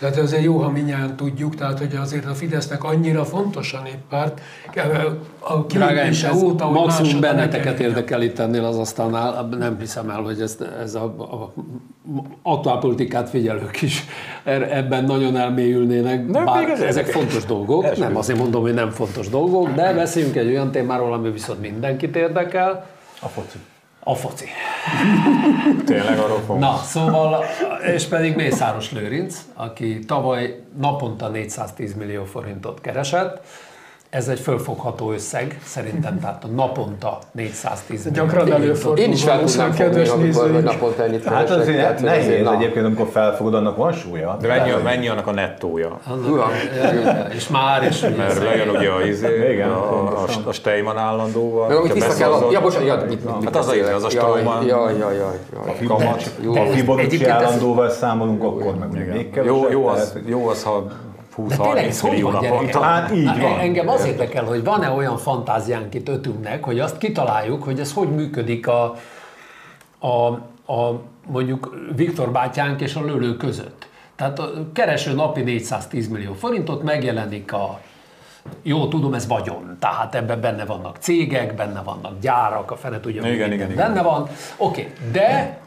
Tehát 0.00 0.16
azért 0.18 0.42
jó, 0.42 0.58
ha 0.58 0.70
minnyáján 0.70 1.16
tudjuk, 1.16 1.54
tehát 1.54 1.78
hogy 1.78 1.96
azért 1.96 2.26
a 2.26 2.34
Fidesznek 2.34 2.84
annyira 2.84 3.24
fontos 3.24 3.72
a 3.72 3.80
néppárt, 3.82 4.40
a 5.38 5.66
kilépése 5.66 6.34
óta, 6.34 6.64
hogy 6.64 6.80
Maximum 6.80 7.20
benneteket 7.20 7.80
érdekel 7.80 8.22
itt 8.22 8.38
ennél 8.38 8.64
az 8.64 8.78
asztalnál, 8.78 9.48
nem 9.58 9.76
hiszem 9.78 10.10
el, 10.10 10.20
hogy 10.20 10.40
ez, 10.40 10.58
ez 10.82 10.94
a, 10.94 11.04
a 11.04 11.52
aktuálpolitikát 12.42 13.28
figyelők 13.28 13.82
is 13.82 14.04
er, 14.44 14.62
ebben 14.76 15.04
nagyon 15.04 15.36
elmélyülnének, 15.36 16.26
nem, 16.26 16.44
bár 16.44 16.68
ezek 16.68 16.80
érdekes. 16.80 17.12
fontos 17.12 17.44
dolgok, 17.44 17.84
Első. 17.84 18.00
nem 18.00 18.16
azért 18.16 18.38
mondom, 18.38 18.62
hogy 18.62 18.74
nem 18.74 18.90
fontos 18.90 19.28
dolgok, 19.28 19.74
de 19.74 19.92
beszéljünk 19.92 20.36
egy 20.36 20.48
olyan 20.48 20.70
témáról, 20.70 21.12
ami 21.12 21.30
viszont 21.30 21.60
mindenkit 21.60 22.16
érdekel. 22.16 22.86
A 23.20 23.28
foci. 23.28 23.58
A 24.02 24.14
foci. 24.14 24.46
Tényleg 25.86 26.18
arról 26.18 26.40
fogunk. 26.40 26.60
Na, 26.60 26.76
szóval, 26.76 27.44
és 27.94 28.04
pedig 28.04 28.36
Mészáros 28.36 28.92
Lőrinc, 28.92 29.38
aki 29.54 29.98
tavaly 29.98 30.60
naponta 30.78 31.28
410 31.28 31.94
millió 31.94 32.24
forintot 32.24 32.80
keresett, 32.80 33.42
ez 34.10 34.28
egy 34.28 34.40
fölfogható 34.40 35.12
összeg, 35.12 35.60
szerintem, 35.64 36.18
tehát 36.20 36.44
a 36.44 36.46
naponta 36.46 37.18
410 37.32 38.10
Gyakran 38.12 38.52
előfordul. 38.52 39.04
Én 39.04 39.12
is 39.12 39.22
fel 39.22 39.44
tudnám 39.44 39.72
fogni, 39.72 40.08
amikor 40.08 40.50
hogy 40.50 40.62
naponta 40.62 41.04
ennyit 41.04 41.24
Hát 41.24 41.50
azért 41.50 41.78
tehát, 41.78 42.00
nehéz 42.00 42.24
azért, 42.24 42.50
egyébként, 42.52 42.84
amikor 42.84 43.08
felfogod, 43.12 43.54
annak 43.54 43.76
van 43.76 43.92
súlya. 43.92 44.36
De 44.40 44.48
mennyi, 44.48 44.70
mennyi 44.82 45.08
annak 45.08 45.26
a 45.26 45.32
nettója? 45.32 45.98
Annak, 46.06 46.52
és 47.36 47.48
már 47.48 47.82
is. 47.82 48.00
Mert 48.00 48.38
lejön 48.38 48.68
ugye 48.68 48.90
a, 48.90 49.06
izé, 49.06 49.52
Igen, 49.52 49.70
a, 49.70 50.22
a, 50.22 50.26
a 50.44 50.52
Steyman 50.52 50.98
állandóval. 50.98 51.68
Meg 51.68 51.76
amit 51.76 51.92
vissza 51.92 52.16
kell, 52.16 52.48
ja, 52.50 52.60
bocsánat, 52.60 52.86
ja, 52.86 53.06
mit, 53.08 53.24
mit, 53.24 53.44
Hát 53.44 53.56
az 53.56 53.68
a, 53.68 53.94
az 53.94 54.04
a 54.04 54.10
Steyman. 54.10 54.66
Jaj, 54.66 54.98
jaj, 54.98 55.16
jaj. 55.16 55.38
A 55.52 55.86
kamat. 55.86 56.30
Ha 56.44 56.66
Fibonacci 56.66 57.24
állandóval 57.24 57.90
számolunk, 57.90 58.42
akkor 58.42 58.74
meg 58.74 58.92
még 58.92 59.30
kevesebb. 59.30 60.28
Jó 60.28 60.48
az, 60.48 60.62
ha 60.62 60.86
20-30 61.36 62.02
millió 62.02 62.30
naponta. 62.30 62.80
Hát 62.80 63.10
így 63.10 63.40
van. 63.40 63.58
Engem 63.58 63.88
az 63.88 64.04
érdekel, 64.04 64.44
hogy 64.44 64.64
van-e 64.64 64.90
olyan 64.90 65.16
fantáziánk 65.16 65.94
itt 65.94 66.08
ötünknek, 66.08 66.64
hogy 66.64 66.80
azt 66.80 66.98
kitaláljuk, 66.98 67.62
hogy 67.62 67.80
ez 67.80 67.92
hogy 67.92 68.08
működik 68.08 68.66
a, 68.66 68.96
a, 69.98 70.26
a 70.72 71.00
mondjuk 71.26 71.76
Viktor 71.96 72.30
bátyánk 72.30 72.80
és 72.80 72.94
a 72.94 73.04
lőlő 73.04 73.36
között. 73.36 73.88
Tehát 74.16 74.38
a 74.38 74.52
kereső 74.72 75.14
napi 75.14 75.40
410 75.42 76.08
millió 76.08 76.32
forintot 76.32 76.82
megjelenik 76.82 77.52
a 77.52 77.80
jó, 78.62 78.88
tudom, 78.88 79.14
ez 79.14 79.26
vagyon, 79.26 79.76
tehát 79.80 80.14
ebben 80.14 80.40
benne 80.40 80.64
vannak 80.64 80.96
cégek, 80.96 81.54
benne 81.54 81.82
vannak 81.82 82.20
gyárak, 82.20 82.70
a 82.70 82.76
fene 82.76 83.00
tudja, 83.00 83.22
igen, 83.22 83.52
igen, 83.52 83.70
igen, 83.70 83.76
benne 83.76 84.02
van. 84.02 84.22
Oké, 84.22 84.80
okay. 84.80 85.10
de 85.12 85.58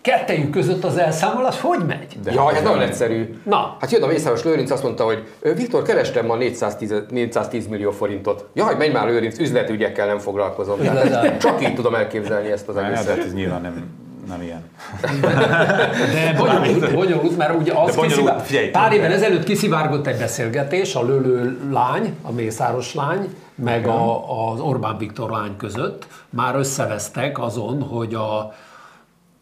kettejük 0.00 0.50
között 0.50 0.84
az 0.84 0.96
elszámolás 0.96 1.60
hogy 1.60 1.86
megy? 1.86 2.18
De 2.22 2.32
ja, 2.32 2.52
hát 2.52 2.62
nagyon 2.62 2.80
egyszerű. 2.80 3.40
Na. 3.44 3.76
Hát 3.80 3.90
jön 3.90 4.02
a 4.02 4.06
Mészáros 4.06 4.44
Lőrinc, 4.44 4.70
azt 4.70 4.82
mondta, 4.82 5.04
hogy 5.04 5.26
Viktor, 5.56 5.82
kerestem 5.82 6.26
ma 6.26 6.36
410, 6.36 6.94
410 7.10 7.68
millió 7.68 7.90
forintot. 7.90 8.48
Jaj, 8.54 8.74
menj 8.76 8.92
már 8.92 9.06
Lőrinc, 9.06 9.38
üzletügyekkel 9.38 10.06
nem 10.06 10.18
foglalkozom. 10.18 10.78
Tehát 10.78 11.40
csak 11.40 11.62
így 11.62 11.74
tudom 11.74 11.94
elképzelni 11.94 12.50
ezt 12.50 12.68
az 12.68 12.76
egészet. 12.76 13.06
Hát 13.06 13.18
ez 13.18 13.34
nyilván 13.34 13.60
nem, 13.60 13.90
nem 14.28 14.42
ilyen. 14.42 14.62
De 16.14 16.34
bonyolult, 16.36 16.94
bonyolult 16.94 17.36
mert 17.36 17.54
ugye 17.60 17.72
az 17.72 17.96
bonyolult, 17.96 18.42
figyelj, 18.42 18.68
pár 18.68 18.92
évvel 18.92 19.12
ezelőtt 19.12 19.44
kiszivárgott 19.44 20.06
egy 20.06 20.18
beszélgetés 20.18 20.94
a 20.94 21.02
lőlő 21.02 21.58
lány, 21.72 22.14
a 22.22 22.32
Mészáros 22.32 22.94
lány, 22.94 23.34
meg 23.54 23.86
a, 23.86 24.50
az 24.50 24.60
Orbán 24.60 24.98
Viktor 24.98 25.30
lány 25.30 25.56
között. 25.56 26.06
Már 26.30 26.54
összevesztek 26.54 27.38
azon, 27.38 27.82
hogy 27.82 28.14
a 28.14 28.54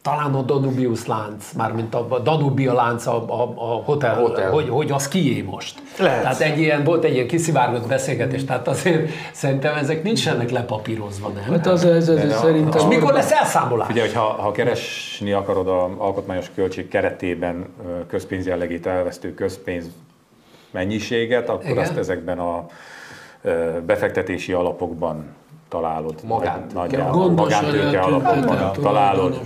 talán 0.03 0.35
a 0.35 0.43
Danubius 0.43 1.07
lánc, 1.07 1.53
mármint 1.53 1.95
a 1.95 2.19
Danubia 2.19 2.75
lánc 2.75 3.07
a, 3.07 3.17
a, 3.17 3.43
a 3.57 3.83
hotel, 3.85 4.15
a 4.15 4.17
hotel. 4.17 4.51
Hogy, 4.51 4.69
hogy 4.69 4.91
az 4.91 5.09
kié 5.09 5.43
most. 5.43 5.83
Lehet. 5.99 6.23
Tehát 6.23 6.41
egy 6.41 6.59
ilyen, 6.59 6.85
volt 6.85 7.05
egy 7.05 7.15
ilyen 7.15 7.27
kiszivárgott 7.27 7.87
beszélgetés, 7.87 8.45
tehát 8.45 8.69
azért 8.69 9.11
szerintem 9.33 9.77
ezek 9.77 10.03
nincsenek 10.03 10.51
lepapírozva, 10.51 11.29
nem? 11.29 11.45
Hát 11.45 11.67
az, 11.67 11.85
ez, 11.85 12.09
ez, 12.09 12.17
ez 12.17 12.39
szerintem... 12.39 12.81
És 12.81 12.97
mikor 12.97 13.13
lesz 13.13 13.33
elszámolás? 13.33 13.89
Ugye, 13.89 14.15
ha, 14.15 14.21
ha 14.21 14.53
keresni 14.53 15.33
akarod 15.33 15.69
a 15.69 15.91
alkotmányos 15.97 16.51
költség 16.55 16.89
keretében 16.89 17.67
közpénz 18.09 18.47
jellegét 18.47 18.87
elvesztő 18.87 19.35
közpénz 19.35 19.85
mennyiséget, 20.71 21.49
akkor 21.49 21.71
Igen. 21.71 21.79
azt 21.79 21.97
ezekben 21.97 22.39
a 22.39 22.67
befektetési 23.87 24.53
alapokban 24.53 25.25
találod. 25.69 26.15
Nagyjából. 26.75 27.31
Magántőke 27.31 28.01
alapokban 28.01 28.73
találod. 28.83 29.41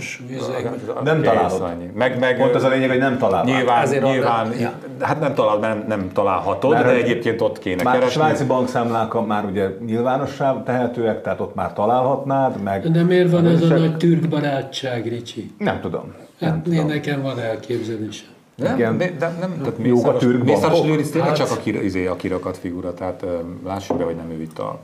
Nem 1.03 1.21
találod. 1.21 1.75
Meg, 1.93 2.19
meg, 2.19 2.37
Pont 2.37 2.55
az 2.55 2.63
a 2.63 2.69
lényeg, 2.69 2.89
hogy 2.89 2.97
nem 2.97 3.17
találod. 3.17 3.47
Nyilván, 3.47 3.87
nyilván 3.89 4.47
nem, 4.47 4.59
ja. 4.59 4.71
hát 4.99 5.19
nem 5.19 5.33
találod, 5.33 5.61
nem, 5.61 5.85
nem 5.87 6.11
találhatod, 6.13 6.71
Mert 6.71 6.85
de 6.85 6.91
egyébként 6.91 7.41
ott 7.41 7.59
kéne 7.59 7.83
már 7.83 7.93
keresni. 7.93 8.21
A 8.21 8.23
svájci 8.23 8.45
bankszámlák 8.45 9.25
már 9.25 9.45
ugye 9.45 9.67
nyilvánossá 9.85 10.63
tehetőek, 10.63 11.21
tehát 11.21 11.39
ott 11.39 11.55
már 11.55 11.73
találhatnád. 11.73 12.61
Meg 12.61 12.91
de 12.91 13.03
miért 13.03 13.31
van 13.31 13.47
ez 13.47 13.61
a 13.61 13.67
nagy 13.67 13.97
türk 13.97 14.27
barátság, 14.27 15.07
Ricsi? 15.07 15.51
Nem 15.57 15.81
tudom. 15.81 16.13
Hát 16.39 16.49
nem 16.49 16.61
tudom. 16.61 16.87
nekem 16.87 17.21
van 17.21 17.39
elképzelésem. 17.39 18.27
Nem, 18.55 18.75
Igen. 18.75 18.97
De, 18.97 19.11
de 19.19 19.31
nem, 19.39 19.57
tehát 19.59 19.77
Mészáros, 19.77 20.23
Mészáros 20.43 20.81
Lőrinc 20.81 21.09
tényleg 21.09 21.29
hát, 21.29 21.37
csak 21.37 21.51
a, 21.51 21.61
kir, 21.61 21.83
izé, 21.83 22.05
a 22.05 22.15
kirakat 22.15 22.57
figura, 22.57 22.93
tehát 22.93 23.25
lássuk 23.65 23.97
be, 23.97 24.03
hogy 24.03 24.15
nem 24.15 24.31
ő 24.31 24.41
itt 24.41 24.59
a 24.59 24.79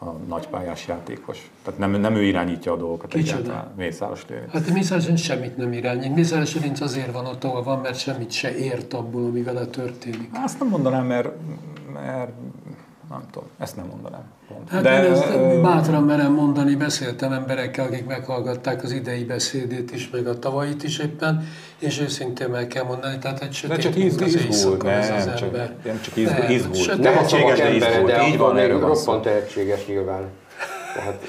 a 0.00 0.04
nagypályás 0.28 0.86
játékos. 0.86 1.50
Tehát 1.64 1.78
nem, 1.78 1.90
nem 1.90 2.14
ő 2.14 2.22
irányítja 2.22 2.72
a 2.72 2.76
dolgokat 2.76 3.10
Kicsoda? 3.10 3.38
egyáltalán. 3.38 3.72
Mészáros 3.76 4.24
Lőrinc. 4.28 4.52
Hát 4.52 4.70
Mészáros 4.70 5.02
Lőrinc 5.02 5.20
semmit 5.20 5.56
nem 5.56 5.72
irányít. 5.72 6.14
Mészáros 6.14 6.54
Lőrinc 6.54 6.80
azért 6.80 7.12
van 7.12 7.26
ott, 7.26 7.44
ahol 7.44 7.62
van, 7.62 7.78
mert 7.80 7.98
semmit 7.98 8.30
se 8.30 8.56
ért 8.56 8.94
abból, 8.94 9.24
ami 9.24 9.42
vele 9.42 9.66
történik. 9.66 10.30
Azt 10.44 10.58
nem 10.58 10.68
mondanám, 10.68 11.06
mert, 11.06 11.28
mert 11.92 12.30
Nem 13.10 13.22
tudom, 13.30 13.48
ezt 13.58 13.76
nem 13.76 13.86
mondanám. 13.86 14.24
Pont. 14.48 14.68
Hát 14.68 14.82
De, 14.82 15.04
én 15.04 15.12
ezt 15.12 15.60
bátran 15.62 16.02
merem 16.02 16.32
mondani, 16.32 16.74
beszéltem 16.74 17.32
emberekkel, 17.32 17.86
akik 17.86 18.06
meghallgatták 18.06 18.82
az 18.82 18.92
idei 18.92 19.24
beszédét 19.24 19.92
is, 19.92 20.10
meg 20.10 20.26
a 20.26 20.38
tavait 20.38 20.82
is 20.82 20.98
éppen, 20.98 21.44
és 21.78 22.00
őszintén 22.00 22.48
meg 22.48 22.66
kell 22.66 22.84
mondani, 22.84 23.18
tehát 23.18 23.42
egy 23.42 23.52
sötét, 23.52 23.78
csak 23.78 23.96
izg, 23.96 24.22
az 24.22 24.34
izgult, 24.34 24.82
nem, 24.82 25.12
az 25.12 25.34
csak, 25.34 25.52
nem 25.84 26.00
csak 26.02 26.16
izgult, 26.16 26.38
Nem, 26.38 26.50
izgult. 26.50 26.76
sötét. 26.76 27.02
Tehetséges, 27.02 27.58
de 27.58 27.74
izgult. 27.74 28.06
de 28.06 28.26
Így 28.26 28.38
van, 28.38 28.58
erről 28.58 28.80
van 28.80 28.88
roppant 28.88 29.22
tehetséges 29.22 29.86
nyilván. 29.86 30.22
Tehát, 30.94 31.22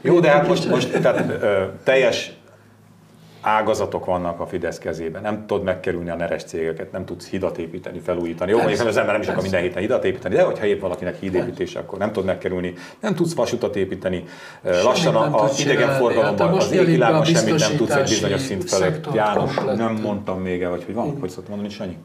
Jó, 0.00 0.20
de 0.20 0.30
hát 0.30 0.48
most, 0.48 0.68
most 0.68 1.00
tehát, 1.00 1.42
ö, 1.42 1.64
teljes 1.84 2.32
ágazatok 3.44 4.04
vannak 4.04 4.40
a 4.40 4.46
Fidesz 4.46 4.78
kezében. 4.78 5.22
Nem 5.22 5.46
tudod 5.46 5.64
megkerülni 5.64 6.10
a 6.10 6.14
neres 6.14 6.44
cégeket, 6.44 6.92
nem 6.92 7.04
tudsz 7.04 7.28
hidat 7.28 7.58
építeni, 7.58 7.98
felújítani. 7.98 8.50
Jó, 8.50 8.58
mondjuk 8.58 8.86
az 8.86 8.96
ember 8.96 9.12
nem 9.12 9.22
is 9.22 9.28
akar 9.28 9.42
minden 9.42 9.60
héten 9.60 9.80
hidat 9.80 10.04
építeni, 10.04 10.34
de 10.34 10.42
hogyha 10.42 10.66
épp 10.66 10.80
valakinek 10.80 11.18
hídépítés, 11.18 11.74
akkor 11.74 11.98
nem 11.98 12.08
tudod 12.08 12.24
megkerülni. 12.24 12.74
Nem 13.00 13.14
tudsz 13.14 13.34
vasutat 13.34 13.76
építeni. 13.76 14.24
Ö, 14.62 14.82
Lassan 14.82 15.14
a, 15.14 15.42
a 15.42 15.50
idegenforgalomban, 15.58 16.48
Hát 16.48 16.56
az 16.56 16.72
égvilágon 16.72 17.24
semmit 17.24 17.58
nem 17.58 17.76
tudsz 17.76 17.94
egy 17.94 18.08
bizonyos 18.08 18.40
szint 18.40 18.68
felett. 18.70 19.08
János, 19.14 19.54
nem 19.76 19.94
mondtam 20.02 20.40
még 20.40 20.62
el, 20.62 20.70
vagy 20.70 20.84
hogy 20.84 20.94
van, 20.94 21.18
hogy 21.20 21.30
szoktam 21.30 21.54
mondani, 21.54 21.74
Sanyi? 21.74 21.96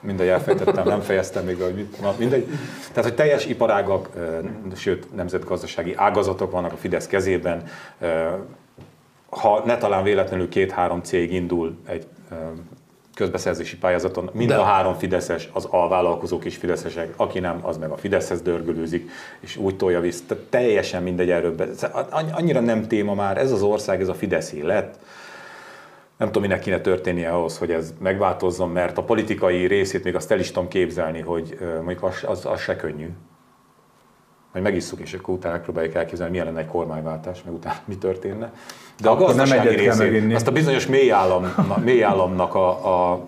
Mindegy, 0.00 0.28
elfejtettem, 0.28 0.86
nem 0.86 1.00
fejeztem 1.00 1.44
még 1.44 1.60
hogy 1.60 1.74
mit, 1.74 2.00
na, 2.00 2.14
mindegy. 2.18 2.46
Tehát, 2.92 3.04
hogy 3.08 3.14
teljes 3.14 3.46
iparágak, 3.46 4.08
ö, 4.16 4.38
sőt, 4.74 5.14
nemzetgazdasági 5.16 5.94
ágazatok 5.96 6.50
vannak 6.50 6.72
a 6.72 6.76
Fidesz 6.76 7.06
kezében. 7.06 7.62
Ha 9.30 9.62
ne 9.64 9.76
talán 9.76 10.02
véletlenül 10.02 10.48
két-három 10.48 11.02
cég 11.02 11.32
indul 11.32 11.76
egy 11.86 12.06
közbeszerzési 13.14 13.76
pályázaton, 13.76 14.30
mind 14.32 14.48
De- 14.48 14.56
a 14.56 14.62
három 14.62 14.94
Fideszes, 14.94 15.48
az 15.52 15.64
alvállalkozók 15.64 16.44
is 16.44 16.56
Fideszesek, 16.56 17.12
aki 17.16 17.38
nem, 17.38 17.58
az 17.62 17.76
meg 17.78 17.90
a 17.90 17.96
Fideszhez 17.96 18.42
dörgölőzik, 18.42 19.10
és 19.40 19.56
úgy 19.56 19.76
tolja 19.76 20.00
vissza. 20.00 20.22
Tehát 20.26 20.44
teljesen 20.44 21.02
mindegy 21.02 21.30
erről. 21.30 21.54
be- 21.54 21.68
Annyira 22.32 22.60
nem 22.60 22.86
téma 22.86 23.14
már, 23.14 23.38
ez 23.38 23.52
az 23.52 23.62
ország, 23.62 24.00
ez 24.00 24.08
a 24.08 24.14
Fideszé 24.14 24.60
lett 24.60 24.98
nem 26.18 26.26
tudom, 26.26 26.42
minek 26.42 26.60
kéne 26.60 26.80
történnie 26.80 27.30
ahhoz, 27.30 27.58
hogy 27.58 27.70
ez 27.70 27.94
megváltozzon, 27.98 28.70
mert 28.70 28.98
a 28.98 29.02
politikai 29.02 29.66
részét 29.66 30.04
még 30.04 30.14
azt 30.14 30.30
el 30.30 30.38
is 30.38 30.50
tudom 30.50 30.68
képzelni, 30.68 31.20
hogy 31.20 31.58
mondjuk 31.74 32.02
az, 32.02 32.24
az, 32.26 32.46
az 32.46 32.60
se 32.60 32.76
könnyű. 32.76 33.08
Majd 34.52 34.64
megisszuk, 34.64 35.00
és 35.00 35.14
akkor 35.14 35.34
utána 35.34 35.60
próbáljuk 35.60 35.94
elképzelni, 35.94 36.30
milyen 36.30 36.46
lenne 36.46 36.60
egy 36.60 36.66
kormányváltás, 36.66 37.42
meg 37.44 37.54
utána 37.54 37.76
mi 37.84 37.96
történne. 37.96 38.52
De 39.00 39.08
Akkor 39.08 39.22
a 39.22 39.26
nem 39.26 39.36
gazdasági 39.36 39.74
kell 39.74 39.96
részét, 39.96 40.34
azt 40.34 40.46
a 40.46 40.52
bizonyos 40.52 40.86
mélyállam, 40.86 41.54
mélyállamnak 41.84 42.54
a, 42.54 42.68
a 43.10 43.24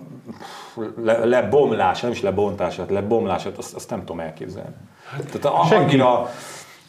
le, 1.03 1.25
lebomlását, 1.25 2.01
nem 2.01 2.11
is 2.11 2.21
lebontását, 2.21 2.89
lebomlását, 2.89 3.57
azt, 3.57 3.73
azt 3.73 3.89
nem 3.89 3.99
tudom 3.99 4.19
elképzelni. 4.19 4.75
Tehát 5.31 5.71
annyira, 5.71 6.29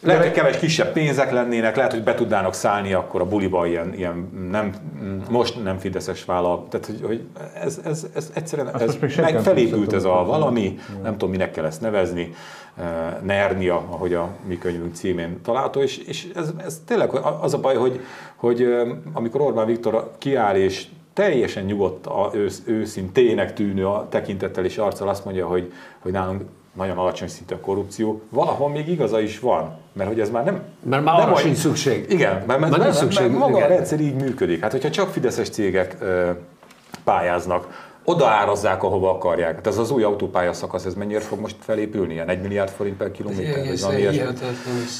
lehet, 0.03 0.23
hogy 0.23 0.31
keves 0.31 0.57
kisebb 0.57 0.91
pénzek 0.91 1.31
lennének, 1.31 1.75
lehet, 1.75 1.91
hogy 1.91 2.03
be 2.03 2.13
tudnának 2.13 2.53
szállni 2.53 2.93
akkor 2.93 3.21
a 3.21 3.25
buliba 3.25 3.67
ilyen, 3.67 3.93
ilyen 3.93 4.29
nem, 4.51 4.73
most 5.29 5.63
nem 5.63 5.77
fideszes 5.77 6.25
vállal. 6.25 6.67
Tehát, 6.69 6.85
hogy, 6.85 7.01
hogy 7.05 7.23
ez, 7.63 7.79
ez, 7.85 8.07
ez 8.15 8.31
egyszerűen 8.33 8.81
ez 8.81 8.97
meg 9.17 9.39
felépült 9.39 9.93
ez 9.93 10.03
a 10.03 10.23
valami, 10.25 10.77
nem 11.03 11.11
tudom, 11.11 11.29
minek 11.29 11.51
kell 11.51 11.65
ezt 11.65 11.81
nevezni, 11.81 12.33
eh, 12.77 12.85
nernia, 13.21 13.75
ahogy 13.75 14.13
a 14.13 14.29
mi 14.47 14.57
könyvünk 14.57 14.95
címén 14.95 15.41
található, 15.41 15.81
és, 15.81 15.97
és 15.97 16.27
ez, 16.35 16.49
ez 16.65 16.81
tényleg 16.85 17.09
az 17.41 17.53
a 17.53 17.59
baj, 17.59 17.75
hogy, 17.75 17.99
hogy 18.35 18.61
eh, 18.61 18.87
amikor 19.13 19.41
Orbán 19.41 19.65
Viktor 19.65 20.11
kiáll 20.17 20.55
és 20.55 20.85
teljesen 21.13 21.63
nyugodt, 21.63 22.05
a, 22.05 22.29
ősz, 22.33 22.61
őszintének 22.65 23.53
tűnő 23.53 23.87
a 23.87 24.07
tekintettel 24.09 24.65
és 24.65 24.77
arccal 24.77 25.09
azt 25.09 25.25
mondja, 25.25 25.47
hogy, 25.47 25.71
hogy 25.99 26.11
nálunk 26.11 26.41
nagyon 26.73 26.97
alacsony 26.97 27.27
szintű 27.27 27.55
a 27.55 27.59
korrupció, 27.59 28.21
valahol 28.29 28.69
még 28.69 28.87
igaza 28.87 29.19
is 29.19 29.39
van, 29.39 29.77
mert 29.93 30.09
hogy 30.09 30.19
ez 30.19 30.29
már 30.29 30.43
nem... 30.43 30.61
Mert 30.83 31.03
már 31.03 31.17
nem 31.17 31.27
arra 31.27 31.35
sincs 31.35 31.57
szükség. 31.57 32.05
Igen, 32.09 32.33
mert, 32.33 32.47
mert, 32.47 32.59
mert, 32.59 32.77
mert, 32.77 32.93
szükség, 32.93 33.27
mert 33.27 33.39
maga 33.39 33.57
igen. 33.57 33.71
a 33.71 33.73
rendszer 33.73 33.99
így 33.99 34.15
működik. 34.15 34.61
Hát, 34.61 34.71
hogyha 34.71 34.89
csak 34.89 35.09
fideszes 35.09 35.49
cégek 35.49 35.97
ö, 35.99 36.31
pályáznak, 37.03 37.91
odaárazzák, 38.05 38.83
ahova 38.83 39.09
akarják. 39.09 39.55
Hát 39.55 39.67
ez 39.67 39.77
az 39.77 39.91
új 39.91 40.03
autópálya 40.03 40.53
szakasz, 40.53 40.85
ez 40.85 40.93
mennyire 40.93 41.19
fog 41.19 41.39
most 41.39 41.55
felépülni? 41.59 42.13
Ilyen 42.13 42.29
1 42.29 42.41
milliárd 42.41 42.69
forint 42.69 42.97
per 42.97 43.11
kilométer? 43.11 43.63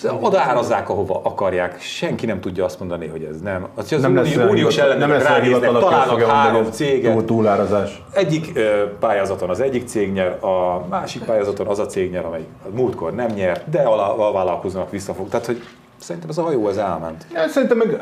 De 0.01 0.11
odaárazzák, 0.21 0.89
ahova 0.89 1.21
akarják. 1.23 1.81
Senki 1.81 2.25
nem 2.25 2.39
tudja 2.39 2.65
azt 2.65 2.79
mondani, 2.79 3.07
hogy 3.07 3.23
ez 3.23 3.39
nem. 3.41 3.67
Az, 3.75 3.91
az 3.91 4.01
Nem 4.01 4.15
lesz 4.15 4.35
uniós 4.35 4.75
nem 4.75 4.85
ellenőrök 4.85 5.17
lesz 5.21 5.27
ránéznek, 5.27 5.71
találnak 5.71 6.21
három 6.21 6.71
céget, 6.71 7.11
túl- 7.13 7.25
Túlárazás. 7.25 8.03
egyik 8.13 8.51
ö, 8.53 8.83
pályázaton 8.99 9.49
az 9.49 9.59
egyik 9.59 9.87
cég 9.87 10.11
nyer, 10.11 10.43
a 10.43 10.85
másik 10.89 11.23
pályázaton 11.23 11.67
az 11.67 11.79
a 11.79 11.85
cég 11.85 12.11
nyer, 12.11 12.25
amelyik 12.25 12.47
múltkor 12.73 13.13
nem 13.13 13.27
nyert, 13.27 13.69
de 13.69 13.81
a, 13.81 14.27
a 14.27 14.31
vállalkozónak 14.31 14.91
visszafog. 14.91 15.29
Tehát, 15.29 15.45
hogy 15.45 15.63
szerintem 15.97 16.29
ez 16.29 16.37
a 16.37 16.41
hajó 16.43 16.65
az 16.65 16.77
elment. 16.77 17.25
Ja, 17.33 17.47
Szerintem 17.47 17.77
meg 17.77 18.01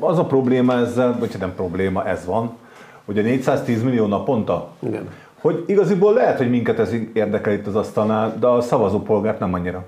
az 0.00 0.18
a 0.18 0.24
probléma 0.24 0.74
ezzel, 0.78 1.16
vagy 1.18 1.32
hát 1.32 1.40
nem 1.40 1.54
probléma, 1.54 2.06
ez 2.06 2.24
van, 2.24 2.56
hogy 3.06 3.18
a 3.18 3.22
410 3.22 3.82
millió 3.82 4.06
naponta, 4.06 4.68
Igen. 4.78 5.08
hogy 5.40 5.64
igaziból 5.66 6.12
lehet, 6.12 6.38
hogy 6.38 6.50
minket 6.50 6.78
ez 6.78 6.94
érdekel 7.12 7.52
itt 7.52 7.66
az 7.66 7.76
asztalnál, 7.76 8.36
de 8.40 8.46
a 8.46 8.60
szavazópolgárt 8.60 9.38
nem 9.38 9.54
annyira. 9.54 9.84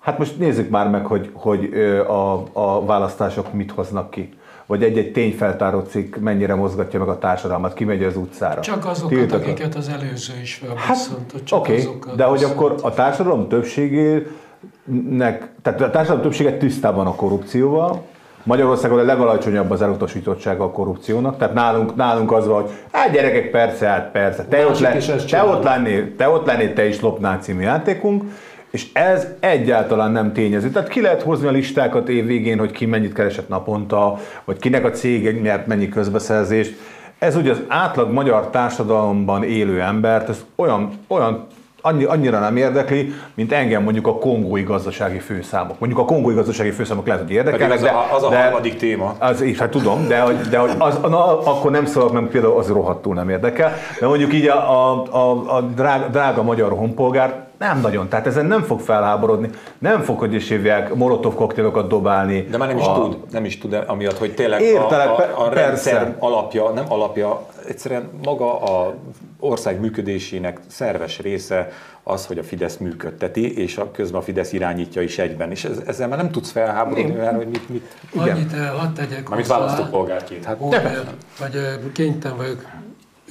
Hát 0.00 0.18
most 0.18 0.38
nézzük 0.38 0.70
már 0.70 0.90
meg, 0.90 1.06
hogy, 1.06 1.30
hogy 1.32 1.64
a, 2.08 2.42
a 2.52 2.84
választások 2.84 3.52
mit 3.52 3.70
hoznak 3.70 4.10
ki. 4.10 4.28
Vagy 4.66 4.82
egy-egy 4.82 5.12
tényfeltáró 5.12 5.80
cikk 5.80 6.16
mennyire 6.16 6.54
mozgatja 6.54 6.98
meg 6.98 7.08
a 7.08 7.18
társadalmat, 7.18 7.74
kimegy 7.74 8.04
az 8.04 8.16
utcára. 8.16 8.60
Csak 8.60 8.86
azokat, 8.86 9.10
Tiltak- 9.10 9.42
akiket 9.42 9.74
az 9.74 9.88
előző 9.88 10.32
is 10.42 10.60
Hát, 10.60 10.76
felbosszantott. 10.78 11.44
csak 11.44 11.58
oké, 11.58 11.76
azokat 11.76 12.16
de 12.16 12.24
hogy 12.24 12.44
akkor 12.44 12.74
a 12.82 12.90
társadalom 12.94 13.48
többségének, 13.48 15.50
tehát 15.62 15.80
a 15.80 15.90
társadalom 15.90 16.22
többsége 16.22 16.56
tisztában 16.56 17.06
a 17.06 17.14
korrupcióval, 17.14 18.02
Magyarországon 18.42 18.98
a 18.98 19.02
legalacsonyabb 19.02 19.70
az 19.70 19.82
elutasítottsága 19.82 20.64
a 20.64 20.70
korrupciónak, 20.70 21.38
tehát 21.38 21.54
nálunk, 21.54 21.96
nálunk 21.96 22.32
az 22.32 22.46
van, 22.46 22.62
hogy 22.62 22.70
hát 22.92 23.10
gyerekek, 23.10 23.50
persze, 23.50 23.86
hát 23.86 24.10
persze, 24.10 24.44
te, 24.44 24.66
ott, 24.66 24.80
Másik 24.80 24.86
le, 24.86 24.96
is 24.96 25.08
ezt 25.08 25.30
te, 25.30 25.44
ott 25.44 25.62
lennél, 25.62 26.16
te 26.16 26.28
ott 26.28 26.46
lennél, 26.46 26.72
te 26.72 26.86
is 26.86 27.00
lopnál 27.00 27.38
című 27.38 27.62
játékunk, 27.62 28.24
és 28.70 28.86
ez 28.92 29.26
egyáltalán 29.40 30.12
nem 30.12 30.32
tényező. 30.32 30.70
Tehát 30.70 30.88
ki 30.88 31.00
lehet 31.00 31.22
hozni 31.22 31.46
a 31.46 31.50
listákat 31.50 32.08
év 32.08 32.26
végén, 32.26 32.58
hogy 32.58 32.70
ki 32.70 32.86
mennyit 32.86 33.12
keresett 33.12 33.48
naponta, 33.48 34.18
vagy 34.44 34.58
kinek 34.58 34.84
a 34.84 34.90
cég 34.90 35.40
nyert 35.40 35.66
mennyi 35.66 35.88
közbeszerzést. 35.88 36.78
Ez 37.18 37.36
ugye 37.36 37.50
az 37.50 37.62
átlag 37.68 38.12
magyar 38.12 38.50
társadalomban 38.50 39.42
élő 39.42 39.80
embert, 39.80 40.28
ez 40.28 40.44
olyan, 40.54 40.90
olyan 41.06 41.46
annyi, 41.82 42.04
annyira 42.04 42.38
nem 42.38 42.56
érdekli, 42.56 43.12
mint 43.34 43.52
engem 43.52 43.82
mondjuk 43.82 44.06
a 44.06 44.14
kongói 44.18 44.62
gazdasági 44.62 45.18
főszámok. 45.18 45.78
Mondjuk 45.78 46.00
a 46.00 46.04
kongói 46.04 46.34
gazdasági 46.34 46.70
főszámok 46.70 47.06
lehet, 47.06 47.22
hogy 47.22 47.30
érdekelnek, 47.32 47.78
Pedig 47.78 47.90
az 47.94 47.94
a- 48.10 48.16
az 48.16 48.22
a 48.22 48.28
de, 48.28 48.42
harmadik 48.42 48.76
téma. 48.76 49.14
Az 49.18 49.40
is, 49.40 49.58
hát 49.58 49.70
tudom, 49.70 50.08
de 50.08 50.24
de 50.50 50.58
hogy 50.58 50.70
az, 50.78 50.98
na, 51.02 51.38
akkor 51.40 51.70
nem 51.70 51.86
szólok, 51.86 52.12
mert 52.12 52.26
például 52.26 52.58
az 52.58 52.68
rohadtul 52.68 53.14
nem 53.14 53.28
érdekel. 53.28 53.72
De 54.00 54.06
mondjuk 54.06 54.32
így 54.34 54.46
a, 54.46 54.70
a, 54.92 55.02
a, 55.10 55.56
a 55.56 55.60
drága, 55.60 56.06
drága 56.06 56.42
magyar 56.42 56.70
honpolgár 56.72 57.50
nem 57.58 57.80
nagyon. 57.80 58.08
Tehát 58.08 58.26
ezen 58.26 58.46
nem 58.46 58.62
fog 58.62 58.80
felháborodni, 58.80 59.50
nem 59.78 60.00
fog, 60.00 60.18
hogy 60.18 60.34
is 60.34 60.48
hívják, 60.48 60.94
molotov 60.94 61.34
koktélokat 61.34 61.88
dobálni. 61.88 62.46
De 62.50 62.56
már 62.56 62.68
nem 62.68 62.76
is 62.78 62.86
a, 62.86 62.94
tud, 62.94 63.16
nem 63.30 63.44
is 63.44 63.58
tud, 63.58 63.84
amiatt, 63.86 64.18
hogy 64.18 64.34
tényleg 64.34 64.60
Értelek, 64.60 65.08
a, 65.08 65.12
a, 65.12 65.44
a 65.44 65.48
rendszer 65.48 65.92
persze. 65.98 66.16
alapja, 66.18 66.68
nem 66.68 66.84
alapja, 66.88 67.42
egyszerűen 67.68 68.10
maga 68.24 68.60
a 68.62 68.94
ország 69.38 69.80
működésének 69.80 70.60
szerves 70.66 71.18
része 71.18 71.68
az, 72.02 72.26
hogy 72.26 72.38
a 72.38 72.42
Fidesz 72.42 72.76
működteti, 72.76 73.56
és 73.58 73.76
a, 73.76 73.90
közben 73.90 74.20
a 74.20 74.24
Fidesz 74.24 74.52
irányítja 74.52 75.02
is 75.02 75.18
egyben. 75.18 75.50
És 75.50 75.64
ez, 75.64 75.82
ezzel 75.86 76.08
már 76.08 76.18
nem 76.18 76.30
tudsz 76.30 76.50
felháborodni, 76.50 77.12
mert 77.12 77.36
hogy 77.36 77.48
mit, 77.48 77.68
mit, 77.68 77.82
Annyit 78.16 78.52
eh, 78.52 78.68
hadd 78.68 78.94
tegyek 78.94 79.28
hozzá, 79.28 79.58
választópolgárként. 79.58 80.44
Hát, 80.44 80.56
hogy, 80.58 80.74
eh, 80.74 81.00
hogy 81.38 81.54
eh, 81.54 81.74
kénytelen 81.92 82.36
vagyok 82.36 82.64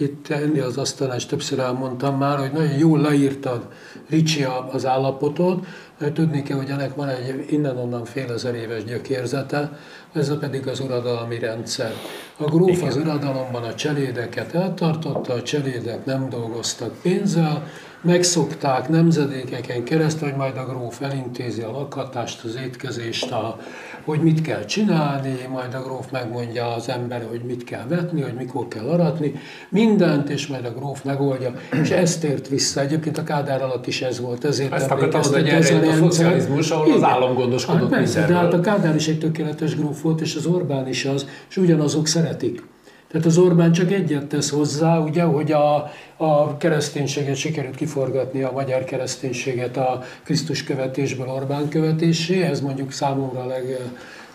itt 0.01 0.29
enni 0.29 0.59
az 0.59 0.77
asztalán, 0.77 1.15
és 1.15 1.25
többször 1.25 1.59
elmondtam 1.59 2.17
már, 2.17 2.37
hogy 2.37 2.51
nagyon 2.51 2.77
jól 2.77 2.99
leírtad, 2.99 3.67
Ricsi, 4.09 4.45
az 4.71 4.85
állapotot. 4.85 5.65
Eh, 5.99 6.11
Tudni 6.13 6.43
kell, 6.43 6.57
hogy 6.57 6.69
ennek 6.69 6.95
van 6.95 7.09
egy 7.09 7.45
innen-onnan 7.49 8.05
fél 8.05 8.31
ezer 8.31 8.55
éves 8.55 8.83
gyökérzete, 8.83 9.77
ez 10.13 10.29
a 10.29 10.37
pedig 10.37 10.67
az 10.67 10.79
uradalmi 10.79 11.39
rendszer. 11.39 11.93
A 12.37 12.43
gróf 12.43 12.83
az 12.83 12.95
uradalomban 12.95 13.63
a 13.63 13.75
cselédeket 13.75 14.55
eltartotta, 14.55 15.33
a 15.33 15.41
cselédek 15.41 16.05
nem 16.05 16.29
dolgoztak 16.29 16.95
pénzzel, 17.01 17.67
megszokták 18.01 18.89
nemzedékeken 18.89 19.83
keresztül, 19.83 20.29
hogy 20.29 20.37
majd 20.37 20.57
a 20.57 20.65
gróf 20.65 21.01
elintézi 21.01 21.61
a 21.61 21.71
lakhatást, 21.71 22.43
az 22.43 22.55
étkezést, 22.55 23.31
a, 23.31 23.59
hogy 24.05 24.19
mit 24.19 24.41
kell 24.41 24.65
csinálni, 24.65 25.35
majd 25.51 25.73
a 25.73 25.81
gróf 25.81 26.11
megmondja 26.11 26.73
az 26.73 26.89
ember, 26.89 27.25
hogy 27.29 27.41
mit 27.45 27.63
kell 27.63 27.85
vetni, 27.87 28.21
hogy 28.21 28.33
mikor 28.33 28.67
kell 28.67 28.85
aratni, 28.89 29.33
mindent, 29.69 30.29
és 30.29 30.47
majd 30.47 30.65
a 30.65 30.71
gróf 30.71 31.03
megoldja, 31.03 31.53
és 31.81 31.89
ez 31.89 32.17
tért 32.17 32.47
vissza. 32.47 32.81
Egyébként 32.81 33.17
a 33.17 33.23
Kádár 33.23 33.61
alatt 33.61 33.87
is 33.87 34.01
ez 34.01 34.19
volt, 34.19 34.45
ezért 34.45 34.73
Ezt 34.73 34.91
akartam 34.91 35.21
hogy 35.21 35.47
ez 35.47 35.69
erre 35.69 35.89
a 35.89 35.93
szocializmus, 35.93 36.71
ahol 36.71 36.91
az 36.91 36.97
Igen. 36.97 37.09
állam 37.09 37.33
gondoskodott 37.33 37.89
hát 37.89 37.89
persze, 37.89 38.25
de 38.25 38.33
hát 38.33 38.53
a 38.53 38.59
Kádár 38.59 38.95
is 38.95 39.07
egy 39.07 39.19
tökéletes 39.19 39.75
gróf 39.75 40.01
volt, 40.01 40.21
és 40.21 40.35
az 40.35 40.45
Orbán 40.45 40.87
is 40.87 41.05
az, 41.05 41.25
és 41.49 41.57
ugyanazok 41.57 42.07
szeretik. 42.07 42.69
Tehát 43.11 43.27
az 43.27 43.37
Orbán 43.37 43.71
csak 43.71 43.91
egyet 43.91 44.25
tesz 44.25 44.49
hozzá, 44.49 44.97
ugye, 44.97 45.23
hogy 45.23 45.51
a, 45.51 45.91
a 46.17 46.57
kereszténységet 46.57 47.35
sikerült 47.35 47.75
kiforgatni, 47.75 48.41
a 48.41 48.51
magyar 48.51 48.83
kereszténységet 48.83 49.77
a 49.77 50.03
Krisztus 50.23 50.63
követésből 50.63 51.27
Orbán 51.27 51.69
követésé, 51.69 52.41
ez 52.41 52.61
mondjuk 52.61 52.91
számomra 52.91 53.39
a 53.39 53.45
leg 53.45 53.79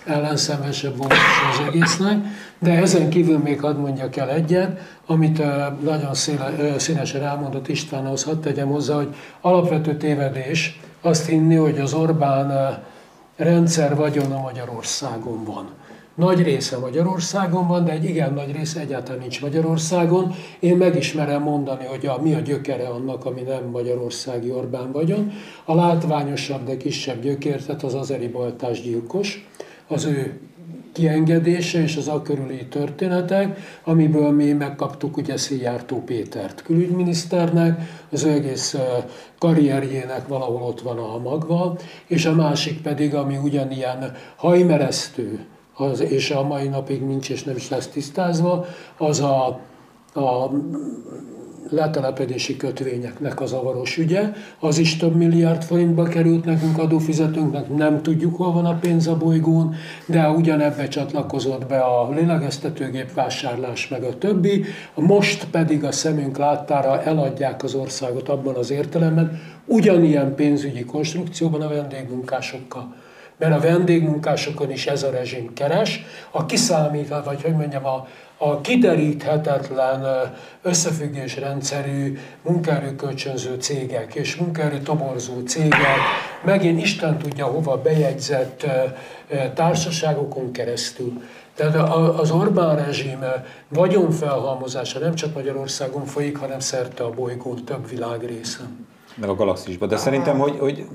ellenszemesebb 0.07 0.97
volt 0.97 1.13
az 1.53 1.67
egésznek, 1.67 2.25
de 2.59 2.71
ezen 2.71 3.09
kívül 3.09 3.39
még 3.39 3.61
hadd 3.61 3.77
mondjak 3.77 4.17
el 4.17 4.31
egyet, 4.31 4.81
amit 5.07 5.43
nagyon 5.83 6.15
széle, 6.15 6.79
színesen 6.79 7.23
elmondott 7.23 7.69
Istvánhoz, 7.69 8.25
hadd 8.25 8.41
tegyem 8.41 8.69
hozzá, 8.69 8.95
hogy 8.95 9.15
alapvető 9.41 9.97
tévedés 9.97 10.81
azt 11.01 11.27
hinni, 11.27 11.55
hogy 11.55 11.79
az 11.79 11.95
Orbán 11.95 12.79
rendszer 13.37 13.97
vagyona 13.97 14.41
Magyarországon 14.41 15.45
van. 15.45 15.69
Nagy 16.17 16.43
része 16.43 16.79
Magyarországon 16.79 17.67
van, 17.67 17.85
de 17.85 17.93
egy 17.93 18.05
igen 18.05 18.35
nagy 18.35 18.53
része 18.53 18.81
egyáltalán 18.81 19.21
nincs 19.21 19.43
Magyarországon. 19.43 20.35
Én 20.59 20.77
megismerem 20.77 21.43
mondani, 21.43 21.85
hogy 21.85 22.07
a, 22.07 22.21
mi 22.23 22.35
a 22.35 22.39
gyökere 22.39 22.89
annak, 22.89 23.25
ami 23.25 23.41
nem 23.41 23.65
Magyarországi 23.71 24.51
Orbán 24.51 24.93
vagyon. 24.93 25.33
A 25.65 25.75
látványosabb, 25.75 26.65
de 26.65 26.77
kisebb 26.77 27.23
gyökér, 27.23 27.65
tehát 27.65 27.83
az 27.83 27.95
azeri 27.95 28.29
baltás 28.29 28.83
gyilkos, 28.83 29.49
az 29.87 30.05
ő 30.05 30.41
kiengedése 30.93 31.83
és 31.83 31.97
az 31.97 32.09
a 32.09 32.23
körüli 32.23 32.67
történetek, 32.67 33.59
amiből 33.85 34.31
mi 34.31 34.53
megkaptuk 34.53 35.17
ugye 35.17 35.37
Szijjártó 35.37 36.03
Pétert 36.03 36.63
külügyminiszternek, 36.63 37.81
az 38.11 38.25
ő 38.25 38.31
egész 38.31 38.77
karrierjének 39.39 40.29
valahol 40.29 40.63
ott 40.63 40.81
van 40.81 40.99
a 40.99 41.19
magva, 41.19 41.77
és 42.07 42.27
a 42.27 42.35
másik 42.35 42.83
pedig, 42.83 43.15
ami 43.15 43.37
ugyanilyen 43.37 44.13
hajmeresztő, 44.37 45.47
az, 45.77 46.01
és 46.01 46.31
a 46.31 46.43
mai 46.43 46.69
napig 46.69 47.03
nincs 47.03 47.31
és 47.31 47.45
nem 47.45 47.57
is 47.57 47.69
lesz 47.69 47.89
tisztázva, 47.89 48.67
az 48.97 49.21
a, 49.21 49.47
a 50.15 50.51
letelepedési 51.71 52.57
kötvényeknek 52.57 53.41
a 53.41 53.47
zavaros 53.47 53.97
ügye. 53.97 54.33
Az 54.61 54.79
is 54.79 54.97
több 54.97 55.15
milliárd 55.15 55.63
forintba 55.63 56.03
került 56.03 56.45
nekünk 56.45 56.79
adófizetőnknek, 56.79 57.77
nem 57.77 58.03
tudjuk, 58.03 58.37
hol 58.37 58.53
van 58.53 58.65
a 58.65 58.79
pénz 58.79 59.07
a 59.07 59.17
bolygón, 59.17 59.75
de 60.07 60.29
ugyanebbe 60.29 60.89
csatlakozott 60.89 61.67
be 61.67 61.79
a 61.79 62.11
lélegeztetőgép 62.11 63.15
vásárlás 63.15 63.89
meg 63.89 64.03
a 64.03 64.19
többi. 64.19 64.65
Most 64.95 65.47
pedig 65.51 65.85
a 65.85 65.93
szemünk 65.93 66.37
láttára 66.37 67.03
eladják 67.03 67.63
az 67.63 67.75
országot 67.75 68.29
abban 68.29 68.55
az 68.55 68.71
értelemben, 68.71 69.41
ugyanilyen 69.65 70.35
pénzügyi 70.35 70.85
konstrukcióban 70.85 71.61
a 71.61 71.69
vendégmunkásokkal 71.69 72.95
mert 73.39 73.55
a 73.55 73.61
vendégmunkásokon 73.61 74.71
is 74.71 74.87
ez 74.87 75.03
a 75.03 75.11
rezsim 75.11 75.53
keres, 75.53 76.05
a 76.31 76.47
kiszámítva, 76.47 77.23
vagy 77.23 77.43
hogy 77.43 77.55
mondjam, 77.55 77.87
a, 77.87 78.07
a 78.37 78.61
kideríthetetlen 78.61 80.33
összefüggés 80.63 81.37
rendszerű 81.37 82.19
munkaerőkölcsönző 82.43 83.55
cégek 83.55 84.15
és 84.15 84.37
munkaerő 84.37 84.79
toborzó 84.79 85.41
cégek, 85.41 85.99
megint 86.45 86.81
Isten 86.81 87.19
tudja 87.19 87.47
hova 87.47 87.77
bejegyzett 87.77 88.67
társaságokon 89.55 90.53
keresztül. 90.53 91.23
Tehát 91.55 91.75
az 92.19 92.31
Orbán 92.31 92.77
rezsim 92.77 93.25
vagyonfelhalmozása 93.69 94.99
nem 94.99 95.15
csak 95.15 95.35
Magyarországon 95.35 96.05
folyik, 96.05 96.37
hanem 96.37 96.59
szerte 96.61 97.05
a 97.05 97.11
bolygón 97.11 97.65
több 97.65 97.89
világrészen. 97.89 98.87
Meg 99.15 99.29
a 99.29 99.35
galaxisban. 99.35 99.89
De 99.89 99.97
szerintem, 99.97 100.39
hogy, 100.39 100.59
hogy 100.59 100.87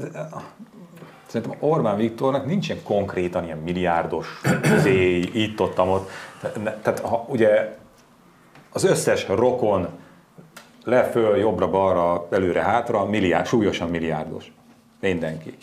Szerintem 1.32 1.58
Orbán 1.60 1.98
Viktornak 1.98 2.46
nincsen 2.46 2.84
konkrétan 2.84 3.44
ilyen 3.44 3.58
milliárdos 3.58 4.42
zé, 4.78 5.18
itt 5.18 5.60
ott, 5.60 5.80
ott. 5.80 6.10
Tehát 6.64 7.00
ha, 7.00 7.26
ugye 7.30 7.78
az 8.72 8.84
összes 8.84 9.28
rokon 9.28 9.88
le, 10.84 11.04
föl, 11.04 11.38
jobbra, 11.38 11.70
balra, 11.70 12.28
előre, 12.32 12.62
hátra, 12.62 13.06
milliárd, 13.06 13.46
súlyosan 13.46 13.90
milliárdos. 13.90 14.52
Mindenki. 15.00 15.58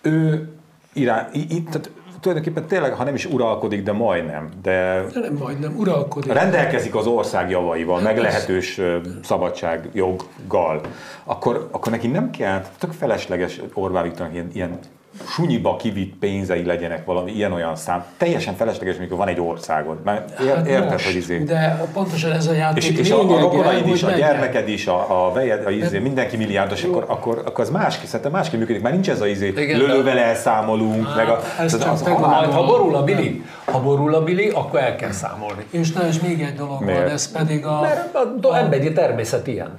Ő 0.00 0.48
irány, 0.92 1.26
itt, 1.32 1.66
tehát 1.66 1.90
tulajdonképpen 2.20 2.66
tényleg, 2.66 2.92
ha 2.92 3.04
nem 3.04 3.14
is 3.14 3.24
uralkodik, 3.24 3.82
de 3.82 3.92
majdnem. 3.92 4.48
De, 4.62 5.04
de 5.12 5.20
nem 5.20 5.34
majdnem, 5.34 5.76
uralkodik. 5.76 6.32
Rendelkezik 6.32 6.94
az 6.94 7.06
ország 7.06 7.50
javaival, 7.50 8.00
meglehetős 8.00 8.80
szabadságjoggal. 9.22 10.80
Akkor, 11.24 11.68
akkor 11.70 11.92
neki 11.92 12.06
nem 12.06 12.30
kell, 12.30 12.64
tök 12.78 12.92
felesleges 12.92 13.60
Orbán 13.74 14.02
Viktornak 14.02 14.34
ilyen, 14.34 14.50
ilyen 14.52 14.78
sunyiba 15.26 15.76
kivitt 15.76 16.14
pénzei 16.18 16.64
legyenek 16.64 17.04
valami 17.04 17.32
ilyen-olyan 17.32 17.76
szám. 17.76 18.04
Teljesen 18.16 18.54
felesleges, 18.54 18.96
amikor 18.96 19.16
van 19.16 19.28
egy 19.28 19.40
országod. 19.40 19.96
Mert 20.04 20.40
ér, 20.40 20.54
hát 20.54 20.66
érted, 20.66 20.90
most, 20.90 21.06
hogy 21.06 21.16
izé. 21.16 21.38
De 21.38 21.88
pontosan 21.92 22.32
ez 22.32 22.46
a 22.46 22.52
játék 22.52 22.82
És, 22.82 22.98
és 22.98 23.10
a, 23.10 23.36
a 23.36 23.40
rokonaid 23.40 23.86
is, 23.86 24.02
a 24.02 24.10
gyermeked 24.10 24.68
is, 24.68 24.86
a, 24.86 25.26
a 25.26 25.32
vejed, 25.32 25.66
a 25.66 25.70
izé, 25.70 25.98
mindenki 25.98 26.36
milliárdos, 26.36 26.82
akkor, 26.82 27.04
akkor, 27.08 27.42
akkor 27.46 27.64
az 27.64 27.70
másképp, 27.70 28.06
szerintem 28.06 28.32
másképp 28.32 28.58
működik. 28.58 28.82
Már 28.82 28.92
nincs 28.92 29.10
ez 29.10 29.20
a 29.20 29.26
izé, 29.26 29.52
lővel 29.56 30.18
elszámolunk. 30.18 31.06
Hát, 31.06 31.16
meg 31.16 31.28
a, 31.28 31.40
ez 31.58 31.74
az, 31.74 31.84
az, 31.84 32.02
ha, 32.02 32.18
majd, 32.18 32.50
ha 32.50 32.64
borul 32.64 32.94
a 32.94 33.04
bili, 33.04 33.42
ha 33.64 33.80
borul 33.80 34.14
a 34.14 34.24
bili, 34.24 34.48
akkor 34.48 34.80
el 34.80 34.96
kell 34.96 35.10
számolni. 35.10 35.64
És 35.70 35.92
na, 35.92 36.06
és 36.06 36.20
még 36.20 36.42
egy 36.42 36.54
dolog 36.54 36.84
Miért? 36.84 37.02
van, 37.02 37.08
ez 37.08 37.32
pedig 37.32 37.66
a... 37.66 37.80
Mert 37.80 38.14
a, 38.14 38.48
a, 38.48 38.56
emberi 38.56 38.92
természet 38.92 39.46
ilyen. 39.46 39.78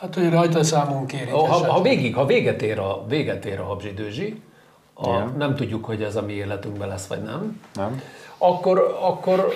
Hát, 0.00 0.14
hogy 0.14 0.30
rajta 0.30 0.64
számunk 0.64 1.06
kéri. 1.06 1.30
Ha, 1.30 1.72
ha, 1.72 1.82
végig, 1.82 2.14
ha 2.14 2.26
véget 2.26 2.62
ér 2.62 2.78
a, 2.78 3.04
véget 3.08 3.44
ér 3.44 3.60
a 3.60 3.64
habzsidőzsi, 3.64 4.42
a, 4.94 5.18
nem 5.36 5.54
tudjuk, 5.54 5.84
hogy 5.84 6.02
ez 6.02 6.16
a 6.16 6.22
mi 6.22 6.32
életünkben 6.32 6.88
lesz, 6.88 7.06
vagy 7.06 7.22
nem. 7.22 7.60
Nem 7.74 8.02
akkor, 8.38 8.96
akkor 9.00 9.48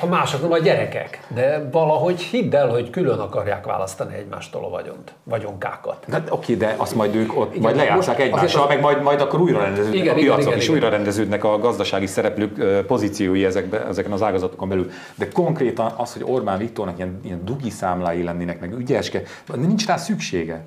ha 0.00 0.06
mások 0.06 0.42
nem 0.42 0.52
a 0.52 0.58
gyerekek, 0.58 1.20
de 1.34 1.68
valahogy 1.72 2.20
hidd 2.20 2.54
el, 2.54 2.68
hogy 2.68 2.90
külön 2.90 3.18
akarják 3.18 3.64
választani 3.64 4.14
egymástól 4.14 4.64
a 4.64 4.68
vagyont, 4.68 5.12
vagyonkákat. 5.24 6.06
Hát 6.10 6.30
oké, 6.30 6.54
de 6.54 6.74
azt 6.76 6.94
majd 6.94 7.14
ők 7.14 7.36
ott 7.36 7.50
igen, 7.50 7.62
majd 7.62 7.76
lejátszák 7.76 8.20
egymással, 8.20 8.62
az... 8.62 8.68
meg 8.68 8.80
majd, 8.80 9.02
majd 9.02 9.20
akkor 9.20 9.40
újra 9.40 9.60
rendeződnek 9.60 10.00
igen, 10.00 10.14
a 10.14 10.16
piacok, 10.16 10.38
igen, 10.38 10.46
igen, 10.48 10.58
és 10.58 10.68
újra 10.68 10.88
rendeződnek 10.88 11.44
a 11.44 11.58
gazdasági 11.58 12.06
szereplők 12.06 12.86
pozíciói 12.86 13.44
ezekbe, 13.44 13.86
ezeken 13.86 14.12
az 14.12 14.22
ágazatokon 14.22 14.68
belül. 14.68 14.90
De 15.14 15.28
konkrétan 15.28 15.92
az, 15.96 16.12
hogy 16.12 16.22
Orbán 16.24 16.58
Viktornak 16.58 16.96
ilyen, 16.96 17.20
ilyen 17.24 17.44
dugi 17.44 17.70
számlái 17.70 18.22
lennének, 18.22 18.60
meg 18.60 18.72
ügyeske, 18.72 19.22
nincs 19.54 19.86
rá 19.86 19.96
szüksége. 19.96 20.64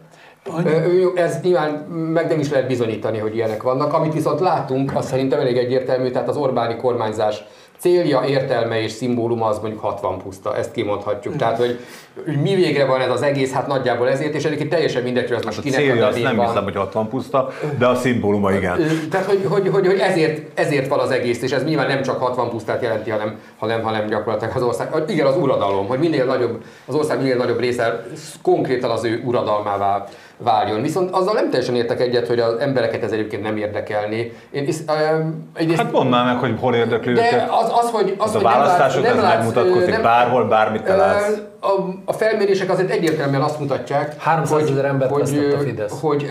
Ez 1.15 1.39
nyilván 1.41 1.71
meg 1.89 2.27
nem 2.27 2.39
is 2.39 2.49
lehet 2.49 2.67
bizonyítani, 2.67 3.17
hogy 3.17 3.35
ilyenek 3.35 3.63
vannak. 3.63 3.93
Amit 3.93 4.13
viszont 4.13 4.39
látunk, 4.39 4.95
az 4.95 5.05
szerintem 5.05 5.39
elég 5.39 5.57
egyértelmű, 5.57 6.09
tehát 6.09 6.27
az 6.27 6.37
Orbáni 6.37 6.75
kormányzás 6.75 7.43
célja, 7.79 8.23
értelme 8.27 8.81
és 8.81 8.91
szimbóluma 8.91 9.45
az 9.45 9.59
mondjuk 9.59 9.81
60 9.81 10.17
puszta, 10.17 10.55
ezt 10.55 10.71
kimondhatjuk. 10.71 11.35
Tehát, 11.35 11.57
hogy, 11.57 11.79
hogy 12.25 12.41
mi 12.41 12.55
végre 12.55 12.85
van 12.85 13.01
ez 13.01 13.11
az 13.11 13.21
egész, 13.21 13.51
hát 13.51 13.67
nagyjából 13.67 14.09
ezért, 14.09 14.33
és 14.33 14.45
egyébként 14.45 14.69
teljesen 14.69 15.03
mindegy, 15.03 15.27
hogy 15.27 15.37
az 15.37 15.45
most 15.45 15.61
kinek 15.61 15.79
a 15.79 15.81
célja, 15.81 16.07
azt 16.07 16.21
nem 16.21 16.35
van. 16.35 16.47
hiszem, 16.47 16.63
hogy 16.63 16.75
60 16.75 17.07
puszta, 17.07 17.49
de 17.77 17.85
a 17.85 17.95
szimbóluma 17.95 18.51
igen. 18.51 18.79
Tehát, 19.11 19.25
hogy, 19.25 19.45
hogy, 19.49 19.67
hogy, 19.67 19.87
hogy 19.87 19.99
ezért, 19.99 20.59
ezért 20.59 20.87
van 20.87 20.99
az 20.99 21.11
egész, 21.11 21.41
és 21.41 21.51
ez 21.51 21.63
nyilván 21.63 21.87
nem 21.87 22.01
csak 22.01 22.19
60 22.19 22.49
pusztát 22.49 22.81
jelenti, 22.81 23.09
hanem, 23.09 23.39
hanem, 23.57 23.81
hanem 23.81 24.07
gyakorlatilag 24.07 24.55
az 24.55 24.61
ország, 24.61 24.93
igen, 25.07 25.25
az 25.25 25.37
uradalom, 25.37 25.87
hogy 25.87 25.99
minél 25.99 26.25
nagyobb, 26.25 26.63
az 26.85 26.95
ország 26.95 27.17
minél 27.17 27.35
nagyobb 27.35 27.59
része 27.59 28.05
konkrétan 28.41 28.89
az 28.89 29.03
ő 29.03 29.21
uradalmává 29.25 30.05
váljon. 30.37 30.81
Viszont 30.81 31.11
azzal 31.11 31.33
nem 31.33 31.49
teljesen 31.49 31.75
értek 31.75 32.01
egyet, 32.01 32.27
hogy 32.27 32.39
az 32.39 32.59
embereket 32.59 33.03
ez 33.03 33.11
egyébként 33.11 33.43
nem 33.43 33.57
érdekelni. 33.57 34.31
Én 34.51 34.67
is, 34.67 34.75
um, 34.87 35.49
egyrészt, 35.53 35.81
hát 35.81 35.91
mondd 35.91 36.09
már 36.09 36.25
meg, 36.25 36.37
hogy 36.37 36.55
hol 36.59 36.75
érdekli 36.75 37.13
de 37.13 37.25
őket. 37.27 37.49
Az, 37.49 37.71
az, 37.83 37.89
hogy, 37.91 38.15
az, 38.17 38.25
az 38.27 38.33
hogy 38.33 38.43
a 38.43 38.47
választások 38.47 39.03
nem, 39.03 39.17
látsz, 39.17 39.37
nem 39.37 39.45
mutatkozik 39.45 39.89
nem, 39.89 40.01
bárhol, 40.01 40.47
bármit 40.47 40.83
te 40.83 40.95
látsz. 40.95 41.48
A, 41.59 41.71
a 42.05 42.13
felmérések 42.13 42.69
azért 42.69 42.89
egyértelműen 42.89 43.41
azt 43.41 43.59
mutatják, 43.59 44.21
300 44.21 44.69
ezer 44.69 44.85
embert 44.85 45.11
hogy, 45.11 45.53
a 45.53 45.59
Fidesz. 45.59 45.99
hogy 46.01 46.27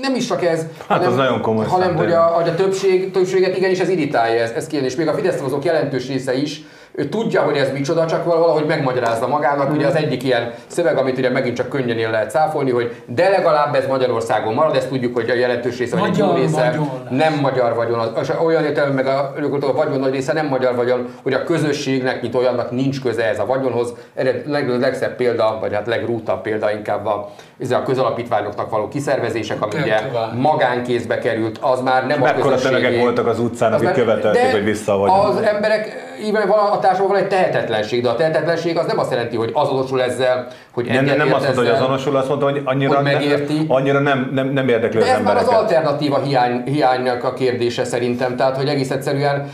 nem 0.00 0.14
is 0.14 0.26
csak 0.26 0.44
ez, 0.44 0.58
hát 0.58 0.98
hanem, 0.98 1.08
az 1.08 1.16
nagyon 1.16 1.40
komoly 1.40 1.66
hanem 1.66 1.96
hogy 1.96 2.12
a, 2.12 2.22
hogy 2.22 2.48
a 2.48 2.54
többség, 2.54 3.10
többséget 3.10 3.56
igenis 3.56 3.78
ez 3.78 3.88
irritálja, 3.88 4.42
ez, 4.42 4.50
ez 4.50 4.66
kijön, 4.66 4.84
és 4.84 4.96
még 4.96 5.08
a 5.08 5.14
Fidesz 5.14 5.36
szavazók 5.36 5.64
jelentős 5.64 6.08
része 6.08 6.34
is 6.34 6.64
ő 6.94 7.08
tudja, 7.08 7.42
hogy 7.42 7.56
ez 7.56 7.72
micsoda, 7.72 8.06
csak 8.06 8.24
valahogy 8.24 8.66
megmagyarázza 8.66 9.26
magának. 9.26 9.70
Mm. 9.70 9.74
Ugye 9.74 9.86
az 9.86 9.94
egyik 9.94 10.22
ilyen 10.22 10.52
szöveg, 10.66 10.96
amit 10.96 11.18
ugye 11.18 11.30
megint 11.30 11.56
csak 11.56 11.68
könnyen 11.68 11.98
el 11.98 12.10
lehet 12.10 12.30
száfolni, 12.30 12.70
hogy 12.70 13.02
de 13.06 13.28
legalább 13.28 13.74
ez 13.74 13.86
Magyarországon 13.86 14.54
marad, 14.54 14.76
ezt 14.76 14.88
tudjuk, 14.88 15.14
hogy 15.14 15.30
a 15.30 15.34
jelentős 15.34 15.78
része, 15.78 15.96
vagy 15.96 16.20
egy 16.20 16.36
része 16.36 16.70
vagyon. 16.70 16.88
nem 17.10 17.34
magyar 17.40 17.74
vagyon. 17.74 18.12
És 18.20 18.28
olyan 18.44 18.64
értelemben 18.64 19.04
meg 19.04 19.14
a, 19.14 19.32
a 19.66 19.72
vagyon 19.72 20.00
nagy 20.00 20.12
része 20.12 20.32
nem 20.32 20.46
magyar 20.46 20.74
vagyon, 20.76 21.08
hogy 21.22 21.32
a 21.32 21.44
közösségnek, 21.44 22.22
mint 22.22 22.34
olyannak 22.34 22.70
nincs 22.70 23.02
köze 23.02 23.28
ez 23.28 23.38
a 23.38 23.46
vagyonhoz. 23.46 23.92
Erre 24.14 24.42
leg, 24.46 24.80
legszebb 24.80 25.16
példa, 25.16 25.58
vagy 25.60 25.74
hát 25.74 25.86
legrútabb 25.86 26.40
példa 26.40 26.72
inkább 26.72 27.06
a, 27.06 27.30
a 27.70 27.82
közalapítványoknak 27.82 28.70
való 28.70 28.88
kiszervezések, 28.88 29.62
ami 29.62 29.72
ugye 29.82 30.00
magánkézbe 30.34 31.18
került, 31.18 31.58
az 31.60 31.80
már 31.80 32.06
nem 32.06 32.20
Mekkora 32.20 32.54
a 32.54 32.58
közösségé. 32.58 33.00
voltak 33.00 33.26
az 33.26 33.38
utcán, 33.38 33.72
akik 33.72 33.92
követelték, 33.92 34.50
hogy 34.50 34.64
vissza 34.64 35.02
Az 35.02 35.36
emberek, 35.42 36.10
így 36.24 36.32
van, 36.32 36.42
társadalomban 36.80 37.08
van 37.08 37.16
egy 37.16 37.28
tehetetlenség, 37.28 38.02
de 38.02 38.08
a 38.08 38.14
tehetetlenség 38.14 38.78
az 38.78 38.86
nem 38.86 38.98
azt 38.98 39.10
jelenti, 39.10 39.36
hogy 39.36 39.50
azonosul 39.52 40.02
ezzel, 40.02 40.46
hogy 40.72 40.86
Nem, 40.86 41.04
nem, 41.04 41.16
nem 41.16 41.32
azt 41.32 41.44
mondta, 41.44 41.60
hogy 41.60 41.70
azonosul, 41.70 42.16
azt 42.16 42.28
mondta, 42.28 42.50
hogy 42.50 42.62
annyira, 42.64 42.94
hogy 42.94 43.04
megérti. 43.04 43.54
Ne, 43.54 43.74
annyira 43.74 43.98
nem, 43.98 44.30
nem, 44.32 44.48
nem 44.48 44.68
érdekli 44.68 44.98
De 44.98 45.04
az 45.04 45.10
ez 45.10 45.24
már 45.24 45.36
az 45.36 45.42
embereket. 45.42 45.62
alternatíva 45.62 46.18
hiány, 46.18 46.62
hiánynak 46.64 47.24
a 47.24 47.32
kérdése 47.32 47.84
szerintem. 47.84 48.36
Tehát, 48.36 48.56
hogy 48.56 48.68
egész 48.68 48.90
egyszerűen, 48.90 49.50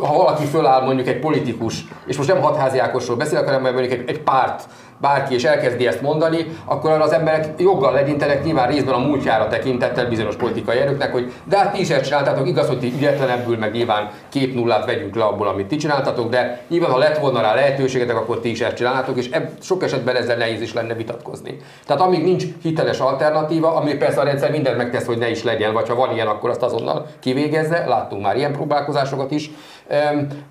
ha 0.00 0.14
valaki 0.16 0.44
föláll 0.44 0.84
mondjuk 0.84 1.08
egy 1.08 1.18
politikus, 1.18 1.84
és 2.06 2.16
most 2.16 2.28
nem 2.28 2.40
hatházi 2.40 2.78
Ákosról 2.78 3.16
beszélek, 3.16 3.44
hanem 3.44 3.62
mondjuk 3.62 3.92
egy, 3.92 4.02
egy 4.06 4.20
párt, 4.20 4.62
bárki 5.00 5.34
és 5.34 5.44
elkezdi 5.44 5.86
ezt 5.86 6.02
mondani, 6.02 6.46
akkor 6.64 6.90
arra 6.90 7.04
az 7.04 7.12
emberek 7.12 7.60
joggal 7.60 7.92
legyintenek 7.92 8.44
nyilván 8.44 8.68
részben 8.68 8.94
a 8.94 8.98
múltjára 8.98 9.48
tekintettel 9.48 10.08
bizonyos 10.08 10.36
politikai 10.36 10.78
erőknek, 10.78 11.12
hogy 11.12 11.32
de 11.44 11.58
hát 11.58 11.72
ti 11.72 11.80
is 11.80 11.90
ezt 11.90 12.04
csináltátok, 12.04 12.48
igaz, 12.48 12.66
hogy 12.66 12.78
ti 12.78 12.92
ügyetlenebbül, 12.96 13.56
meg 13.56 13.72
nyilván 13.72 14.10
két 14.28 14.54
nullát 14.54 14.84
vegyünk 14.84 15.14
le 15.14 15.24
abból, 15.24 15.48
amit 15.48 15.66
ti 15.66 15.76
csináltatok, 15.76 16.30
de 16.30 16.60
nyilván 16.68 16.90
ha 16.90 16.98
lett 16.98 17.18
volna 17.18 17.40
rá 17.40 17.54
lehetőségetek, 17.54 18.16
akkor 18.16 18.40
ti 18.40 18.50
is 18.50 18.60
ezt 18.60 18.76
csinálnátok, 18.76 19.16
és 19.16 19.30
ebb, 19.30 19.50
sok 19.60 19.82
esetben 19.82 20.16
ezzel 20.16 20.36
nehéz 20.36 20.60
is 20.60 20.72
lenne 20.72 20.94
vitatkozni. 20.94 21.56
Tehát 21.86 22.02
amíg 22.02 22.24
nincs 22.24 22.44
hiteles 22.62 22.98
alternatíva, 22.98 23.74
ami 23.74 23.94
persze 23.94 24.20
a 24.20 24.24
rendszer 24.24 24.50
mindent 24.50 24.76
megtesz, 24.76 25.06
hogy 25.06 25.18
ne 25.18 25.30
is 25.30 25.42
legyen, 25.42 25.72
vagy 25.72 25.88
ha 25.88 25.94
van 25.94 26.14
ilyen, 26.14 26.26
akkor 26.26 26.50
azt 26.50 26.62
azonnal 26.62 27.06
kivégezze, 27.20 27.84
láttunk 27.86 28.22
már 28.22 28.36
ilyen 28.36 28.52
próbálkozásokat 28.52 29.30
is, 29.30 29.50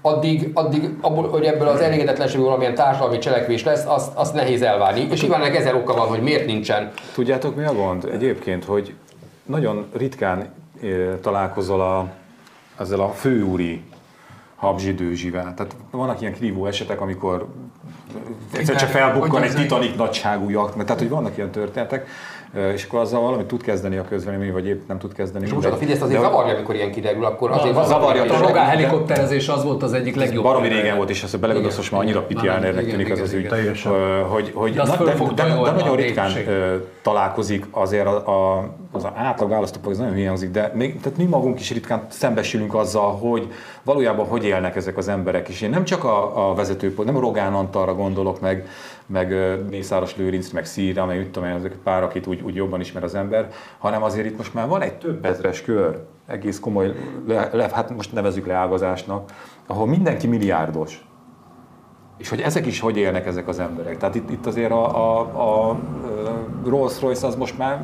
addig, 0.02 0.49
addig 0.54 0.89
abból, 1.02 1.30
hogy 1.30 1.45
ebből 1.45 1.67
az 1.67 1.80
elégedetlenségből 1.80 2.45
valamilyen 2.45 2.75
társadalmi 2.75 3.17
cselekvés 3.17 3.63
lesz, 3.63 3.86
azt, 3.86 4.15
azt 4.15 4.34
nehéz 4.34 4.62
elvárni. 4.62 5.08
És 5.12 5.21
nyilván 5.21 5.41
ennek 5.41 5.56
ezer 5.56 5.75
oka 5.75 5.93
van, 5.93 6.08
hogy 6.08 6.21
miért 6.21 6.45
nincsen. 6.45 6.91
Tudjátok 7.13 7.56
mi 7.56 7.63
a 7.63 7.73
gond? 7.73 8.10
Egyébként, 8.12 8.65
hogy 8.65 8.93
nagyon 9.45 9.88
ritkán 9.97 10.39
eh, 10.39 10.89
találkozol 11.21 11.82
a, 11.82 12.08
ezzel 12.80 12.99
a 12.99 13.10
főúri 13.10 13.84
habzsidőzsivel. 14.56 15.54
Tehát 15.56 15.75
vannak 15.91 16.21
ilyen 16.21 16.34
krívó 16.34 16.65
esetek, 16.65 17.02
amikor 17.02 17.47
egyszer 18.54 18.75
csak 18.75 18.89
felbukkan 18.89 19.43
egy 19.43 19.54
titanik 19.54 19.95
nagyságú 19.95 20.49
jakt, 20.49 20.75
mert 20.75 20.88
tehát 20.88 21.02
hogy 21.02 21.12
vannak 21.12 21.38
ilyen 21.38 21.52
történetek, 21.52 22.08
és 22.53 22.83
akkor 22.83 22.99
azzal 22.99 23.21
valamit 23.21 23.45
tud 23.45 23.62
kezdeni 23.62 23.97
a 23.97 24.03
közvélemény, 24.03 24.51
vagy 24.51 24.67
épp 24.67 24.88
nem 24.88 24.97
tud 24.97 25.13
kezdeni. 25.13 25.45
És 25.45 25.53
most 25.53 25.67
a. 25.67 25.75
Fidesz 25.75 26.01
azért 26.01 26.21
De 26.21 26.27
zavarja, 26.27 26.55
amikor 26.55 26.75
ilyen 26.75 26.91
kiderül, 26.91 27.25
akkor 27.25 27.51
azért 27.51 27.73
van- 27.73 27.85
zavarja, 27.85 28.33
A 28.33 28.39
magán 28.39 28.65
helikopterezés 28.65 29.47
az 29.47 29.63
volt 29.63 29.83
az 29.83 29.93
egyik 29.93 30.15
legjobb. 30.15 30.43
Baromi 30.43 30.67
régen 30.67 30.95
volt, 30.95 31.09
és 31.09 31.23
ezt 31.23 31.39
belegondolsz, 31.39 31.77
most 31.77 31.91
már 31.91 32.01
annyira 32.01 32.21
pitiánernek 32.21 32.88
tűnik 32.88 33.12
az 33.12 33.19
az 33.19 33.33
ügy, 33.33 33.47
hogy, 34.29 34.51
hogy 34.53 34.73
De 34.73 34.83
na, 34.83 35.03
de, 35.03 35.13
de, 35.35 35.55
nagyon 35.55 35.88
a 35.88 35.95
ritkán 35.95 36.31
találkozik 37.01 37.65
azért 37.71 38.05
a, 38.05 38.27
a, 38.57 38.69
az 38.91 39.07
átlag 39.15 39.49
választópolgár, 39.49 40.01
ez 40.05 40.12
nagyon 40.12 40.27
hangzik, 40.27 40.51
de 40.51 40.71
még, 40.75 40.99
tehát 41.01 41.17
mi 41.17 41.23
magunk 41.23 41.59
is 41.59 41.71
ritkán 41.71 42.05
szembesülünk 42.09 42.75
azzal, 42.75 43.12
hogy 43.12 43.47
valójában 43.83 44.25
hogy 44.25 44.45
élnek 44.45 44.75
ezek 44.75 44.97
az 44.97 45.07
emberek. 45.07 45.49
És 45.49 45.62
én 45.62 45.69
nem 45.69 45.83
csak 45.83 46.03
a, 46.03 46.49
a 46.49 46.53
vezetőpont, 46.53 47.12
nem 47.12 47.19
Rogán 47.19 47.53
Antalra 47.53 47.93
gondolok, 47.93 48.41
meg, 48.41 48.67
meg 49.10 49.36
Mészáros 49.69 50.15
Lőrinc, 50.15 50.50
meg 50.50 50.65
Szíra, 50.65 51.06
meg 51.06 51.17
mit 51.17 51.30
tudom 51.30 51.50
én, 51.50 51.56
ezek 51.56 51.76
pár, 51.84 52.04
akit 52.04 52.28
úgy, 52.28 52.41
úgy 52.41 52.56
jobban 52.56 52.80
ismer 52.80 53.04
az 53.04 53.15
ember, 53.15 53.50
hanem 53.78 54.04
azért 54.04 54.26
itt 54.26 54.38
most 54.38 54.54
már 54.54 54.67
van 54.67 54.82
egy 54.82 54.98
több 54.98 55.26
ezres 55.26 55.62
kör, 55.62 56.00
egész 56.28 56.60
komoly, 56.60 56.93
le, 57.28 57.50
le, 57.54 57.69
hát 57.74 57.95
most 57.95 58.13
nevezzük 58.13 58.48
leágazásnak, 58.48 59.32
ahol 59.67 59.88
mindenki 59.88 60.28
milliárdos. 60.28 61.08
És 62.17 62.30
hogy 62.30 62.41
ezek 62.41 62.65
is 62.65 62.80
hogy 62.80 62.98
élnek 62.98 63.26
ezek 63.26 63.48
az 63.48 63.60
emberek. 63.60 63.98
Tehát 63.98 64.15
itt, 64.15 64.30
itt 64.30 64.45
azért 64.45 64.72
a, 64.72 64.95
a, 64.95 65.69
a 65.69 65.80
Rolls 66.65 67.02
Royce 67.02 67.28
az 67.28 67.36
most 67.36 67.58
már 67.58 67.84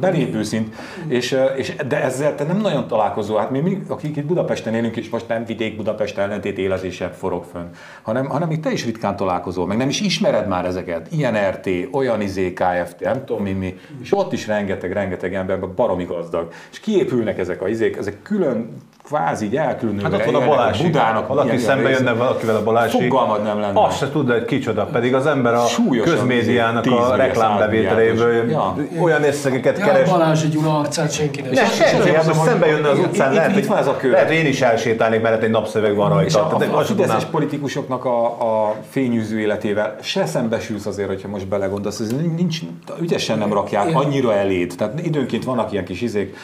belépő 0.00 0.42
szint, 0.42 0.74
és, 1.08 1.36
és, 1.56 1.74
de 1.88 2.02
ezzel 2.02 2.34
te 2.34 2.44
nem 2.44 2.60
nagyon 2.60 2.86
találkozol, 2.86 3.38
hát 3.38 3.50
mi, 3.50 3.60
mi, 3.60 3.82
akik 3.88 4.16
itt 4.16 4.24
Budapesten 4.24 4.74
élünk, 4.74 4.96
és 4.96 5.08
most 5.08 5.28
nem 5.28 5.44
vidék 5.44 5.76
Budapest 5.76 6.18
ellentét 6.18 6.58
életése 6.58 7.08
forog 7.08 7.44
fönn, 7.52 7.66
hanem, 8.02 8.26
hanem 8.26 8.50
itt 8.50 8.62
te 8.62 8.72
is 8.72 8.84
ritkán 8.84 9.16
találkozol, 9.16 9.66
meg 9.66 9.76
nem 9.76 9.88
is 9.88 10.00
ismered 10.00 10.48
már 10.48 10.64
ezeket, 10.64 11.08
ilyen 11.10 11.50
RT, 11.50 11.68
olyan 11.92 12.20
izé, 12.20 12.52
KFT, 12.52 13.00
nem 13.00 13.24
tudom 13.24 13.42
mi, 13.42 13.52
mi, 13.52 13.74
és 14.02 14.12
ott 14.12 14.32
is 14.32 14.46
rengeteg, 14.46 14.92
rengeteg 14.92 15.34
ember, 15.34 15.74
baromi 15.74 16.04
gazdag, 16.04 16.52
és 16.70 16.80
kiépülnek 16.80 17.38
ezek 17.38 17.62
a 17.62 17.68
izék, 17.68 17.96
ezek 17.96 18.22
külön 18.22 18.76
kvázi 19.04 19.44
így 19.44 19.56
elkülönülve 19.56 20.08
Hát 20.16 20.26
ott 20.26 20.32
van 20.32 20.42
a 20.42 20.46
Balázsi. 20.46 20.82
Budának, 20.82 21.28
Valaki 21.28 21.56
szembe 21.56 21.80
ilyen 21.88 21.92
jönne 21.92 22.10
része. 22.10 22.22
valakivel 22.24 22.56
a 22.56 22.62
Balázsi. 22.62 23.00
Fogalmad 23.08 23.42
nem 23.42 23.60
lenne. 23.60 23.80
Azt 23.84 23.98
se 23.98 24.10
tudod, 24.10 24.32
hogy 24.36 24.44
kicsoda, 24.44 24.84
pedig 24.84 25.14
az 25.14 25.26
ember 25.26 25.54
a 25.54 25.64
Súlyosan 25.66 26.14
közmédiának 26.14 26.86
a 26.86 27.14
reklámbevételéből 27.16 28.50
Ja. 28.50 28.76
olyan 29.00 29.22
összegeket 29.24 29.78
Ja, 29.78 29.84
keres. 29.84 30.08
Balázsi 30.10 30.48
Gyula 30.48 30.78
arcát 30.78 31.12
senki 31.12 31.40
nem 31.40 31.50
Ne, 31.52 31.64
senki, 31.64 32.10
hát 32.14 32.26
most 32.26 32.40
szembe 32.42 32.66
jönne 32.66 32.88
az 32.88 32.98
utcán, 32.98 33.30
itt- 33.30 33.36
lehet, 33.36 33.50
itt 33.50 33.56
hogy, 33.56 33.66
van 33.66 33.78
ez 33.78 33.86
a 33.86 33.96
kör. 33.96 34.10
lehet, 34.10 34.30
én 34.30 34.46
is 34.46 34.60
elsétálnék, 34.60 35.22
mert 35.22 35.42
egy 35.42 35.50
napszöveg 35.50 35.94
van 35.94 36.24
És 36.24 36.32
rajta. 36.32 36.48
a, 36.54 36.56
Tehát 36.58 36.74
a, 36.74 36.78
a 36.78 36.84
sem 36.84 36.96
fideszes 36.96 37.24
politikusoknak 37.24 38.04
a, 38.04 38.24
a 38.24 38.74
fényűző 38.90 39.40
életével 39.40 39.96
se 40.02 40.26
szembesülsz 40.26 40.86
azért, 40.86 41.08
hogyha 41.08 41.28
most 41.28 41.48
belegondolsz, 41.48 42.00
ez 42.00 42.12
nincs, 42.36 42.58
ügyesen 43.00 43.38
nem 43.38 43.52
rakják 43.52 43.88
annyira 43.94 44.34
eléd. 44.34 44.74
Tehát 44.78 45.06
időnként 45.06 45.44
vannak 45.44 45.72
ilyen 45.72 45.84
kis 45.84 46.00
izék, 46.00 46.36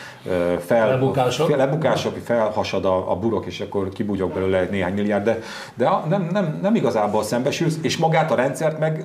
fel, 0.67 0.89
Lebukások. 0.89 2.17
fel- 2.25 2.48
felhasad 2.49 2.85
a, 2.85 3.11
a 3.11 3.17
burok, 3.17 3.47
és 3.47 3.61
akkor 3.61 3.89
kibugyog 3.89 4.33
belőle 4.33 4.69
néhány 4.71 4.95
milliárd, 4.95 5.25
de, 5.25 5.39
de 5.75 5.91
nem, 6.09 6.29
nem, 6.33 6.59
nem 6.63 6.75
igazából 6.75 7.23
szembesülsz, 7.23 7.79
és 7.83 7.97
magát 7.97 8.31
a 8.31 8.35
rendszert 8.35 8.79
meg 8.79 9.05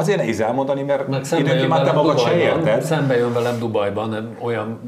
azért 0.00 0.18
nehéz 0.18 0.40
elmondani, 0.40 0.82
mert 0.82 1.08
Meg 1.08 1.22
időnként 1.32 1.68
már 1.68 1.82
te 1.82 1.92
magad 1.92 2.18
se 2.18 2.30
Dubajban, 2.30 2.58
érted. 2.58 2.82
szembe 2.82 3.16
jön 3.16 3.32
velem 3.32 3.58
Dubajban 3.58 4.36
olyan 4.42 4.78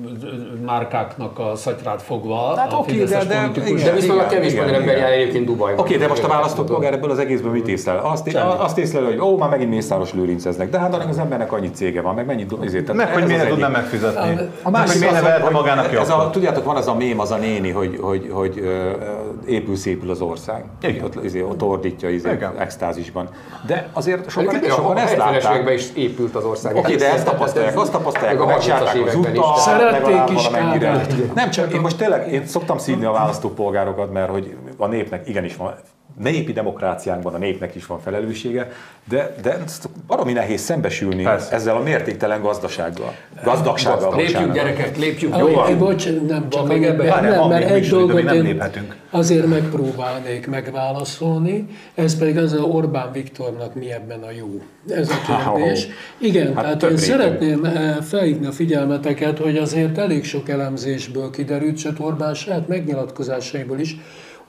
márkáknak 0.66 1.38
a 1.38 1.52
szatyrát 1.54 2.02
fogva 2.02 2.56
Hát 2.56 2.72
a 2.72 2.76
oké, 2.76 3.04
de- 3.04 3.24
de- 3.24 3.50
igen. 3.54 3.84
De 3.84 3.92
viszonylag 3.92 4.26
kevés 4.26 4.52
igen, 4.52 4.64
magyar 4.64 4.80
ember 4.80 4.96
jár 4.96 5.12
egyébként 5.12 5.46
Dubajban. 5.46 5.84
Oké, 5.84 5.96
de 5.96 6.08
most 6.08 6.24
a 6.24 6.28
választópolgár 6.28 6.92
ebből 6.92 7.10
az 7.10 7.18
egészből 7.18 7.52
mit 7.52 7.68
észlel? 7.68 7.98
Azt, 7.98 8.30
Semmi. 8.30 8.52
azt 8.58 8.78
észlel, 8.78 9.04
hogy 9.04 9.18
ó, 9.20 9.36
már 9.36 9.48
megint 9.48 9.70
Mészáros 9.70 10.12
lőrinceznek, 10.12 10.70
de 10.70 10.78
hát 10.78 10.94
annak 10.94 11.08
az 11.08 11.18
embernek 11.18 11.52
annyi 11.52 11.70
cége 11.70 12.00
van, 12.00 12.14
meg 12.14 12.26
mennyit 12.26 12.52
ezért. 12.64 12.92
Meg, 12.92 13.12
hogy 13.12 13.26
miért 13.26 13.48
tudná 13.48 13.68
megfizetni. 13.68 14.38
A 14.62 14.70
másik 14.70 14.90
hogy 14.92 15.00
miért 15.00 15.14
nevelte 15.14 15.50
magának 15.50 15.92
ez 15.92 16.10
a. 16.10 16.30
Tudjátok, 16.32 16.64
van 16.64 16.76
az 16.76 16.88
a 16.88 16.94
mém, 16.94 17.20
az 17.20 17.30
a 17.30 17.36
néni, 17.36 17.70
hogy, 17.70 17.98
hogy, 18.00 18.28
hogy, 18.32 18.62
épül 19.46 19.76
szépül 19.76 20.10
az 20.10 20.20
ország. 20.20 20.64
Igen. 20.82 21.04
Ott, 21.04 21.42
ott 21.48 21.62
ordítja 21.62 22.10
izé, 22.10 22.38
extázisban. 22.58 23.28
De 23.66 23.88
azért 23.92 24.30
sokan, 24.30 24.60
sokan 24.68 24.96
a 24.96 25.01
ezt 25.02 25.14
70-es 25.14 25.18
látták. 25.18 25.74
is 25.74 25.88
épült 25.94 26.34
az 26.34 26.44
ország. 26.44 26.76
Oké, 26.76 26.94
de 26.94 27.12
ezt 27.12 27.24
tapasztalják, 27.24 27.78
azt 27.78 27.92
tapasztalják, 27.92 28.38
Meg 28.38 28.48
a 28.48 28.50
30-as 28.50 28.54
megcsárták 28.54 29.06
az 29.06 29.14
utat, 29.14 29.56
Szerették 29.58 30.38
is. 30.38 30.48
Nem 31.34 31.50
csak, 31.50 31.72
én 31.72 31.80
most 31.80 31.96
tényleg, 31.96 32.32
én 32.32 32.46
szoktam 32.46 32.78
szídni 32.78 33.04
a 33.04 33.12
választópolgárokat, 33.12 34.12
mert 34.12 34.30
hogy 34.30 34.56
a 34.76 34.86
népnek 34.86 35.28
igenis 35.28 35.56
van, 35.56 35.74
népi 36.18 36.52
demokráciánkban 36.52 37.34
a 37.34 37.38
népnek 37.38 37.74
is 37.74 37.86
van 37.86 38.00
felelőssége, 38.00 38.70
de, 39.08 39.34
de 39.42 39.58
baromi 40.06 40.32
nehéz 40.32 40.60
szembesülni 40.60 41.22
Persze. 41.22 41.54
ezzel 41.54 41.76
a 41.76 41.82
mértéktelen 41.82 42.42
gazdasággal. 42.42 43.14
Gazdagsággal. 43.44 44.16
Lépjünk 44.16 44.46
bocsánat. 44.46 44.54
gyerekek, 44.54 44.96
lépjünk. 44.96 45.36
Jó, 45.36 45.50
van. 45.50 45.78
bocs, 45.78 46.08
nem 46.28 46.48
csak 46.48 46.68
még 46.68 46.84
ebben? 46.84 47.22
nem, 47.22 47.30
nem, 47.30 47.48
mert 47.48 47.70
egy 47.70 47.88
dolgot 47.88 48.22
nem 48.22 48.42
léphetünk. 48.42 48.96
azért 49.10 49.46
megpróbálnék 49.46 50.46
megválaszolni, 50.46 51.68
ez 51.94 52.18
pedig 52.18 52.38
az, 52.38 52.50
hogy 52.50 52.70
Orbán 52.70 53.12
Viktornak 53.12 53.74
mi 53.74 53.92
ebben 53.92 54.22
a 54.22 54.30
jó. 54.30 54.60
Ez 54.88 55.10
a 55.10 55.14
kérdés. 55.26 55.88
Igen, 56.18 56.54
Hát 56.54 56.64
tehát 56.64 56.82
én 56.82 56.96
szeretném 56.96 57.64
eh, 57.64 57.96
felhívni 58.00 58.46
a 58.46 58.52
figyelmeteket, 58.52 59.38
hogy 59.38 59.56
azért 59.56 59.98
elég 59.98 60.24
sok 60.24 60.48
elemzésből 60.48 61.30
kiderült, 61.30 61.78
sőt 61.78 61.98
Orbán 61.98 62.34
saját 62.34 62.68
megnyilatkozásaiból 62.68 63.78
is, 63.78 63.96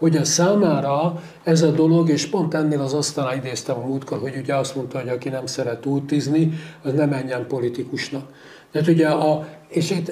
hogy 0.03 0.17
a 0.17 0.23
számára 0.23 1.21
ez 1.43 1.61
a 1.61 1.71
dolog, 1.71 2.09
és 2.09 2.25
pont 2.25 2.53
ennél 2.53 2.81
az 2.81 2.93
asztalán 2.93 3.37
idéztem 3.37 3.75
a 3.77 3.87
múltkor, 3.87 4.19
hogy 4.19 4.37
ugye 4.37 4.55
azt 4.55 4.75
mondta, 4.75 4.99
hogy 4.99 5.09
aki 5.09 5.29
nem 5.29 5.45
szeret 5.45 5.85
útizni, 5.85 6.53
az 6.81 6.93
nem 6.93 7.09
menjen 7.09 7.47
politikusnak. 7.47 8.29
Tehát 8.71 8.87
ugye 8.87 9.07
a, 9.07 9.47
és 9.73 9.91
itt 9.91 10.11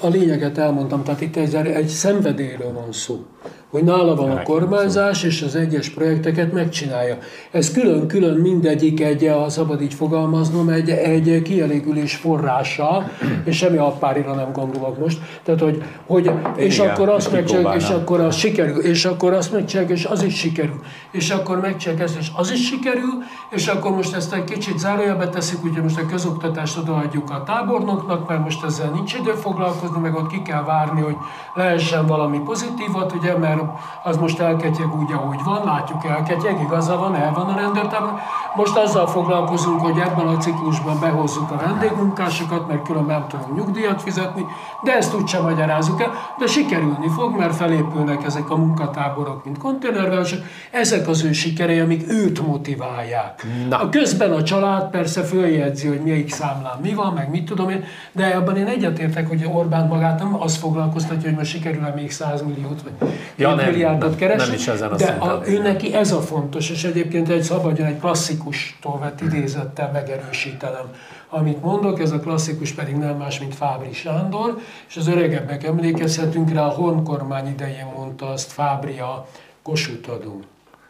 a 0.00 0.06
lényeget 0.06 0.58
elmondtam, 0.58 1.02
tehát 1.04 1.20
itt 1.20 1.36
egy, 1.36 1.54
egy 1.54 1.88
szenvedélyről 1.88 2.72
van 2.72 2.92
szó, 2.92 3.24
hogy 3.70 3.84
nála 3.84 4.14
van 4.14 4.30
a 4.30 4.42
kormányzás, 4.42 5.22
és 5.22 5.42
az 5.42 5.54
egyes 5.54 5.88
projekteket 5.88 6.52
megcsinálja. 6.52 7.18
Ez 7.50 7.72
külön-külön 7.72 8.36
mindegyik 8.36 9.00
egy, 9.00 9.26
ha 9.26 9.48
szabad 9.48 9.82
így 9.82 9.94
fogalmaznom, 9.94 10.68
egy, 10.68 10.90
egy 10.90 11.42
kielégülés 11.42 12.14
forrása, 12.14 13.10
és 13.44 13.56
semmi 13.56 13.76
appárira 13.76 14.34
nem 14.34 14.52
gondolok 14.52 14.98
most. 14.98 15.18
Tehát, 15.42 15.60
hogy, 15.60 15.82
hogy 16.06 16.30
és 16.56 16.78
igen, 16.78 16.88
akkor 16.88 17.08
azt 17.08 17.26
és 17.26 17.32
megcsinálják, 17.32 17.74
és 17.74 17.88
akkor 17.88 18.20
az 18.20 18.34
sikerül, 18.34 18.82
és 18.82 19.04
akkor 19.04 19.32
azt 19.32 19.52
megcsinálják, 19.52 19.96
és 19.98 20.04
az 20.04 20.22
is 20.22 20.38
sikerül, 20.38 20.80
és 21.10 21.30
akkor 21.30 21.60
megcsinálják 21.60 22.04
ezt, 22.06 22.18
és 22.18 22.30
az 22.36 22.50
is 22.50 22.66
sikerül, 22.66 23.22
és 23.50 23.66
akkor 23.66 23.94
most 23.94 24.14
ezt 24.14 24.34
egy 24.34 24.44
kicsit 24.44 24.78
zárójelbe 24.78 25.28
teszik, 25.28 25.64
ugye 25.64 25.82
most 25.82 25.98
a 25.98 26.06
közoktatást 26.06 26.78
odaadjuk 26.78 27.30
a 27.30 27.42
tábornoknak, 27.46 28.28
mert 28.28 28.42
most 28.42 28.64
ezzel 28.64 28.90
nincs 29.00 29.14
idő 29.14 29.32
foglalkozni, 29.32 30.00
meg 30.00 30.14
ott 30.14 30.28
ki 30.28 30.42
kell 30.42 30.62
várni, 30.62 31.00
hogy 31.00 31.16
lehessen 31.54 32.06
valami 32.06 32.38
pozitívat, 32.38 33.12
ugye, 33.12 33.36
mert 33.36 33.60
az 34.02 34.16
most 34.16 34.40
elketyeg 34.40 34.94
úgy, 34.94 35.12
ahogy 35.12 35.42
van, 35.44 35.64
látjuk 35.64 36.04
elketyeg, 36.04 36.60
igaza 36.60 36.96
van, 36.96 37.14
el 37.14 37.32
van 37.32 37.48
a 37.48 37.56
rendőrtábor, 37.56 38.20
Most 38.56 38.76
azzal 38.76 39.06
foglalkozunk, 39.06 39.80
hogy 39.80 39.98
ebben 39.98 40.26
a 40.26 40.36
ciklusban 40.36 41.00
behozzuk 41.00 41.50
a 41.50 41.56
vendégmunkásokat, 41.56 42.68
mert 42.68 42.82
különben 42.82 43.18
nem 43.18 43.28
tudunk 43.28 43.56
nyugdíjat 43.56 44.02
fizetni, 44.02 44.44
de 44.84 44.96
ezt 44.96 45.14
úgysem 45.14 45.42
magyarázzuk 45.42 46.00
el, 46.00 46.10
de 46.38 46.46
sikerülni 46.46 47.08
fog, 47.08 47.36
mert 47.36 47.56
felépülnek 47.56 48.24
ezek 48.24 48.50
a 48.50 48.56
munkatáborok, 48.56 49.44
mint 49.44 49.58
konténervárosok. 49.58 50.38
Ezek 50.70 51.08
az 51.08 51.24
ő 51.24 51.32
sikerei, 51.32 51.78
amik 51.78 52.12
őt 52.12 52.46
motiválják. 52.46 53.46
Na. 53.68 53.78
A 53.78 53.88
közben 53.88 54.32
a 54.32 54.42
család 54.42 54.90
persze 54.90 55.22
följegyzi, 55.22 55.88
hogy 55.88 56.00
melyik 56.04 56.32
számlán 56.32 56.78
mi 56.82 56.94
van, 56.94 57.12
meg 57.12 57.30
mit 57.30 57.44
tudom 57.44 57.68
én, 57.68 57.84
de 58.12 58.26
abban 58.26 58.56
én 58.56 58.66
egyetértek, 58.66 59.28
hogy 59.28 59.48
Orbán 59.52 59.86
magát 59.86 60.18
nem 60.18 60.36
az 60.40 60.56
foglalkoztatja, 60.56 61.28
hogy 61.28 61.38
most 61.38 61.50
sikerül-e 61.50 61.92
még 61.96 62.10
100 62.10 62.42
milliót 62.42 62.82
vagy 62.82 62.92
Ja, 63.36 63.48
ja, 63.48 63.54
nem, 63.54 63.66
milliárdot 63.70 64.08
nem, 64.08 64.18
keresni. 64.18 64.56
de 64.96 65.16
a, 65.20 65.40
ő 65.46 65.62
neki 65.62 65.94
ez 65.94 66.12
a 66.12 66.20
fontos, 66.20 66.70
és 66.70 66.84
egyébként 66.84 67.28
egy 67.28 67.42
szabadjon 67.42 67.86
egy 67.86 67.98
klasszikustól 68.40 68.98
vett 68.98 69.20
idézettel 69.20 69.90
megerősítelem. 69.92 70.94
Amit 71.28 71.62
mondok, 71.62 72.00
ez 72.00 72.10
a 72.10 72.18
klasszikus 72.18 72.72
pedig 72.72 72.96
nem 72.96 73.16
más, 73.16 73.38
mint 73.38 73.54
Fábri 73.54 73.92
Sándor, 73.92 74.58
és 74.88 74.96
az 74.96 75.06
öregebbek 75.06 75.64
emlékezhetünk 75.64 76.52
rá, 76.52 76.64
a 76.66 76.70
honkormány 76.70 77.46
idején 77.46 77.86
mondta 77.96 78.28
azt 78.28 78.52
Fábri 78.52 78.98
a 78.98 79.26
Kossuth 79.62 80.10
adó. 80.10 80.40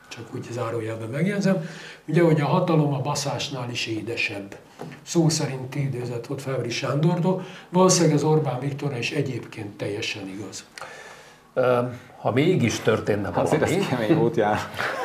Csak 0.09 0.35
úgy 0.35 0.47
zárójelben 0.51 1.09
megjegyzem. 1.09 1.69
Ugye, 2.05 2.23
hogy 2.23 2.41
a 2.41 2.47
hatalom 2.47 2.95
a 2.95 3.01
baszásnál 3.01 3.71
is 3.71 3.87
édesebb. 3.87 4.57
Szó 5.03 5.29
szerint 5.29 5.75
idézet 5.75 6.27
volt 6.27 6.43
Fábri 6.43 6.71
Sándortól. 6.71 7.45
Valószínűleg 7.69 8.17
ez 8.17 8.23
Orbán 8.23 8.61
Viktorra 8.61 8.99
is 8.99 9.11
egyébként 9.11 9.77
teljesen 9.77 10.29
igaz. 10.29 10.65
Ha 12.17 12.31
mégis 12.33 12.79
történne 12.79 13.29
Azért 13.29 13.61
valami, 13.61 13.81
ez 13.81 13.87
kemény 13.87 14.17
volt 14.17 14.37
jár. 14.37 14.59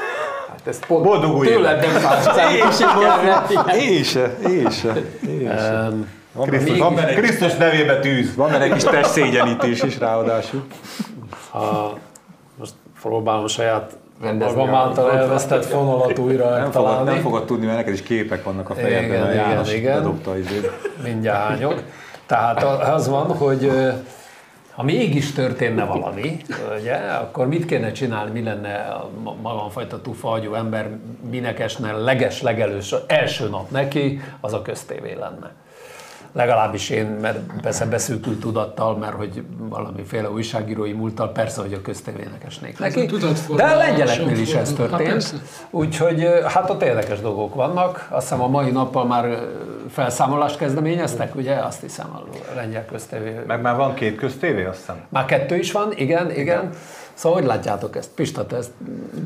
Hát 0.65 0.73
ez 0.73 0.79
pont 0.87 1.03
Boldog 1.03 1.35
új 1.37 1.47
tőled 1.47 1.81
nem 1.81 2.01
számít. 2.21 2.63
Én 3.81 4.03
se, 4.03 4.35
én 4.49 4.69
se. 4.69 4.93
Krisztus, 6.45 6.77
van, 6.77 6.95
Krisztus 6.95 7.55
nevébe 7.55 7.99
tűz. 7.99 8.35
van 8.35 8.51
benne 8.51 8.63
egy 8.63 8.71
kis 8.73 8.83
testszégyenítés 8.83 9.81
is 9.83 9.99
ráadásul. 9.99 10.63
ha 11.49 11.97
most 12.59 12.73
próbálom 13.01 13.47
saját 13.47 13.97
magam 14.39 14.73
a- 14.73 14.77
által 14.77 15.11
elvesztett 15.11 15.65
fonalat 15.65 16.19
újra 16.19 16.49
Nem 16.49 16.71
fogod, 16.71 16.71
találni. 16.89 17.09
nem 17.09 17.21
fogod 17.21 17.45
tudni, 17.45 17.65
mert 17.65 17.77
neked 17.77 17.93
is 17.93 18.01
képek 18.01 18.43
vannak 18.43 18.69
a 18.69 18.73
Igen, 18.77 18.85
fejedben, 18.85 19.21
a 19.21 19.31
igen, 19.31 19.49
János 19.49 19.73
igen. 19.73 19.95
bedobta 19.97 20.37
izét. 20.37 20.71
mindjárt 21.03 21.47
hányok. 21.47 21.81
Tehát 22.25 22.63
az 22.63 23.07
van, 23.07 23.25
hogy 23.37 23.71
ha 24.75 24.83
mégis 24.83 25.31
történne 25.31 25.83
valami, 25.85 26.37
ugye, 26.79 26.93
akkor 26.95 27.47
mit 27.47 27.65
kéne 27.65 27.91
csinálni, 27.91 28.31
mi 28.31 28.43
lenne 28.43 28.75
a 28.75 29.09
ma- 29.23 29.35
magamfajta 29.41 30.01
tufahagyú 30.01 30.53
ember, 30.53 30.89
minek 31.29 31.59
esne 31.59 31.91
leges 31.91 32.41
legelős 32.41 32.95
első 33.07 33.49
nap 33.49 33.69
neki, 33.69 34.21
az 34.41 34.53
a 34.53 34.61
köztévé 34.61 35.13
lenne. 35.13 35.51
Legalábbis 36.35 36.89
én, 36.89 37.05
mert 37.05 37.39
persze 37.61 37.85
beszűkült 37.85 38.39
tudattal, 38.39 38.97
mert 38.97 39.13
hogy 39.13 39.43
valamiféle 39.57 40.29
újságírói 40.29 40.91
múlttal 40.91 41.31
persze, 41.31 41.61
hogy 41.61 41.73
a 41.73 41.81
köztévének 41.81 42.43
esnék 42.45 42.79
neki. 42.79 43.05
De 43.55 43.63
a 43.63 43.75
lengyeleknél 43.75 44.39
is 44.39 44.53
ez 44.53 44.73
történt. 44.73 45.33
Úgyhogy 45.69 46.27
hát 46.47 46.69
ott 46.69 46.83
érdekes 46.83 47.19
dolgok 47.19 47.55
vannak. 47.55 48.07
Azt 48.09 48.21
hiszem 48.21 48.43
a 48.43 48.47
mai 48.47 48.71
nappal 48.71 49.05
már 49.05 49.39
felszámolást 49.89 50.57
kezdeményeztek, 50.57 51.35
ugye? 51.35 51.55
Azt 51.55 51.81
hiszem 51.81 52.07
a 52.13 52.21
lengyel 52.55 52.85
köztévé. 52.85 53.39
Meg 53.47 53.61
már 53.61 53.75
van 53.75 53.93
két 53.93 54.15
köztévé, 54.15 54.65
azt 54.65 54.77
hiszem. 54.77 54.95
Már 55.09 55.25
kettő 55.25 55.55
is 55.55 55.71
van, 55.71 55.91
igen, 55.95 56.31
igen. 56.31 56.69
Szóval 57.13 57.39
hogy 57.39 57.47
látjátok 57.47 57.95
ezt? 57.95 58.09
Pista, 58.15 58.45
te 58.45 58.55
ezt 58.55 58.71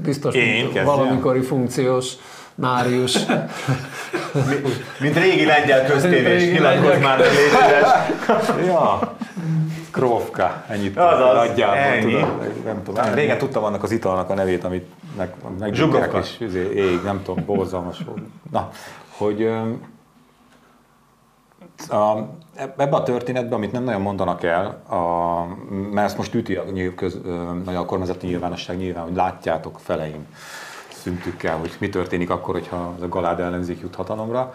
biztos 0.03 0.35
Én 0.35 0.83
valamikori 0.83 1.41
funkciós 1.41 2.13
nárius. 2.59 3.17
Mint 4.99 5.17
régi 5.17 5.45
lengyel 5.45 5.85
köztévés, 5.85 6.51
nyilatkozz 6.51 7.01
már 7.01 7.17
meg 7.17 7.27
légy. 7.27 8.65
Ja, 8.65 9.15
Krovka, 9.91 10.63
ennyit 10.67 10.97
Azaz, 10.97 11.35
nagyjából 11.35 11.75
ennyi. 11.75 12.11
tudom. 12.11 12.37
Nem 12.65 12.83
tudom. 12.83 13.03
Nem, 13.03 13.13
régen 13.13 13.37
tudtam 13.37 13.63
annak 13.63 13.83
az 13.83 13.91
italnak 13.91 14.29
a 14.29 14.33
nevét, 14.33 14.63
amit 14.63 14.85
meg, 15.17 15.33
meg 15.59 15.73
Zsubrovka. 15.73 16.19
és 16.19 16.35
izé, 16.39 16.71
ég, 16.75 17.01
nem 17.03 17.21
tudom, 17.23 17.45
borzalmas 17.45 17.97
volt. 18.05 18.21
Na, 18.51 18.69
hogy 19.17 19.51
a, 21.89 22.17
ebbe 22.77 22.95
a 22.95 23.03
történetben, 23.03 23.53
amit 23.53 23.71
nem 23.71 23.83
nagyon 23.83 24.01
mondanak 24.01 24.43
el, 24.43 24.65
a, 24.89 24.97
mert 25.91 26.07
ezt 26.07 26.17
most 26.17 26.33
üti 26.35 26.55
a, 26.55 26.63
nyilv- 26.71 26.95
köz, 26.95 27.17
nagyon 27.65 27.81
a 27.81 27.85
kormányzati 27.85 28.27
nyilvánosság 28.27 28.77
nyilván, 28.77 29.03
hogy 29.03 29.15
látjátok 29.15 29.79
feleim 29.79 30.25
szüntükkel, 31.01 31.57
hogy 31.57 31.75
mi 31.79 31.89
történik 31.89 32.29
akkor, 32.29 32.53
hogyha 32.53 32.95
a 33.01 33.07
Galád 33.07 33.39
ellenzék 33.39 33.79
jut 33.79 33.95
hatalomra. 33.95 34.53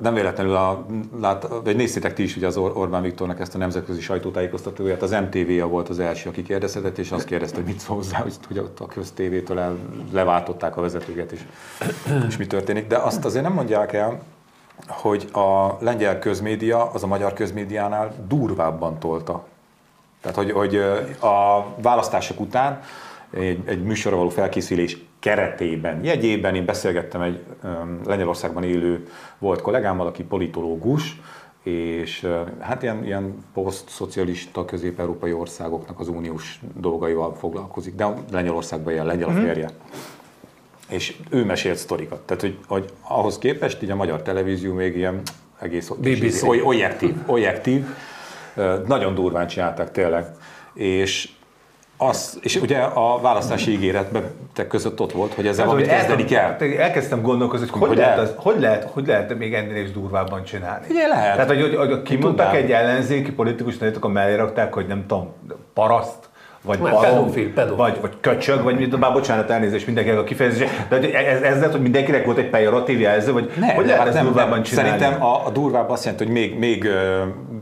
Nem 0.00 0.14
véletlenül, 0.14 0.54
a, 0.54 0.86
lát, 1.20 1.46
vagy 1.64 1.76
néztétek 1.76 2.14
ti 2.14 2.22
is 2.22 2.36
ugye 2.36 2.46
az 2.46 2.56
Or- 2.56 2.76
Orbán 2.76 3.02
Viktornak 3.02 3.40
ezt 3.40 3.54
a 3.54 3.58
nemzetközi 3.58 4.00
sajtótájékoztatóját, 4.00 5.02
az 5.02 5.10
MTV-ja 5.10 5.66
volt 5.66 5.88
az 5.88 5.98
első, 5.98 6.28
aki 6.28 6.42
kérdezhetett, 6.42 6.98
és 6.98 7.10
azt 7.10 7.24
kérdezte, 7.24 7.56
hogy 7.56 7.64
mit 7.64 7.78
szól 7.78 7.96
hozzá, 7.96 8.18
hogy, 8.18 8.34
hogy 8.46 8.58
ott 8.58 8.80
a 8.80 8.86
köztévétől 8.86 9.58
el, 9.58 9.76
leváltották 10.12 10.76
a 10.76 10.80
vezetőket, 10.80 11.32
és, 11.32 11.40
és 12.28 12.36
mi 12.36 12.46
történik. 12.46 12.86
De 12.86 12.96
azt 12.96 13.24
azért 13.24 13.44
nem 13.44 13.52
mondják 13.52 13.92
el, 13.92 14.20
hogy 14.88 15.28
a 15.32 15.76
lengyel 15.80 16.18
közmédia 16.18 16.90
az 16.90 17.02
a 17.02 17.06
magyar 17.06 17.32
közmédiánál 17.32 18.14
durvábban 18.28 18.98
tolta. 18.98 19.44
Tehát, 20.20 20.36
hogy, 20.36 20.50
hogy 20.50 20.76
a 21.20 21.66
választások 21.82 22.40
után 22.40 22.80
egy, 23.34 23.60
egy 23.64 23.82
műsorra 23.82 24.16
való 24.16 24.28
felkészülés 24.28 24.98
keretében, 25.18 26.04
jegyében 26.04 26.54
én 26.54 26.64
beszélgettem 26.64 27.20
egy 27.20 27.40
öm, 27.62 28.00
Lengyelországban 28.06 28.62
élő 28.62 29.08
volt 29.38 29.60
kollégámmal, 29.60 30.06
aki 30.06 30.22
politológus, 30.22 31.20
és 31.62 32.26
hát 32.60 32.82
ilyen, 32.82 33.04
ilyen 33.04 33.44
posztszocialista 33.54 34.64
közép-európai 34.64 35.32
országoknak 35.32 36.00
az 36.00 36.08
uniós 36.08 36.60
dolgaival 36.76 37.34
foglalkozik, 37.34 37.94
de 37.94 38.06
Lengyelországban 38.30 38.92
ilyen 38.92 39.06
lengyel 39.06 39.28
a 39.28 39.32
férje. 39.32 39.68
És 40.88 41.16
ő 41.30 41.44
mesélt 41.44 41.76
sztorikat. 41.76 42.20
Tehát, 42.20 42.42
hogy, 42.42 42.58
hogy 42.66 42.92
ahhoz 43.00 43.38
képest 43.38 43.82
így 43.82 43.90
a 43.90 43.96
magyar 43.96 44.22
televízió 44.22 44.74
még 44.74 44.96
ilyen 44.96 45.22
egész 45.58 45.88
BBC. 45.88 46.42
oly- 46.42 46.62
objektív, 46.62 47.14
objektív, 47.26 47.86
nagyon 48.86 49.14
durván 49.14 49.46
csinálták 49.46 49.90
tényleg. 49.90 50.26
És 50.74 51.28
az, 51.96 52.38
és 52.42 52.56
ugye 52.56 52.78
a 52.78 53.20
választási 53.20 53.70
ígéretben 53.70 54.22
te 54.52 54.66
között 54.66 55.00
ott 55.00 55.12
volt, 55.12 55.34
hogy 55.34 55.46
ezzel 55.46 55.66
valamit 55.66 55.88
kezdeni 55.88 56.24
kell. 56.24 56.42
Hát, 56.42 56.62
Elkezdtem 56.62 57.22
gondolkozni, 57.22 57.68
hogy 57.68 57.80
hogy, 57.80 57.88
Hogy 57.88 57.98
lehet, 57.98 58.18
el? 58.18 58.22
az, 58.24 58.34
hogy, 58.36 58.60
lehet, 58.60 58.90
hogy 58.92 59.06
lehet 59.06 59.38
még 59.38 59.54
ennél 59.54 59.82
is 59.82 59.92
durvábban 59.92 60.44
csinálni. 60.44 60.86
Ugye 60.90 61.06
lehet. 61.06 61.32
Tehát, 61.34 61.48
hogy, 61.48 61.76
hogy, 61.76 61.88
hogy 61.90 62.02
kimondtak 62.02 62.54
egy 62.54 62.72
ellenzéki 62.72 63.32
politikus, 63.32 63.74
akkor 63.96 64.12
mellé 64.12 64.34
rakták, 64.34 64.74
hogy 64.74 64.86
nem 64.86 65.04
tudom, 65.06 65.32
paraszt, 65.74 66.23
vagy 66.64 66.78
Már 66.78 66.92
barom, 66.92 67.10
pedofil, 67.14 67.52
pedofil. 67.52 67.76
Vagy, 67.76 67.98
vagy 68.00 68.12
köcsög, 68.20 68.62
vagy 68.62 68.76
mit, 68.78 68.98
bár 68.98 69.12
bocsánat, 69.12 69.50
elnézést 69.50 69.86
mindenkinek 69.86 70.18
a 70.18 70.24
kifejezés, 70.24 70.68
de 70.88 70.96
hogy 70.96 71.04
ez, 71.04 71.40
ez 71.42 71.56
lehet, 71.56 71.72
hogy 71.72 71.80
mindenkinek 71.82 72.24
volt 72.24 72.38
egy 72.38 72.50
pejoratív 72.50 73.00
jelző, 73.00 73.32
vagy 73.32 73.50
Nem, 73.58 73.74
hogy 73.74 73.86
lehet 73.86 74.06
ezt 74.06 74.14
nem, 74.16 74.24
durvábban 74.24 74.54
nem. 74.54 74.62
csinálni? 74.62 74.90
Szerintem 74.90 75.22
a, 75.22 75.46
a 75.46 75.50
durvább 75.50 75.90
azt 75.90 76.04
jelenti, 76.04 76.24
hogy 76.24 76.32
még, 76.32 76.58
még 76.58 76.88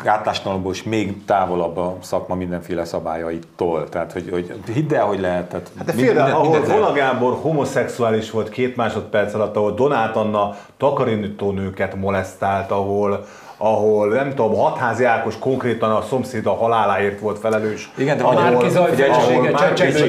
gátlástalanabb 0.05 0.69
és 0.71 0.83
még 0.83 1.25
távolabb 1.25 1.77
a 1.77 1.97
szakma 2.01 2.35
mindenféle 2.35 2.85
szabályaitól. 2.85 3.89
Tehát, 3.89 4.13
hogy, 4.13 4.29
hogy 4.31 4.53
hidd 4.73 4.95
el, 4.95 5.05
hogy 5.05 5.21
lehet. 5.21 5.49
Tehát 5.49 5.71
Hát 5.77 5.87
de 5.87 5.93
félre, 5.93 6.13
mindent- 6.13 6.33
ahol. 6.33 6.61
Vola 6.61 6.93
Gábor 6.93 7.39
homoszexuális 7.41 8.31
volt 8.31 8.49
két 8.49 8.77
másodperc 8.77 9.35
alatt, 9.35 9.57
ahol 9.57 9.75
Donát 9.75 10.17
Anna 10.17 10.55
takarítónőket 10.77 11.95
molesztált, 11.95 12.71
ahol, 12.71 13.25
ahol 13.63 14.09
nem 14.09 14.29
tudom, 14.29 14.55
hatházi 14.57 15.05
Ákos 15.05 15.39
konkrétan 15.39 15.91
a 15.91 16.03
szomszéd 16.09 16.47
a 16.47 16.55
haláláért 16.55 17.21
volt 17.21 17.39
felelős. 17.39 17.91
Igen, 17.97 18.17
de 18.17 18.23
A 18.23 18.33
magyar- 18.33 18.53
Márki 18.53 18.69
Zaj 18.71 18.91
ahol 19.11 19.47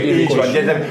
így 0.04 0.36
van, 0.36 0.46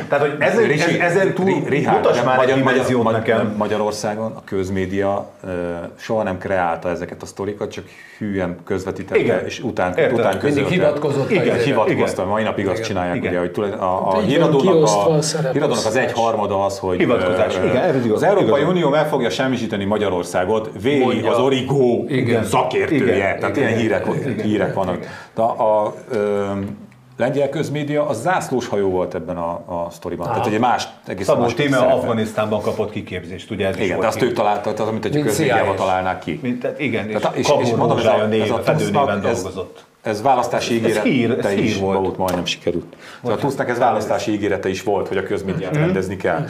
Tehát, 0.08 0.26
hogy 0.26 0.34
ezen, 0.38 0.64
Ricsi, 0.66 1.00
ezen 1.00 1.34
túl 1.34 1.44
Ri- 1.44 1.68
Richard, 1.68 1.96
mutas 1.96 2.16
de 2.16 2.22
már 2.24 2.48
egy 2.48 2.54
dimenziót 2.54 3.02
Magyar- 3.02 3.20
nekem. 3.20 3.54
Magyarországon 3.58 4.32
a 4.36 4.44
közmédia 4.44 5.26
ö, 5.44 5.48
soha 5.96 6.22
nem 6.22 6.38
kreálta 6.38 6.88
ezeket 6.88 7.22
a 7.22 7.26
sztorikat, 7.26 7.70
csak 7.70 7.84
hűen 8.18 8.56
közvetítette, 8.64 9.20
Igen. 9.20 9.44
és 9.44 9.60
után, 9.60 9.96
Értem. 9.96 10.14
után 10.14 10.26
Mindig 10.32 10.40
közölte. 10.52 10.70
hivatkozott 10.70 11.30
a 11.30 11.32
Igen, 11.32 11.58
hivatkoztam, 11.58 12.28
mai 12.28 12.42
napig 12.42 12.68
azt 12.68 12.82
csinálják, 12.84 13.16
Igen. 13.16 13.30
ugye, 13.30 13.38
hogy 13.38 13.72
a, 13.78 13.84
a 14.08 14.18
híradónak, 14.20 14.82
a, 14.84 15.18
híradónak 15.52 15.86
az 15.86 15.96
egy 15.96 16.12
harmada 16.12 16.64
az, 16.64 16.78
hogy 16.78 16.96
Hivatkozás. 16.98 17.54
Igen, 17.64 17.76
ez 17.76 18.04
igaz. 18.04 18.16
az 18.16 18.28
Európai. 18.28 18.62
Unió 18.62 18.88
meg 18.88 19.06
fogja 19.08 19.30
semmisíteni 19.30 19.84
Magyarországot, 19.84 20.70
Véli 20.82 21.26
az 21.26 21.38
Origó 21.38 22.04
Igen. 22.08 22.44
Szakértője, 22.58 23.14
Igen. 23.16 23.38
tehát 23.38 23.56
Igen. 23.56 23.68
ilyen 23.68 23.80
hírek, 23.80 24.06
Igen. 24.20 24.44
hírek 24.46 24.74
vannak. 24.74 24.98
De 25.34 25.42
a, 25.42 25.84
a 25.84 25.94
ö, 26.10 26.44
lengyel 27.16 27.48
közmédia 27.48 28.06
az 28.06 28.20
zászlós 28.20 28.68
hajó 28.68 28.90
volt 28.90 29.14
ebben 29.14 29.36
a, 29.36 29.50
a 29.50 29.86
sztoriban. 29.90 30.26
Tehát 30.26 30.46
egy 30.46 30.58
más, 30.58 30.88
egész 31.06 31.26
Szabó 31.26 31.40
más 31.40 31.54
Tíme. 31.54 31.76
Afganisztánban 31.76 32.60
kapott 32.60 32.90
kiképzést, 32.90 33.50
ugye 33.50 33.66
ez 33.66 33.76
is 33.76 33.84
Igen, 33.84 34.00
de 34.00 34.06
azt 34.06 34.22
ők 34.22 34.32
találtak, 34.32 34.74
tehát 34.74 34.90
amit 34.90 35.04
egy 35.04 35.20
közmédiában 35.22 35.66
CIA-s. 35.76 35.78
találnálnak 35.78 36.20
ki. 36.20 36.38
Mint, 36.42 36.60
tehát 36.60 36.80
igen, 36.80 37.08
és, 37.08 37.20
Tehát, 37.20 37.36
és- 37.36 37.46
Kabul 37.46 37.62
és 37.64 37.70
mondom, 37.70 37.98
ez 37.98 38.04
a- 38.04 38.28
ez 38.32 38.50
a 38.50 38.62
ez- 38.70 38.90
dolgozott. 38.90 39.84
Ez 40.02 40.22
választási 40.22 40.74
ígérete 40.74 40.98
ez 40.98 41.04
hír, 41.04 41.38
ez 41.42 41.52
is 41.52 41.72
hír 41.72 41.82
volt. 41.82 41.98
volt. 41.98 42.16
majdnem 42.16 42.44
sikerült. 42.44 42.96
Szóval 43.22 43.38
a 43.58 43.70
ez 43.70 43.78
választási 43.78 44.32
ígérete 44.32 44.68
is 44.68 44.82
volt, 44.82 45.08
hogy 45.08 45.16
a 45.16 45.22
közmédiát 45.22 45.70
Mhm. 45.72 45.80
rendezni 45.80 46.16
kell. 46.16 46.44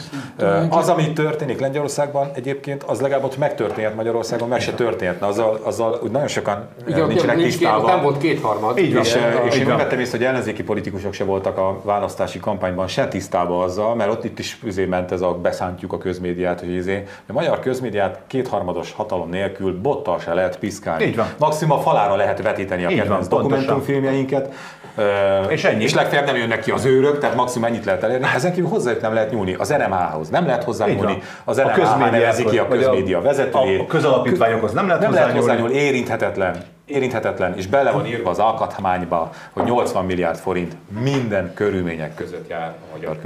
Az, 0.69 0.89
ami 0.89 1.13
történik 1.13 1.59
Lengyelországban 1.59 2.31
egyébként, 2.33 2.83
az 2.83 3.01
legalább 3.01 3.23
ott 3.23 3.37
megtörténhet 3.37 3.95
Magyarországon, 3.95 4.47
meg 4.47 4.61
se 4.61 4.71
történhetne. 4.73 5.27
Azzal, 5.27 5.59
azzal 5.63 5.99
úgy 6.03 6.11
nagyon 6.11 6.27
sokan 6.27 6.67
ott 6.87 7.07
nincsenek 7.07 7.11
nincs 7.11 7.21
ott 7.21 7.25
nem 7.27 7.37
tisztában. 7.45 8.01
volt 8.01 8.17
kétharmad. 8.17 8.77
Így 8.77 8.93
van. 8.93 9.01
És, 9.03 9.17
és 9.47 9.55
így 9.55 9.67
én 9.67 9.77
vettem 9.77 9.99
észre, 9.99 10.17
hogy 10.17 10.25
ellenzéki 10.25 10.63
politikusok 10.63 11.13
se 11.13 11.23
voltak 11.23 11.57
a 11.57 11.81
választási 11.83 12.39
kampányban 12.39 12.87
se 12.87 13.07
tisztában 13.07 13.63
azzal, 13.63 13.95
mert 13.95 14.11
ott 14.11 14.23
itt 14.23 14.39
is 14.39 14.57
üzé 14.63 14.85
ment 14.85 15.11
ez 15.11 15.21
a 15.21 15.33
beszántjuk 15.33 15.93
a 15.93 15.97
közmédiát, 15.97 16.59
hogy 16.59 16.73
izé, 16.73 17.03
a 17.29 17.31
magyar 17.33 17.59
közmédiát 17.59 18.19
kétharmados 18.27 18.91
hatalom 18.91 19.29
nélkül 19.29 19.79
bottal 19.81 20.19
se 20.19 20.33
lehet 20.33 20.57
piszkálni. 20.59 21.03
Így 21.03 21.15
van. 21.15 21.27
Maximum 21.37 21.77
a 21.77 21.81
falára 21.81 22.15
lehet 22.15 22.41
vetíteni 22.41 22.85
a 22.85 22.87
kedvenc. 22.87 23.27
Dokumentumfilmjeinket. 23.43 24.53
Ö, 24.95 25.03
És 25.49 25.63
ennyi. 25.63 25.83
És 25.83 25.93
legfeljebb 25.93 26.25
nem 26.25 26.35
jönnek 26.35 26.61
ki 26.61 26.71
az 26.71 26.85
őrök, 26.85 27.19
tehát 27.19 27.35
maximum 27.35 27.67
ennyit 27.67 27.85
lehet 27.85 28.03
elérni. 28.03 28.27
Ezen 28.35 28.53
kívül 28.53 28.69
hozzájuk 28.69 29.01
nem 29.01 29.13
lehet 29.13 29.31
nyúlni. 29.31 29.53
Az 29.53 29.73
RMH-hoz 29.73 30.29
nem 30.29 30.45
lehet 30.45 30.59
Így 30.59 30.65
hozzányúlni. 30.65 31.01
van. 31.01 31.21
Az 31.45 31.57
A 31.57 31.61
közmédiához, 31.71 32.11
nevezi 32.11 32.43
ki 32.43 32.57
a 32.57 32.63
a- 32.63 32.67
közmédia 32.67 33.21
vezetőjét. 33.21 33.79
a 33.79 33.85
közalapítványokhoz 33.85 34.71
nem 34.73 34.87
lehet 34.87 35.01
nem 35.01 35.11
lehet 35.13 35.31
hozzányúlni. 35.31 35.61
hozzányúlni, 35.61 35.87
érinthetetlen. 35.87 36.55
Érinthetetlen, 36.85 37.53
és 37.57 37.67
bele 37.67 37.91
van 37.91 38.05
írva 38.05 38.29
az 38.29 38.39
alkotmányba, 38.39 39.29
hogy 39.53 39.63
80 39.63 40.05
milliárd 40.05 40.37
forint 40.37 40.75
minden 40.99 41.53
körülmények 41.53 42.15
között 42.15 42.49
jár 42.49 42.67
a 42.67 42.95
magyar 42.95 43.17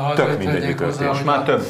hadd 0.00 0.14
Tök 0.14 0.38
mindegy, 0.38 0.60
mi 0.66 0.72
hozzá, 0.72 0.76
történik. 0.84 1.08
Most 1.08 1.24
már 1.24 1.42
több. 1.42 1.62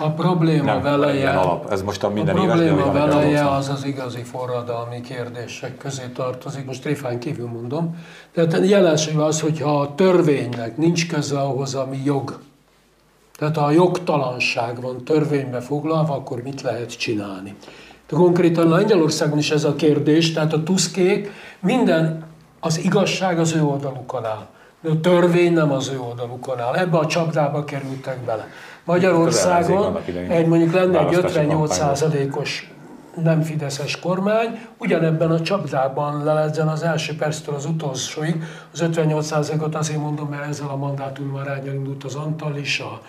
A 0.00 0.10
probléma 0.10 0.64
Nem, 0.64 0.82
veleje, 0.82 1.30
alap. 1.30 1.70
Ez 1.70 1.82
most 1.82 2.02
a 2.04 2.08
minden 2.08 2.36
a 2.36 2.42
éves, 2.42 2.56
probléma 2.56 2.84
van 2.84 2.92
veleje 2.92 3.50
az 3.50 3.68
az 3.68 3.84
igazi 3.84 4.22
forradalmi 4.22 5.00
kérdések 5.00 5.76
közé 5.76 6.02
tartozik, 6.14 6.64
most 6.66 6.82
tréfán 6.82 7.18
kívül 7.18 7.48
mondom. 7.48 7.96
Tehát 8.34 8.66
jelenség 8.66 9.18
az, 9.18 9.40
hogyha 9.40 9.80
a 9.80 9.94
törvénynek 9.94 10.76
nincs 10.76 11.08
köze 11.08 11.40
ahhoz, 11.40 11.74
ami 11.74 12.00
jog, 12.04 12.40
tehát 13.38 13.56
ha 13.56 13.64
a 13.64 13.70
jogtalanság 13.70 14.80
van 14.80 15.04
törvénybe 15.04 15.60
foglalva, 15.60 16.14
akkor 16.14 16.42
mit 16.42 16.62
lehet 16.62 16.98
csinálni? 16.98 17.56
De 18.08 18.16
konkrétan 18.16 18.68
Lengyelországban 18.68 19.38
is 19.38 19.50
ez 19.50 19.64
a 19.64 19.74
kérdés, 19.74 20.32
tehát 20.32 20.52
a 20.52 20.62
tuszkék 20.62 21.30
minden, 21.60 22.24
az 22.60 22.78
igazság 22.78 23.38
az 23.38 23.54
ő 23.54 23.62
oldalukon 23.62 24.24
áll. 24.24 24.46
De 24.80 24.90
a 24.90 25.00
törvény 25.00 25.52
nem 25.52 25.72
az 25.72 25.88
ő 25.88 26.00
oldalukon 26.00 26.60
áll. 26.60 26.74
Ebbe 26.74 26.98
a 26.98 27.06
csapdába 27.06 27.64
kerültek 27.64 28.18
bele. 28.18 28.48
Magyarországon 28.90 29.98
egy 30.28 30.46
mondjuk 30.46 30.72
lenne 30.72 30.98
egy 30.98 31.04
Választási 31.04 31.26
58 31.26 31.48
kampányban. 31.48 31.96
százalékos 31.96 32.70
nem 33.22 33.42
fideszes 33.42 34.00
kormány, 34.00 34.58
ugyanebben 34.78 35.30
a 35.30 35.40
csapdában 35.40 36.24
leledzen 36.24 36.68
az 36.68 36.82
első 36.82 37.16
perctől 37.16 37.54
az 37.54 37.64
utolsóig. 37.64 38.42
Az 38.72 38.84
58%-ot 38.92 39.74
azért 39.74 39.98
mondom, 39.98 40.28
mert 40.28 40.48
ezzel 40.48 40.68
a 40.68 40.76
mandátum 40.76 41.34
arányal 41.34 41.74
indult 41.74 42.04
az 42.04 42.14
Antal 42.14 42.56
is, 42.56 42.80
a, 42.80 43.00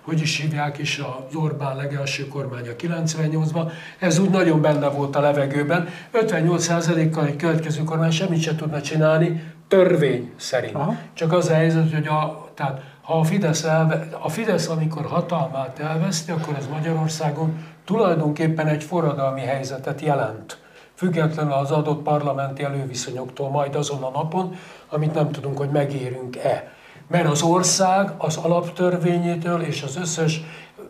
hogy 0.00 0.20
is 0.20 0.40
hívják 0.40 0.78
is, 0.78 0.98
az 0.98 1.34
Orbán 1.34 1.76
legelső 1.76 2.28
kormánya 2.28 2.72
98-ban. 2.78 3.70
Ez 3.98 4.18
úgy 4.18 4.30
nagyon 4.30 4.60
benne 4.60 4.88
volt 4.88 5.16
a 5.16 5.20
levegőben. 5.20 5.88
58%-kal 6.12 7.26
egy 7.26 7.36
következő 7.36 7.84
kormány 7.84 8.10
semmit 8.10 8.40
se 8.42 8.54
tudna 8.54 8.80
csinálni, 8.80 9.42
törvény 9.68 10.30
szerint. 10.36 10.74
Aha. 10.74 10.96
Csak 11.12 11.32
az 11.32 11.48
a 11.48 11.54
helyzet, 11.54 11.92
hogy 11.92 12.06
a, 12.06 12.50
tehát 12.54 12.82
ha 13.10 13.18
a 13.18 13.24
Fidesz, 13.24 13.64
elve, 13.64 14.08
a 14.20 14.28
Fidesz, 14.28 14.68
amikor 14.68 15.06
hatalmát 15.06 15.78
elveszti, 15.78 16.30
akkor 16.30 16.54
ez 16.58 16.66
Magyarországon 16.66 17.64
tulajdonképpen 17.84 18.66
egy 18.66 18.84
forradalmi 18.84 19.40
helyzetet 19.40 20.00
jelent. 20.00 20.58
Függetlenül 20.94 21.52
az 21.52 21.70
adott 21.70 22.02
parlamenti 22.02 22.62
előviszonyoktól 22.62 23.50
majd 23.50 23.74
azon 23.74 24.02
a 24.02 24.10
napon, 24.10 24.56
amit 24.88 25.14
nem 25.14 25.30
tudunk, 25.30 25.58
hogy 25.58 25.70
megérünk-e. 25.70 26.72
Mert 27.08 27.28
az 27.28 27.42
ország 27.42 28.10
az 28.18 28.36
alaptörvényétől 28.36 29.60
és 29.60 29.82
az 29.82 29.96
összes, 29.96 30.40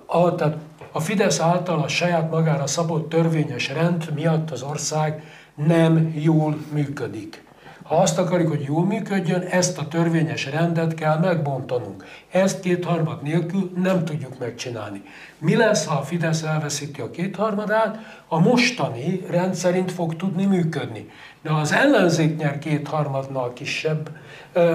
a, 0.06 0.34
tehát 0.34 0.56
a 0.92 1.00
Fidesz 1.00 1.40
által 1.40 1.78
a 1.82 1.88
saját 1.88 2.30
magára 2.30 2.66
szabott 2.66 3.08
törvényes 3.08 3.72
rend 3.72 4.10
miatt 4.14 4.50
az 4.50 4.62
ország 4.62 5.22
nem 5.54 6.12
jól 6.14 6.56
működik. 6.72 7.44
Ha 7.90 7.96
azt 7.96 8.18
akarjuk, 8.18 8.48
hogy 8.48 8.62
jól 8.62 8.84
működjön, 8.86 9.40
ezt 9.40 9.78
a 9.78 9.88
törvényes 9.88 10.50
rendet 10.50 10.94
kell 10.94 11.18
megbontanunk. 11.18 12.04
Ezt 12.30 12.60
kétharmad 12.60 13.22
nélkül 13.22 13.72
nem 13.76 14.04
tudjuk 14.04 14.38
megcsinálni. 14.38 15.02
Mi 15.38 15.56
lesz, 15.56 15.86
ha 15.86 15.94
a 15.94 16.02
Fidesz 16.02 16.42
elveszíti 16.42 17.00
a 17.00 17.10
kétharmadát? 17.10 17.98
A 18.28 18.38
mostani 18.38 19.24
rend 19.30 19.54
szerint 19.54 19.92
fog 19.92 20.16
tudni 20.16 20.44
működni. 20.44 21.10
De 21.42 21.50
ha 21.50 21.60
az 21.60 21.72
ellenzék 21.72 22.36
nyer 22.36 22.58
kétharmadnál 22.58 23.52
kisebb 23.52 24.10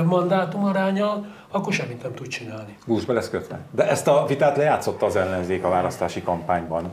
mandátumarányal, 0.05 1.26
akkor 1.55 1.73
semmit 1.73 2.03
nem 2.03 2.13
tud 2.13 2.27
csinálni. 2.27 2.77
Gúzsba 2.85 3.13
lesz 3.13 3.29
kötve. 3.29 3.59
De 3.71 3.89
ezt 3.89 4.07
a 4.07 4.25
vitát 4.27 4.57
lejátszotta 4.57 5.05
az 5.05 5.15
ellenzék 5.15 5.63
a 5.63 5.69
választási 5.69 6.23
kampányban 6.23 6.91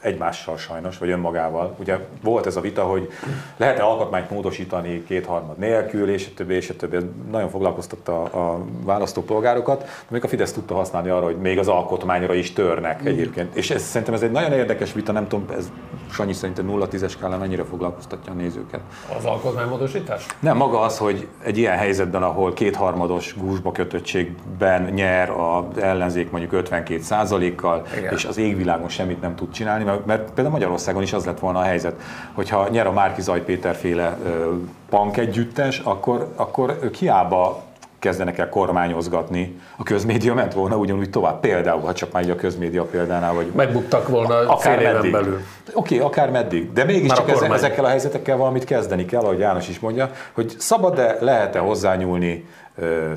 egymással 0.00 0.56
sajnos, 0.56 0.98
vagy 0.98 1.10
önmagával. 1.10 1.74
Ugye 1.78 1.98
volt 2.22 2.46
ez 2.46 2.56
a 2.56 2.60
vita, 2.60 2.82
hogy 2.82 3.08
lehet-e 3.56 3.84
alkotmányt 3.84 4.30
módosítani 4.30 5.04
kétharmad 5.04 5.58
nélkül, 5.58 6.10
és 6.10 6.26
a 6.30 6.34
többi, 6.36 6.54
és 6.54 6.70
a 6.70 6.76
többi. 6.76 6.96
Ez 6.96 7.02
nagyon 7.30 7.48
foglalkoztatta 7.48 8.22
a 8.22 8.64
választópolgárokat, 8.84 9.80
de 9.80 9.86
még 10.08 10.24
a 10.24 10.28
Fidesz 10.28 10.52
tudta 10.52 10.74
használni 10.74 11.08
arra, 11.08 11.24
hogy 11.24 11.36
még 11.36 11.58
az 11.58 11.68
alkotmányra 11.68 12.34
is 12.34 12.52
törnek 12.52 13.04
egyébként. 13.04 13.54
És 13.54 13.70
ez, 13.70 13.82
szerintem 13.82 14.14
ez 14.14 14.22
egy 14.22 14.30
nagyon 14.30 14.52
érdekes 14.52 14.92
vita, 14.92 15.12
nem 15.12 15.28
tudom, 15.28 15.46
ez 15.56 15.70
Sanyi 16.10 16.32
szerintem 16.32 16.66
0-10-es 16.70 17.10
skálán 17.10 17.38
mennyire 17.38 17.64
foglalkoztatja 17.64 18.32
a 18.32 18.34
nézőket. 18.34 18.80
Az 19.18 19.24
alkotmánymódosítás? 19.24 20.26
Nem, 20.40 20.56
maga 20.56 20.80
az, 20.80 20.98
hogy 20.98 21.28
egy 21.42 21.58
ilyen 21.58 21.76
helyzetben, 21.76 22.22
ahol 22.22 22.52
kétharmados 22.52 23.34
gúzsba 23.36 23.72
kötöttségben 23.90 24.82
nyer 24.82 25.30
az 25.30 25.78
ellenzék 25.78 26.30
mondjuk 26.30 26.52
52 26.52 27.54
kal 27.54 27.86
és 28.10 28.24
az 28.24 28.38
égvilágon 28.38 28.88
semmit 28.88 29.20
nem 29.20 29.34
tud 29.34 29.50
csinálni, 29.50 29.84
mert, 29.84 30.06
mert 30.06 30.24
például 30.24 30.50
Magyarországon 30.50 31.02
is 31.02 31.12
az 31.12 31.24
lett 31.24 31.38
volna 31.38 31.58
a 31.58 31.62
helyzet, 31.62 32.00
hogyha 32.32 32.68
nyer 32.68 32.86
a 32.86 32.92
Márki 32.92 33.22
Zaj 33.22 33.42
Péter 33.42 33.74
féle 33.74 34.18
ö, 34.24 34.54
punk 34.88 35.16
együttes, 35.16 35.78
akkor, 35.78 36.32
akkor 36.36 36.78
ők 36.82 36.94
hiába 36.94 37.62
kezdenek 38.00 38.38
el 38.38 38.48
kormányozgatni, 38.48 39.60
a 39.76 39.82
közmédia 39.82 40.34
ment 40.34 40.52
volna 40.54 40.76
ugyanúgy 40.76 41.10
tovább. 41.10 41.40
Például, 41.40 41.80
ha 41.80 41.92
csak 41.92 42.12
már 42.12 42.22
így 42.22 42.30
a 42.30 42.34
közmédia 42.36 42.82
példánál, 42.84 43.34
vagy 43.34 43.46
Megbuktak 43.56 44.08
volna 44.08 44.56
fél 44.56 44.78
éven 44.80 44.94
meddig. 44.94 45.12
belül. 45.12 45.40
Oké, 45.72 45.94
okay, 45.94 46.06
akár 46.06 46.30
meddig. 46.30 46.72
De 46.72 46.84
mégiscsak 46.84 47.16
Már 47.18 47.26
a 47.26 47.30
eze- 47.30 47.38
kormány. 47.40 47.58
ezekkel 47.58 47.84
a 47.84 47.88
helyzetekkel 47.88 48.36
valamit 48.36 48.64
kezdeni 48.64 49.04
kell, 49.04 49.20
ahogy 49.20 49.38
János 49.38 49.68
is 49.68 49.78
mondja, 49.78 50.10
hogy 50.32 50.54
szabad-e, 50.58 51.16
lehet-e 51.20 51.58
hozzányúlni 51.58 52.44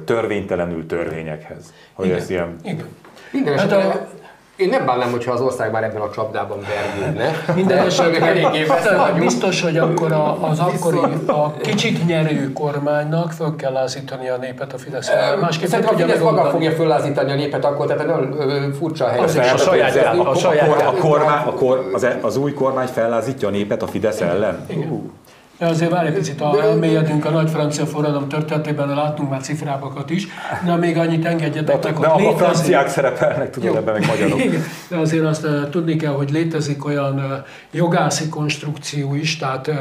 törvénytelenül 0.06 0.86
törvényekhez. 0.86 1.74
Hogy 1.94 2.06
Igen. 2.06 2.18
ez 2.18 2.30
ilyen... 2.30 2.56
Igen. 2.64 2.86
Minden 3.32 3.58
Hát 3.58 3.72
a- 3.72 4.08
én 4.56 4.70
nem 4.70 4.86
bánnám, 4.86 5.12
hogyha 5.12 5.32
az 5.32 5.42
ország 5.42 5.72
már 5.72 5.84
ebben 5.84 6.02
a 6.02 6.10
csapdában 6.10 6.58
vergődne. 6.60 7.54
Minden 7.56 7.78
De 7.78 7.84
esetre 7.84 8.26
eléggé 8.26 8.64
vagyunk. 8.64 9.20
biztos, 9.20 9.62
hogy 9.62 9.78
akkor 9.78 10.12
a, 10.12 10.50
az 10.50 10.60
akkori, 10.60 10.98
a 11.28 11.52
kicsit 11.58 12.06
nyerő 12.06 12.52
kormánynak 12.54 13.32
föl 13.32 13.56
kell 13.56 13.72
lázítani 13.72 14.30
a 14.30 14.38
népet 14.38 14.74
a 14.74 14.78
Fidesz. 14.78 15.12
Másképp 15.42 15.68
Szerintem 15.68 15.96
a 15.96 15.98
Fidesz 15.98 16.20
maga 16.20 16.50
fogja 16.50 16.72
föllázítani 16.72 17.32
a 17.32 17.36
népet 17.36 17.66
akkor, 17.66 17.86
tehát 17.88 18.06
nagyon 18.06 18.74
furcsa 18.80 19.08
helyzet. 19.08 19.54
Az 19.54 19.62
a 19.62 19.64
sajátját, 19.64 20.16
a, 20.16 20.22
a 20.22 20.30
a, 20.30 20.36
sajátját. 20.36 20.88
a, 20.88 20.94
kormány, 21.00 21.46
a 21.46 21.54
kor, 21.54 21.90
az, 21.94 22.08
az 22.22 22.38
új 22.38 22.54
kormány 22.54 22.88
fellázítja 22.88 23.48
a 23.48 23.52
népet 23.52 23.82
a 23.82 23.88
Fidesz 23.88 24.22
ellen? 24.22 24.66
Igen. 24.68 25.12
De 25.58 25.66
azért 25.66 25.92
várj 25.92 26.08
egy 26.08 26.14
picit, 26.14 26.40
ha 26.40 26.62
elmélyedünk 26.62 27.26
a 27.26 27.30
nagy 27.30 27.50
francia 27.50 27.86
forradalom 27.86 28.28
történetében, 28.28 28.88
látunk 28.88 29.30
már 29.30 29.42
cifrábakat 29.42 30.10
is, 30.10 30.28
de 30.66 30.76
még 30.76 30.98
annyit 30.98 31.26
engedjetek 31.26 31.84
meg, 31.84 31.94
De 31.94 31.98
hogy 31.98 32.06
abban 32.06 32.18
létezik- 32.22 32.38
franciák 32.46 32.88
szerepelnek, 32.90 33.50
tudod, 33.50 33.76
ebben 33.76 33.94
meg 33.94 34.08
magyarok. 34.08 34.40
De 34.90 34.98
azért 34.98 35.26
azt 35.26 35.46
eh, 35.46 35.52
tudni 35.72 35.96
kell, 35.96 36.12
hogy 36.14 36.32
létezik 36.32 36.86
olyan 36.86 37.20
eh, 37.20 37.26
jogászi 37.72 38.30
konstrukció 38.30 39.16
is, 39.16 39.38
tehát 39.38 39.68
eh, 39.68 39.76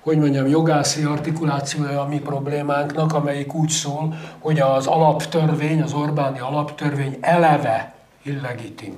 hogy 0.00 0.18
mondjam, 0.18 0.46
jogászi 0.46 1.02
artikulációja 1.02 2.00
a 2.00 2.06
mi 2.08 2.18
problémánknak, 2.18 3.14
amelyik 3.14 3.54
úgy 3.54 3.68
szól, 3.68 4.14
hogy 4.38 4.60
az 4.60 4.86
alaptörvény, 4.86 5.82
az 5.82 5.92
Orbáni 5.92 6.38
alaptörvény 6.40 7.16
eleve 7.20 7.94
illegitim. 8.22 8.94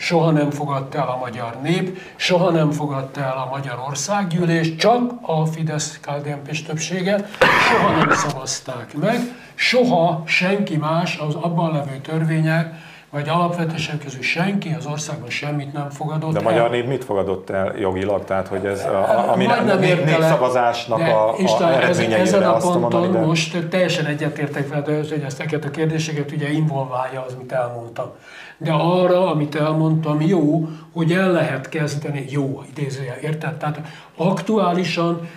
Soha 0.00 0.30
nem 0.30 0.50
fogadta 0.50 0.98
el 0.98 1.08
a 1.08 1.16
magyar 1.16 1.56
nép, 1.62 1.98
soha 2.16 2.50
nem 2.50 2.70
fogadta 2.70 3.20
el 3.20 3.36
a 3.36 3.48
magyar 3.50 3.84
országgyűlés, 3.88 4.76
csak 4.76 5.12
a 5.20 5.46
fidesz 5.46 6.00
kdnp 6.00 6.66
többsége, 6.66 7.28
soha 7.68 7.96
nem 7.96 8.10
szavazták 8.10 8.94
meg, 8.94 9.20
soha 9.54 10.22
senki 10.26 10.76
más 10.76 11.16
az 11.16 11.34
abban 11.34 11.72
levő 11.72 11.96
törvények, 11.96 12.74
vagy 13.10 13.28
alapvetések 13.28 13.98
közül 13.98 14.22
senki 14.22 14.74
az 14.78 14.86
országban 14.86 15.30
semmit 15.30 15.72
nem 15.72 15.90
fogadott 15.90 16.32
De 16.32 16.38
el. 16.38 16.44
magyar 16.44 16.70
nép 16.70 16.86
mit 16.86 17.04
fogadott 17.04 17.50
el 17.50 17.74
jogilag? 17.78 18.24
Tehát, 18.24 18.48
hogy 18.48 18.64
ez, 18.64 18.84
a, 18.84 18.98
a, 18.98 19.32
ami 19.32 19.46
nem 19.46 19.78
népszavazásnak 19.78 21.00
a, 21.00 21.28
a 21.28 21.34
István, 21.38 21.72
ez, 21.72 21.76
eredményeire 21.76 22.22
ezen 22.22 22.42
a 22.42 22.56
ponton 22.56 22.80
mondani, 22.80 23.12
de... 23.12 23.20
most 23.20 23.68
teljesen 23.68 24.06
egyetértek 24.06 24.68
veled, 24.68 25.08
hogy 25.08 25.22
ezeket 25.26 25.64
a 25.64 25.70
kérdéseket 25.70 26.32
ugye 26.32 26.50
involválja 26.50 27.24
az, 27.26 27.34
amit 27.34 27.52
elmondtam. 27.52 28.10
De 28.58 28.72
arra, 28.72 29.30
amit 29.30 29.54
elmondtam, 29.54 30.20
jó, 30.20 30.68
hogy 30.92 31.12
el 31.12 31.30
lehet 31.32 31.68
kezdeni, 31.68 32.24
jó, 32.28 32.62
idézője, 32.70 33.18
érted? 33.22 33.54
Tehát 33.54 33.80
aktuálisan 34.16 35.28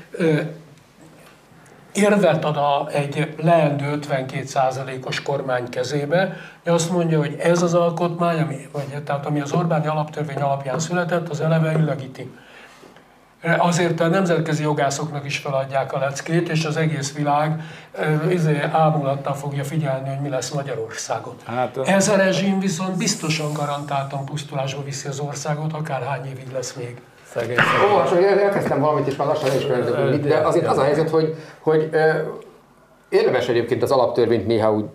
érvet 1.93 2.45
ad 2.45 2.57
a, 2.57 2.87
egy 2.91 3.35
leendő 3.37 3.99
52%-os 4.01 5.21
kormány 5.21 5.69
kezébe, 5.69 6.37
hogy 6.63 6.73
azt 6.73 6.91
mondja, 6.91 7.17
hogy 7.17 7.35
ez 7.39 7.61
az 7.61 7.73
alkotmány, 7.73 8.39
ami, 8.39 8.67
vagy, 8.71 9.03
tehát 9.03 9.25
ami 9.25 9.41
az 9.41 9.51
Orbáni 9.51 9.87
alaptörvény 9.87 10.41
alapján 10.41 10.79
született, 10.79 11.29
az 11.29 11.41
eleve 11.41 11.71
illegitim. 11.77 12.39
Azért 13.57 13.99
a 13.99 14.07
nemzetközi 14.07 14.63
jogászoknak 14.63 15.25
is 15.25 15.37
feladják 15.37 15.93
a 15.93 15.99
leckét, 15.99 16.49
és 16.49 16.65
az 16.65 16.77
egész 16.77 17.13
világ 17.13 17.61
izé, 18.29 18.61
ámulattal 18.71 19.33
fogja 19.33 19.63
figyelni, 19.63 20.09
hogy 20.09 20.19
mi 20.19 20.29
lesz 20.29 20.49
Magyarországon. 20.49 21.35
Hát, 21.45 21.77
Ez 21.77 22.07
a 22.07 22.15
rezsim 22.15 22.59
viszont 22.59 22.97
biztosan 22.97 23.53
garantáltan 23.53 24.25
pusztulásba 24.25 24.83
viszi 24.83 25.07
az 25.07 25.19
országot, 25.19 25.73
akárhány 25.73 26.25
évig 26.25 26.51
lesz 26.53 26.73
még. 26.73 27.01
Szegény, 27.33 27.55
szegény. 27.55 28.37
Ó, 28.37 28.39
elkezdtem 28.39 28.79
valamit, 28.79 29.07
és 29.07 29.15
már 29.15 29.27
lassan 29.27 29.55
is 29.55 29.65
kérdezik, 29.65 30.23
de 30.23 30.37
azért 30.37 30.67
az 30.67 30.77
a 30.77 30.83
helyzet, 30.83 31.09
hogy, 31.09 31.35
hogy 31.59 31.89
érdemes 33.09 33.47
egyébként 33.47 33.83
az 33.83 33.91
alaptörvényt 33.91 34.47
néha 34.47 34.73
úgy 34.73 34.85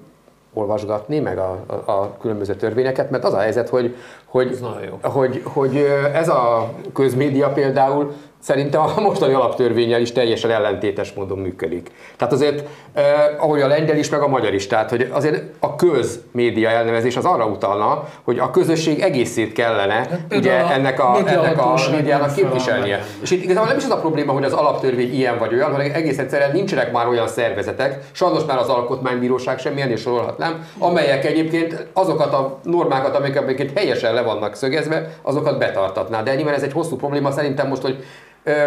olvasgatni, 0.53 1.19
meg 1.19 1.39
a, 1.39 1.65
a, 1.67 1.91
a 1.91 2.17
különböző 2.21 2.55
törvényeket, 2.55 3.11
mert 3.11 3.25
az 3.25 3.33
a 3.33 3.39
helyzet, 3.39 3.69
hogy, 3.69 3.97
hogy, 4.25 4.59
hogy, 5.03 5.43
hogy 5.45 5.77
ez 6.13 6.29
a 6.29 6.71
közmédia 6.93 7.49
például 7.49 8.13
szerintem 8.47 8.81
a 8.81 9.01
mostani 9.01 9.33
alaptörvényel 9.35 10.01
is 10.01 10.13
teljesen 10.13 10.51
ellentétes 10.51 11.13
módon 11.13 11.39
működik. 11.39 11.91
Tehát 12.17 12.33
azért, 12.33 12.69
eh, 12.93 13.05
ahogy 13.39 13.61
a 13.61 13.67
lengyel 13.67 13.97
is, 13.97 14.09
meg 14.09 14.21
a 14.21 14.29
magyar 14.29 14.55
is, 14.55 14.67
tehát 14.67 14.91
hogy 14.91 15.09
azért 15.13 15.43
a 15.59 15.75
közmédia 15.75 16.69
elnevezés 16.69 17.17
az 17.17 17.25
arra 17.25 17.47
utalna, 17.47 18.09
hogy 18.23 18.39
a 18.39 18.51
közösség 18.51 19.01
egészét 19.01 19.53
kellene 19.53 19.93
hát, 19.93 20.21
ugye 20.31 20.71
ennek 20.71 21.01
a, 21.01 21.19
ennek 21.27 21.59
a 21.59 21.75
médiának 21.91 22.35
képviselnie. 22.35 23.05
És 23.23 23.31
itt 23.31 23.43
igazából 23.43 23.69
nem 23.69 23.77
is 23.77 23.85
az 23.85 23.91
a 23.91 24.01
probléma, 24.01 24.33
hogy 24.33 24.45
az 24.45 24.53
alaptörvény 24.53 25.15
ilyen 25.15 25.39
vagy 25.39 25.55
olyan, 25.55 25.73
hanem 25.73 25.91
egész 25.93 26.19
egyszerűen 26.19 26.51
nincsenek 26.53 26.93
már 26.93 27.09
olyan 27.09 27.29
szervezetek, 27.29 27.99
sajnos 28.13 28.45
már 28.45 28.59
az 28.59 28.69
alkotmánybíróság 28.69 29.59
sem, 29.59 29.77
ennél 29.77 29.97
sorolhatnám, 29.97 30.67
amelyek 30.79 31.25
egyébként 31.25 31.87
azokat 31.93 32.33
a 32.33 32.59
normákat, 32.63 33.17
amelyek 33.17 33.71
helyesen 33.75 34.15
le 34.15 34.23
vannak 34.23 34.55
szögezve, 34.55 35.11
azokat 35.23 35.59
betartatná. 35.59 36.23
De 36.23 36.35
nyilván 36.35 36.55
ez 36.55 36.63
egy 36.63 36.73
hosszú 36.73 36.97
probléma, 36.97 37.31
szerintem 37.31 37.69
most, 37.69 37.83
hogy 37.83 38.05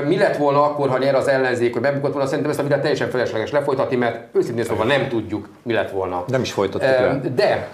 mi 0.07 0.17
lett 0.17 0.37
volna 0.37 0.63
akkor, 0.63 0.89
ha 0.89 0.97
nyer 0.97 1.15
az 1.15 1.27
ellenzék, 1.27 1.73
hogy 1.73 1.81
bebukott 1.81 2.11
volna, 2.11 2.27
szerintem 2.27 2.49
ezt 2.49 2.59
a 2.59 2.63
vitát 2.63 2.79
teljesen 2.79 3.09
felesleges 3.09 3.51
lefolytatni, 3.51 3.95
mert 3.95 4.35
őszintén 4.35 4.63
szóval 4.63 4.85
nem 4.85 5.07
tudjuk, 5.07 5.49
mi 5.63 5.73
lett 5.73 5.91
volna. 5.91 6.23
Nem 6.27 6.41
is 6.41 6.51
folytatjuk 6.51 6.91
le. 6.91 7.19
De 7.35 7.69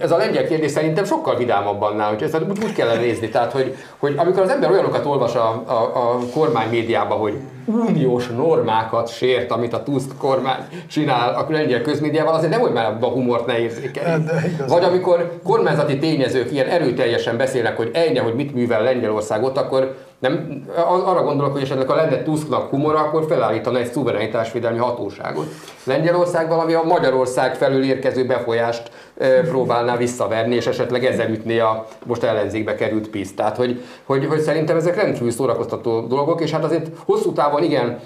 ez 0.00 0.10
a 0.10 0.16
lengyel 0.16 0.46
kérdés 0.46 0.70
szerintem 0.70 1.04
sokkal 1.04 1.36
vidámabb 1.36 1.82
annál, 1.82 2.08
hogy 2.08 2.22
ezt 2.22 2.40
úgy, 2.48 2.64
úgy 2.64 2.72
kellene 2.72 3.00
nézni. 3.00 3.28
Tehát, 3.28 3.52
hogy, 3.52 3.76
hogy 3.98 4.14
amikor 4.16 4.42
az 4.42 4.48
ember 4.48 4.70
olyanokat 4.70 5.06
olvas 5.06 5.34
a, 5.34 5.62
a, 5.66 5.72
a 5.72 6.18
kormány 6.34 6.68
médiában, 6.68 7.18
hogy 7.18 7.34
uniós 7.64 8.28
normákat 8.28 9.08
sért, 9.08 9.50
amit 9.50 9.72
a 9.72 9.82
Tusk 9.82 10.16
kormány 10.18 10.58
csinál 10.88 11.34
a 11.34 11.52
lengyel 11.52 11.82
közmédiával, 11.82 12.34
azért 12.34 12.52
nem, 12.52 12.60
hogy 12.60 12.72
már 12.72 12.96
a 13.00 13.06
humort 13.06 13.46
ne 13.46 13.58
érzékelj. 13.58 14.22
Vagy 14.68 14.84
amikor 14.84 15.32
kormányzati 15.44 15.98
tényezők 15.98 16.52
ilyen 16.52 16.66
erőteljesen 16.66 17.36
beszélnek, 17.36 17.76
hogy 17.76 17.90
ennyi, 17.92 18.18
hogy 18.18 18.34
mit 18.34 18.54
művel 18.54 18.82
Lengyelország 18.82 19.42
ott, 19.42 19.56
akkor 19.56 19.96
nem, 20.20 20.64
arra 20.86 21.22
gondolok, 21.22 21.52
hogy 21.52 21.62
esetleg 21.62 21.90
a 21.90 21.94
lenne 21.94 22.22
Tusknak 22.22 22.70
humora, 22.70 22.98
akkor 22.98 23.24
felállítana 23.28 23.78
egy 23.78 23.92
szuverenitásvédelmi 23.92 24.78
hatóságot. 24.78 25.46
Lengyelország 25.84 26.48
valami 26.48 26.72
a 26.72 26.82
Magyarország 26.82 27.54
felül 27.54 27.84
érkező 27.84 28.26
befolyást 28.26 28.90
e, 29.18 29.40
próbálná 29.40 29.96
visszaverni, 29.96 30.54
és 30.54 30.66
esetleg 30.66 31.04
ezzel 31.04 31.30
ütné 31.30 31.58
a 31.58 31.86
most 32.06 32.22
ellenzékbe 32.22 32.74
került 32.74 33.08
piszt. 33.08 33.36
Tehát, 33.36 33.56
hogy, 33.56 33.82
hogy, 34.04 34.26
hogy 34.26 34.40
szerintem 34.40 34.76
ezek 34.76 34.96
rendkívül 34.96 35.30
szórakoztató 35.30 36.00
dolgok, 36.00 36.40
és 36.40 36.50
hát 36.50 36.64
azért 36.64 36.90
hosszú 37.04 37.32
távon 37.32 37.62
igen, 37.62 37.98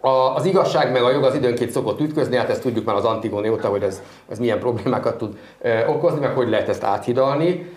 a, 0.00 0.34
az 0.34 0.44
igazság 0.44 0.92
meg 0.92 1.02
a 1.02 1.10
jog 1.10 1.24
az 1.24 1.34
időnként 1.34 1.70
szokott 1.70 2.00
ütközni, 2.00 2.36
hát 2.36 2.50
ezt 2.50 2.62
tudjuk 2.62 2.84
már 2.84 2.96
az 2.96 3.04
Antigóni 3.04 3.48
óta, 3.48 3.68
hogy 3.68 3.82
ez, 3.82 4.02
ez 4.28 4.38
milyen 4.38 4.58
problémákat 4.58 5.18
tud 5.18 5.38
e, 5.62 5.88
okozni, 5.88 6.20
meg 6.20 6.34
hogy 6.34 6.48
lehet 6.48 6.68
ezt 6.68 6.84
áthidalni. 6.84 7.72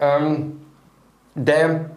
Um, 0.00 0.60
de 1.34 1.90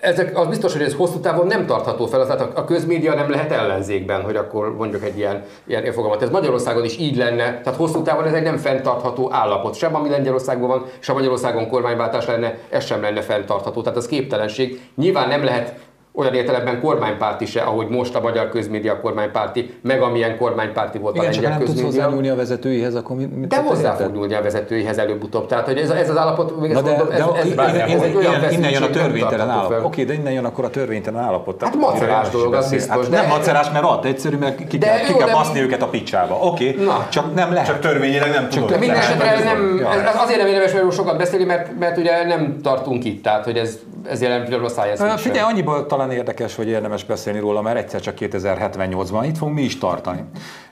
ezek, 0.00 0.38
az 0.38 0.46
biztos, 0.46 0.72
hogy 0.72 0.82
ez 0.82 0.94
hosszú 0.94 1.18
távon 1.18 1.46
nem 1.46 1.66
tartható 1.66 2.06
fel, 2.06 2.26
tehát 2.26 2.58
a 2.58 2.64
közmédia 2.64 3.14
nem 3.14 3.30
lehet 3.30 3.52
ellenzékben, 3.52 4.22
hogy 4.22 4.36
akkor 4.36 4.76
mondjuk 4.76 5.04
egy 5.04 5.16
ilyen, 5.16 5.44
ilyen 5.66 5.92
fogalmat. 5.92 6.22
Ez 6.22 6.30
Magyarországon 6.30 6.84
is 6.84 6.98
így 6.98 7.16
lenne, 7.16 7.60
tehát 7.60 7.78
hosszú 7.78 8.02
távon 8.02 8.26
ez 8.26 8.32
egy 8.32 8.42
nem 8.42 8.56
fenntartható 8.56 9.32
állapot. 9.32 9.74
Sem 9.74 9.94
ami 9.94 10.08
Lengyelországban 10.08 10.68
van, 10.68 10.84
sem 10.98 11.14
Magyarországon 11.14 11.68
kormányváltás 11.68 12.26
lenne, 12.26 12.58
ez 12.68 12.84
sem 12.84 13.00
lenne 13.00 13.20
fenntartható. 13.20 13.82
Tehát 13.82 13.98
az 13.98 14.06
képtelenség. 14.06 14.80
Nyilván 14.96 15.28
nem 15.28 15.44
lehet 15.44 15.74
olyan 16.12 16.34
értelemben 16.34 16.80
kormánypárti 16.80 17.46
se, 17.46 17.60
ahogy 17.60 17.88
most 17.88 18.14
a 18.14 18.20
magyar 18.20 18.48
közmédia 18.48 19.00
kormánypárti, 19.00 19.74
meg 19.82 20.02
amilyen 20.02 20.36
kormánypárti 20.36 20.98
volt 20.98 21.14
Igen, 21.14 21.28
a 21.28 21.30
lengyel 21.30 21.58
közmédia. 21.58 21.82
Tudsz 21.82 21.96
hozzányúlni 21.96 22.28
a 22.28 22.36
vezetőihez, 22.36 22.94
akkor 22.94 23.16
mit, 23.16 23.36
mit 23.36 23.48
De 23.48 23.62
hozzá 23.62 23.94
fog 23.94 24.14
nyúlni 24.14 24.34
a 24.34 24.42
vezetőihez 24.42 24.98
előbb-utóbb. 24.98 25.46
Tehát, 25.46 25.66
hogy 25.66 25.78
ez, 25.78 25.90
ez 25.90 26.10
az 26.10 26.16
állapot, 26.16 26.60
még 26.60 26.70
ezt 26.70 26.82
de, 26.82 26.90
mondom, 26.90 27.10
ez, 27.10 27.18
de, 27.18 27.24
ez, 27.24 27.74
ez, 27.74 27.90
ez, 27.90 28.02
ez 28.02 28.14
olyan 28.14 28.50
innen 28.50 28.70
jön 28.70 28.82
a 28.82 28.90
törvénytelen 28.90 29.50
állapot. 29.50 29.84
Oké, 29.84 30.04
de 30.04 30.12
innen 30.12 30.32
jön 30.32 30.44
akkor 30.44 30.64
a 30.64 30.70
törvénytelen 30.70 31.22
állapot. 31.22 31.62
Hát 31.62 31.76
macerás 31.76 32.28
dolog, 32.28 32.54
az 32.54 32.70
biztos. 32.70 32.96
Hát 32.96 33.10
nem 33.10 33.26
macerás, 33.26 33.70
mert 33.70 33.84
ad, 33.84 34.04
egyszerű, 34.04 34.36
mert 34.36 34.66
ki 34.66 34.78
kell, 34.78 34.98
ki 34.98 35.14
kell 35.14 35.30
baszni 35.30 35.60
őket 35.60 35.82
a 35.82 35.86
picsába. 35.86 36.34
Oké, 36.34 36.78
csak 37.08 37.34
nem 37.34 37.52
lehet. 37.52 37.66
Csak 37.66 37.80
törvényileg 37.80 38.30
nem 38.30 38.48
tudod. 38.48 38.78
Minden 38.78 38.96
esetre 38.96 39.44
nem, 39.44 39.80
azért 40.16 40.38
nem 40.38 40.46
érdemes 40.46 40.72
erről 40.72 40.90
sokat 40.90 41.16
beszélni, 41.16 41.44
mert, 41.44 41.78
mert 41.78 41.98
ugye 41.98 42.26
nem 42.26 42.56
tartunk 42.62 43.04
itt, 43.04 43.22
tehát 43.22 43.44
hogy 43.44 43.56
ez, 43.56 43.78
ez 44.08 44.22
jelen 44.22 44.44
pillanatban 44.44 44.70
a 44.70 44.96
száj. 44.96 45.16
Figyelj, 45.16 45.50
annyiból 45.50 45.86
talán 46.00 46.16
érdekes, 46.16 46.54
hogy 46.54 46.68
érdemes 46.68 47.04
beszélni 47.04 47.38
róla, 47.38 47.62
mert 47.62 47.76
egyszer 47.76 48.00
csak 48.00 48.14
2078-ban 48.18 49.24
itt 49.26 49.36
fogunk 49.36 49.56
mi 49.56 49.62
is 49.62 49.78
tartani. 49.78 50.24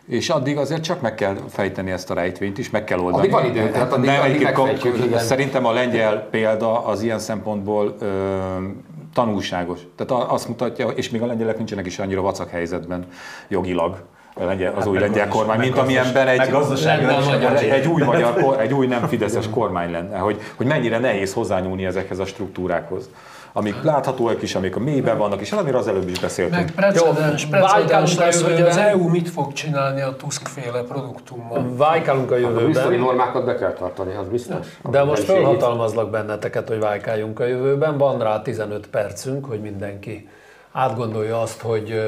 És 0.06 0.28
addig 0.28 0.56
azért 0.56 0.82
csak 0.82 1.00
meg 1.00 1.14
kell 1.14 1.36
fejteni 1.48 1.90
ezt 1.90 2.10
a 2.10 2.14
rejtvényt 2.14 2.58
is, 2.58 2.70
meg 2.70 2.84
kell 2.84 2.98
oldani. 2.98 3.18
Addig 3.18 3.30
van 3.30 3.44
idő, 3.44 3.70
tehát 3.70 3.92
addig, 3.92 4.10
Nem, 4.10 4.20
addig 4.20 4.46
addig 4.46 5.16
Szerintem 5.16 5.66
a 5.66 5.72
lengyel 5.72 6.26
példa 6.30 6.84
az 6.84 7.02
ilyen 7.02 7.18
szempontból 7.18 7.96
ö, 7.98 8.06
tanulságos. 9.14 9.78
Tehát 9.96 10.24
azt 10.30 10.48
mutatja, 10.48 10.88
és 10.88 11.10
még 11.10 11.22
a 11.22 11.26
lengyelek 11.26 11.56
nincsenek 11.56 11.86
is 11.86 11.98
annyira 11.98 12.20
vacak 12.20 12.50
helyzetben 12.50 13.06
jogilag, 13.48 13.96
az 14.34 14.44
hát 14.74 14.86
új 14.86 14.98
lengyel 14.98 15.28
kormány, 15.28 15.58
mint 15.58 15.78
amilyenben 15.78 16.28
egy, 16.28 16.40
egy, 16.40 17.68
egy, 17.70 17.86
új 17.86 18.02
magyar, 18.12 18.56
egy 18.60 18.72
új 18.72 18.86
nem 18.86 19.06
fideszes 19.06 19.50
kormány 19.50 19.90
lenne, 19.90 20.18
hogy, 20.18 20.40
hogy 20.54 20.66
mennyire 20.66 20.98
nehéz 20.98 21.32
hozzányúlni 21.32 21.84
ezekhez 21.84 22.18
a 22.18 22.26
struktúrákhoz 22.26 23.08
amik 23.58 23.82
láthatóak 23.82 24.42
is, 24.42 24.54
amik 24.54 24.76
a 24.76 24.80
mélyben 24.80 25.18
vannak, 25.18 25.40
és 25.40 25.52
amire 25.52 25.76
az 25.76 25.88
előbb 25.88 26.08
is 26.08 26.18
beszéltünk. 26.18 26.56
Meg 26.56 26.74
precedens, 26.74 27.46
precedens 27.46 28.16
lesz, 28.16 28.42
hogy 28.42 28.60
az 28.60 28.76
EU 28.76 29.08
mit 29.08 29.28
fog 29.28 29.52
csinálni 29.52 30.00
a 30.00 30.16
Tusk-féle 30.16 30.82
produktummal. 30.82 31.76
Vájkálunk 31.76 32.30
a 32.30 32.36
jövőben. 32.36 32.86
A 32.86 32.96
normákat 32.96 33.44
be 33.44 33.54
kell 33.54 33.72
tartani, 33.72 34.14
az 34.14 34.28
biztos. 34.28 34.66
De 34.90 35.02
most 35.02 35.22
felhatalmazlak 35.22 36.10
benneteket, 36.10 36.68
hogy 36.68 36.78
vájkáljunk 36.78 37.40
a 37.40 37.44
jövőben. 37.44 37.98
Van 37.98 38.18
rá 38.18 38.42
15 38.42 38.86
percünk, 38.86 39.44
hogy 39.44 39.60
mindenki 39.60 40.28
átgondolja 40.72 41.40
azt, 41.40 41.60
hogy 41.60 42.00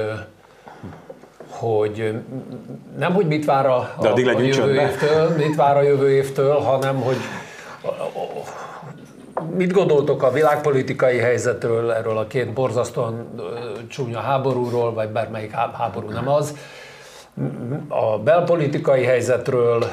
hogy 1.49 2.15
nem, 2.99 3.15
hogy 3.15 3.27
mit 3.27 3.45
vár 3.45 3.67
a, 3.67 3.77
a, 3.97 4.07
a 4.07 4.19
jövő 4.19 4.75
évtől, 4.75 5.29
mit 5.37 5.57
vár 5.57 5.77
a 5.77 5.83
jövő 5.83 6.11
évtől, 6.11 6.55
hanem 6.55 6.97
hogy 6.97 7.17
Mit 9.57 9.73
gondoltok 9.73 10.23
a 10.23 10.31
világpolitikai 10.31 11.19
helyzetről, 11.19 11.93
erről 11.93 12.19
a 12.19 12.27
két 12.27 12.53
borzasztóan 12.53 13.41
csúnya 13.89 14.21
háborúról, 14.21 14.93
vagy 14.95 15.09
bármelyik 15.09 15.51
háború 15.51 16.09
nem 16.09 16.29
az, 16.29 16.57
a 17.89 18.19
belpolitikai 18.19 19.05
helyzetről, 19.05 19.85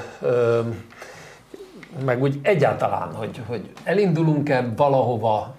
meg 2.05 2.21
úgy 2.21 2.39
egyáltalán, 2.41 3.13
hogy, 3.13 3.41
hogy 3.47 3.71
elindulunk-e 3.83 4.73
valahova, 4.75 5.55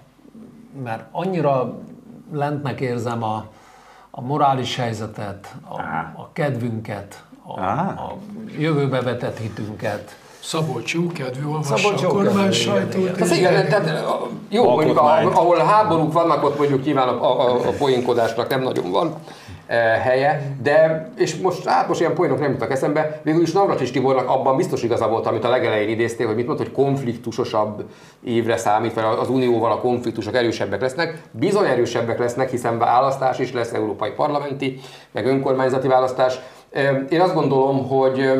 mert 0.83 1.03
annyira 1.11 1.77
lentnek 2.33 2.79
érzem 2.79 3.23
a, 3.23 3.45
a 4.11 4.21
morális 4.21 4.75
helyzetet, 4.75 5.55
a, 5.67 5.79
a 6.21 6.29
kedvünket, 6.33 7.23
a, 7.43 7.59
a 7.61 8.17
jövőbe 8.57 9.01
vetett 9.01 9.37
hitünket, 9.37 10.15
Szabolcs 10.39 10.95
kedvű 11.13 11.47
olvassa 11.47 12.07
a 12.07 12.07
kormány 12.07 12.51
sajtót. 12.51 13.21
Az 13.21 13.31
igen, 13.31 13.67
tehát 13.67 14.05
jó, 14.49 14.69
mondjuk 14.69 14.97
ahol 14.97 15.57
háborúk 15.57 16.13
vannak, 16.13 16.43
ott 16.43 16.57
mondjuk 16.57 16.83
nyilván 16.83 17.07
a, 17.07 17.41
a, 17.41 17.53
a 17.53 17.71
poénkodásnak 17.77 18.49
nem 18.49 18.61
nagyon 18.61 18.91
van 18.91 19.15
helye, 20.03 20.55
de, 20.61 21.09
és 21.15 21.35
most, 21.35 21.65
hát 21.65 21.87
most 21.87 21.99
ilyen 21.99 22.13
poénok 22.13 22.39
nem 22.39 22.51
jutnak 22.51 22.71
eszembe, 22.71 23.21
végül 23.23 23.41
is 23.41 23.51
Navracsis 23.51 23.91
Tibornak 23.91 24.29
abban 24.29 24.55
biztos 24.55 24.83
igaza 24.83 25.07
volt, 25.07 25.25
amit 25.25 25.43
a 25.43 25.49
legelején 25.49 25.89
idéztél, 25.89 26.27
hogy 26.27 26.35
mit 26.35 26.45
mondta, 26.45 26.63
hogy 26.63 26.73
konfliktusosabb 26.73 27.83
évre 28.23 28.57
számít, 28.57 28.95
mert 28.95 29.19
az 29.19 29.29
Unióval 29.29 29.71
a 29.71 29.79
konfliktusok 29.79 30.35
erősebbek 30.35 30.81
lesznek, 30.81 31.21
bizony 31.31 31.65
erősebbek 31.65 32.19
lesznek, 32.19 32.49
hiszen 32.49 32.77
választás 32.77 33.39
is 33.39 33.53
lesz, 33.53 33.73
európai 33.73 34.11
parlamenti, 34.11 34.79
meg 35.11 35.25
önkormányzati 35.25 35.87
választás. 35.87 36.39
Én 37.09 37.21
azt 37.21 37.33
gondolom, 37.33 37.87
hogy 37.87 38.31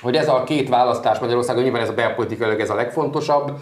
hogy 0.00 0.16
ez 0.16 0.28
a 0.28 0.44
két 0.44 0.68
választás 0.68 1.18
Magyarországon, 1.18 1.62
nyilván 1.62 1.82
ez 1.82 1.88
a 1.88 1.94
belpolitikailag 1.94 2.60
ez 2.60 2.70
a 2.70 2.74
legfontosabb, 2.74 3.52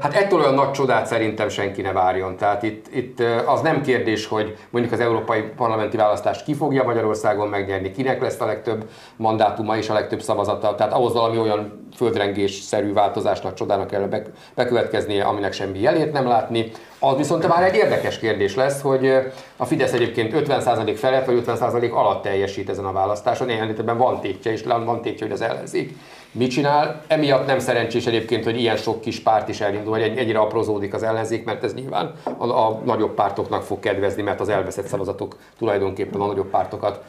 Hát 0.00 0.14
ettől 0.14 0.40
olyan 0.40 0.54
nagy 0.54 0.70
csodát 0.70 1.06
szerintem 1.06 1.48
senki 1.48 1.82
ne 1.82 1.92
várjon. 1.92 2.36
Tehát 2.36 2.62
itt, 2.62 2.86
itt 2.94 3.22
az 3.46 3.60
nem 3.60 3.82
kérdés, 3.82 4.26
hogy 4.26 4.56
mondjuk 4.70 4.94
az 4.94 5.00
európai 5.00 5.42
parlamenti 5.42 5.96
választást 5.96 6.44
ki 6.44 6.54
fogja 6.54 6.84
Magyarországon 6.84 7.48
megnyerni, 7.48 7.90
kinek 7.90 8.20
lesz 8.20 8.40
a 8.40 8.46
legtöbb 8.46 8.88
mandátuma 9.16 9.76
és 9.76 9.88
a 9.88 9.94
legtöbb 9.94 10.20
szavazata. 10.20 10.74
Tehát 10.74 10.92
ahhoz 10.92 11.12
valami 11.12 11.38
olyan 11.38 11.88
földrengés-szerű 11.96 12.92
változásnak, 12.92 13.54
csodának 13.54 13.86
kell 13.86 14.08
bekövetkeznie, 14.54 15.24
aminek 15.24 15.52
semmi 15.52 15.80
jelét 15.80 16.12
nem 16.12 16.26
látni. 16.26 16.70
Az 16.98 17.16
viszont 17.16 17.48
már 17.48 17.62
egy 17.62 17.74
érdekes 17.74 18.18
kérdés 18.18 18.54
lesz, 18.54 18.80
hogy 18.80 19.12
a 19.56 19.64
Fidesz 19.64 19.92
egyébként 19.92 20.32
50% 20.48 20.94
felett 20.96 21.26
vagy 21.26 21.42
50% 21.46 21.92
alatt 21.92 22.22
teljesít 22.22 22.68
ezen 22.68 22.84
a 22.84 22.92
választáson. 22.92 23.48
Ilyen 23.48 23.96
van 23.96 24.20
tétje, 24.20 24.52
és 24.52 24.62
van 24.64 25.02
tétje, 25.02 25.26
hogy 25.26 25.34
az 25.34 25.40
ellenzék 25.40 25.96
mit 26.36 26.50
csinál. 26.50 27.02
Emiatt 27.06 27.46
nem 27.46 27.58
szerencsés 27.58 28.06
egyébként, 28.06 28.44
hogy 28.44 28.60
ilyen 28.60 28.76
sok 28.76 29.00
kis 29.00 29.20
párt 29.20 29.48
is 29.48 29.60
elindul, 29.60 29.90
vagy 29.90 30.02
ennyire 30.02 30.38
aprózódik 30.38 30.94
az 30.94 31.02
ellenzék, 31.02 31.44
mert 31.44 31.64
ez 31.64 31.74
nyilván 31.74 32.12
a, 32.36 32.46
a 32.46 32.80
nagyobb 32.84 33.14
pártoknak 33.14 33.62
fog 33.62 33.80
kedvezni, 33.80 34.22
mert 34.22 34.40
az 34.40 34.48
elveszett 34.48 34.86
szavazatok 34.86 35.36
tulajdonképpen 35.58 36.20
a 36.20 36.26
nagyobb 36.26 36.50
pártokat 36.50 37.02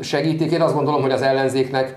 segítik. 0.00 0.50
Én 0.50 0.60
azt 0.60 0.74
gondolom, 0.74 1.02
hogy 1.02 1.10
az 1.10 1.22
ellenzéknek 1.22 1.96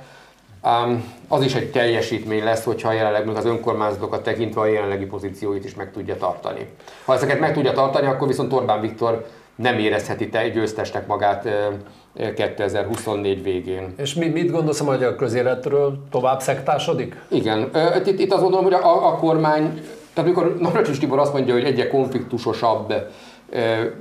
az 1.28 1.44
is 1.44 1.56
egy 1.56 1.72
teljesítmény 1.72 2.44
lesz, 2.44 2.64
hogyha 2.64 2.92
jelenleg 2.92 3.26
még 3.26 3.36
az 3.36 3.46
önkormányzatokat 3.46 4.24
tekintve 4.24 4.62
a 4.62 4.66
jelenlegi 4.66 5.06
pozícióit 5.06 5.66
is 5.66 5.76
meg 5.76 5.92
tudja 5.92 6.18
tartani. 6.18 6.68
Ha 7.06 7.14
ezeket 7.14 7.40
meg 7.40 7.54
tudja 7.54 7.72
tartani, 7.72 8.08
akkor 8.08 8.28
viszont 8.28 8.54
Orbán 8.54 8.82
Viktor 8.82 9.28
nem 9.56 9.80
érezheti 9.80 10.30
te 10.30 10.50
győztesnek 10.50 11.08
magát 11.08 11.48
2024 12.36 13.44
végén. 13.44 13.94
És 13.98 14.14
mi, 14.14 14.28
mit 14.28 14.52
gondolsz 14.52 14.82
a 14.82 14.84
magyar 14.84 15.16
közéletről? 15.16 16.04
Tovább 16.12 16.42
szektásodik? 16.42 17.16
Igen. 17.28 17.70
Itt, 18.06 18.20
itt 18.20 18.34
azt 18.34 18.42
gondolom, 18.42 18.66
hogy 18.66 18.74
a, 18.74 19.08
a 19.08 19.16
kormány, 19.16 19.64
tehát 20.14 20.30
amikor 20.30 20.56
Navracsis 20.60 20.98
Tibor 20.98 21.20
azt 21.20 21.34
mondja, 21.34 21.54
hogy 21.54 21.64
egyre 21.64 21.88
konfliktusosabb 21.88 22.94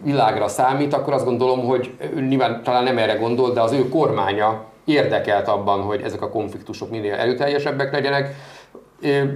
világra 0.02 0.48
számít, 0.48 0.94
akkor 0.94 1.12
azt 1.12 1.24
gondolom, 1.24 1.66
hogy 1.66 1.90
nyilván 2.28 2.62
talán 2.62 2.84
nem 2.84 2.98
erre 2.98 3.14
gondol, 3.14 3.52
de 3.52 3.60
az 3.60 3.72
ő 3.72 3.88
kormánya 3.88 4.64
érdekelt 4.84 5.48
abban, 5.48 5.80
hogy 5.80 6.00
ezek 6.04 6.22
a 6.22 6.28
konfliktusok 6.28 6.90
minél 6.90 7.14
erőteljesebbek 7.14 7.92
legyenek. 7.92 8.34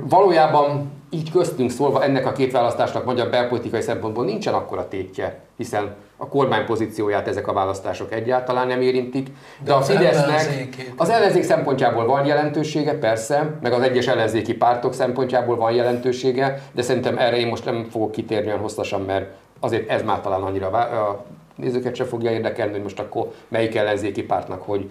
Valójában 0.09 0.91
így 1.15 1.31
köztünk 1.31 1.71
szólva 1.71 2.03
ennek 2.03 2.27
a 2.27 2.33
két 2.33 2.53
választásnak 2.53 3.05
magyar 3.05 3.31
belpolitikai 3.31 3.81
szempontból 3.81 4.25
nincsen 4.25 4.55
akkora 4.55 4.89
tétje, 4.89 5.41
hiszen 5.57 5.95
a 6.17 6.29
kormány 6.29 6.65
pozícióját 6.65 7.29
ezek 7.29 7.49
a 7.49 7.53
választások 7.53 8.13
egyáltalán 8.13 8.67
nem 8.67 8.81
érintik. 8.81 9.25
De, 9.27 9.33
de 9.65 9.73
a 9.73 9.83
Fidesznek 9.83 10.77
az 10.97 11.11
ellenzék 11.11 11.43
szempontjából 11.43 12.07
van 12.07 12.27
jelentősége, 12.27 12.99
persze, 12.99 13.59
meg 13.61 13.73
az 13.73 13.83
egyes 13.83 14.07
ellenzéki 14.07 14.55
pártok 14.55 14.95
szempontjából 14.95 15.57
van 15.57 15.73
jelentősége, 15.73 16.63
de 16.73 16.83
szerintem 16.83 17.19
erre 17.19 17.37
én 17.37 17.47
most 17.47 17.65
nem 17.65 17.87
fogok 17.91 18.13
kitérni 18.13 18.47
olyan 18.47 18.61
hosszasan, 18.61 19.01
mert 19.01 19.31
azért 19.61 19.91
ez 19.91 20.03
már 20.03 20.21
talán 20.21 20.43
annyira 20.43 20.69
a 20.69 21.25
nézőket 21.57 21.95
se 21.95 22.05
fogja 22.05 22.31
érdekelni, 22.31 22.73
hogy 22.73 22.83
most 22.83 22.99
akkor 22.99 23.33
melyik 23.49 23.75
ellenzéki 23.75 24.23
pártnak 24.23 24.63
hogy 24.63 24.91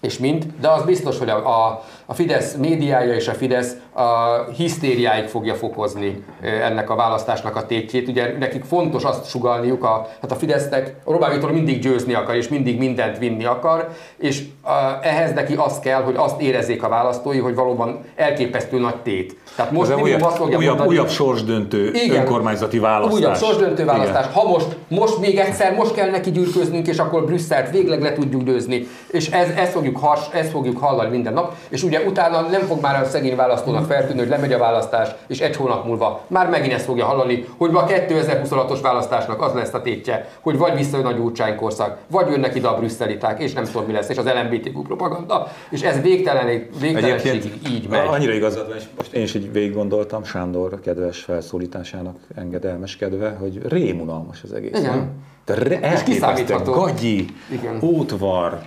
és 0.00 0.18
mind, 0.18 0.46
de 0.60 0.68
az 0.68 0.82
biztos, 0.82 1.18
hogy 1.18 1.28
a, 1.28 1.36
a, 1.36 1.82
a 2.06 2.14
Fidesz 2.14 2.54
médiája 2.54 3.14
és 3.14 3.28
a 3.28 3.32
Fidesz 3.32 3.76
a 3.92 4.44
hisztériáig 4.56 5.28
fogja 5.28 5.54
fokozni 5.54 6.24
ennek 6.40 6.90
a 6.90 6.94
választásnak 6.94 7.56
a 7.56 7.66
tétjét. 7.66 8.08
Ugye 8.08 8.38
nekik 8.38 8.64
fontos 8.64 9.04
azt 9.04 9.28
sugalniuk, 9.28 9.84
a, 9.84 10.08
hát 10.20 10.30
a 10.30 10.34
Fidesznek, 10.34 10.96
Viktor 11.30 11.52
mindig 11.52 11.80
győzni 11.80 12.14
akar, 12.14 12.34
és 12.34 12.48
mindig 12.48 12.78
mindent 12.78 13.18
vinni 13.18 13.44
akar, 13.44 13.88
és 14.18 14.42
a, 14.62 14.70
ehhez 15.02 15.32
neki 15.32 15.54
az 15.54 15.78
kell, 15.78 16.02
hogy 16.02 16.14
azt 16.16 16.40
érezzék 16.40 16.82
a 16.82 16.88
választói, 16.88 17.38
hogy 17.38 17.54
valóban 17.54 18.04
elképesztő 18.16 18.78
nagy 18.78 18.96
tét. 18.96 19.36
Tehát 19.56 19.72
most 19.72 19.94
újabb, 19.94 20.22
azt 20.22 20.36
fogja 20.36 20.56
újabb, 20.56 20.76
mondani, 20.76 20.98
újabb 20.98 21.08
sorsdöntő 21.08 21.90
igen, 21.92 22.16
önkormányzati 22.16 22.78
választás. 22.78 23.20
Újabb 23.20 23.36
sorsdöntő 23.36 23.84
választás. 23.84 24.24
Igen. 24.24 24.32
Ha 24.32 24.48
most, 24.48 24.76
most 24.88 25.18
még 25.18 25.38
egyszer, 25.38 25.74
most 25.74 25.94
kell 25.94 26.10
neki 26.10 26.30
gyűrköznünk, 26.30 26.86
és 26.86 26.98
akkor 26.98 27.24
Brüsszelt 27.24 27.70
végleg 27.70 28.02
le 28.02 28.12
tudjuk 28.12 28.42
győzni. 28.42 28.86
És 29.10 29.30
ez, 29.30 29.48
ez 29.56 29.70
fogjuk 29.70 29.89
fogjuk, 29.92 30.10
has, 30.10 30.28
ezt 30.32 30.50
fogjuk 30.50 30.78
hallani 30.78 31.10
minden 31.10 31.32
nap, 31.32 31.54
és 31.68 31.82
ugye 31.82 32.00
utána 32.00 32.40
nem 32.40 32.60
fog 32.60 32.80
már 32.80 33.02
a 33.02 33.04
szegény 33.04 33.36
választónak 33.36 33.84
feltűnni, 33.84 34.18
hogy 34.18 34.28
lemegy 34.28 34.52
a 34.52 34.58
választás, 34.58 35.08
és 35.26 35.40
egy 35.40 35.56
hónap 35.56 35.86
múlva 35.86 36.20
már 36.26 36.48
megint 36.48 36.72
ezt 36.72 36.84
fogja 36.84 37.04
hallani, 37.04 37.44
hogy 37.56 37.70
a 37.74 37.86
2026-os 37.86 38.78
választásnak 38.82 39.42
az 39.42 39.52
lesz 39.54 39.74
a 39.74 39.82
tétje, 39.82 40.28
hogy 40.40 40.58
vagy 40.58 40.76
visszajön 40.76 41.06
a 41.06 41.12
gyurcsány 41.12 41.56
korszak, 41.56 41.98
vagy 42.10 42.28
jönnek 42.30 42.54
ide 42.54 42.68
a 42.68 42.76
brüsszeliták, 42.76 43.42
és 43.42 43.52
nem 43.52 43.64
tudom 43.64 43.84
mi 43.84 43.92
lesz, 43.92 44.08
és 44.08 44.16
az 44.18 44.24
LMBTQ 44.24 44.82
propaganda, 44.82 45.46
és 45.70 45.82
ez 45.82 46.00
végtelen, 46.00 46.68
végtelenségig 46.80 47.52
így 47.70 47.88
megy. 47.88 48.06
Annyira 48.06 48.32
igazad 48.32 48.66
van, 48.68 48.76
és 48.76 48.84
most 48.96 49.12
én 49.12 49.22
is 49.22 49.34
így 49.34 49.52
végig 49.52 49.74
gondoltam 49.74 50.24
Sándor 50.24 50.80
kedves 50.80 51.18
felszólításának 51.18 52.16
engedelmeskedve, 52.34 53.36
hogy 53.40 53.60
rémunalmas 53.68 54.42
az 54.42 54.52
egész. 54.52 54.78
Igen. 54.78 55.10
De 55.44 55.54
re- 55.54 55.80
elképesztő, 55.80 56.54
gagyi, 56.64 57.26
Igen. 57.52 57.78
útvar, 57.80 58.60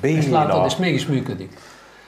béna. 0.00 0.18
És 0.18 0.28
látod, 0.28 0.64
és 0.66 0.76
mégis 0.76 1.06
működik. 1.06 1.52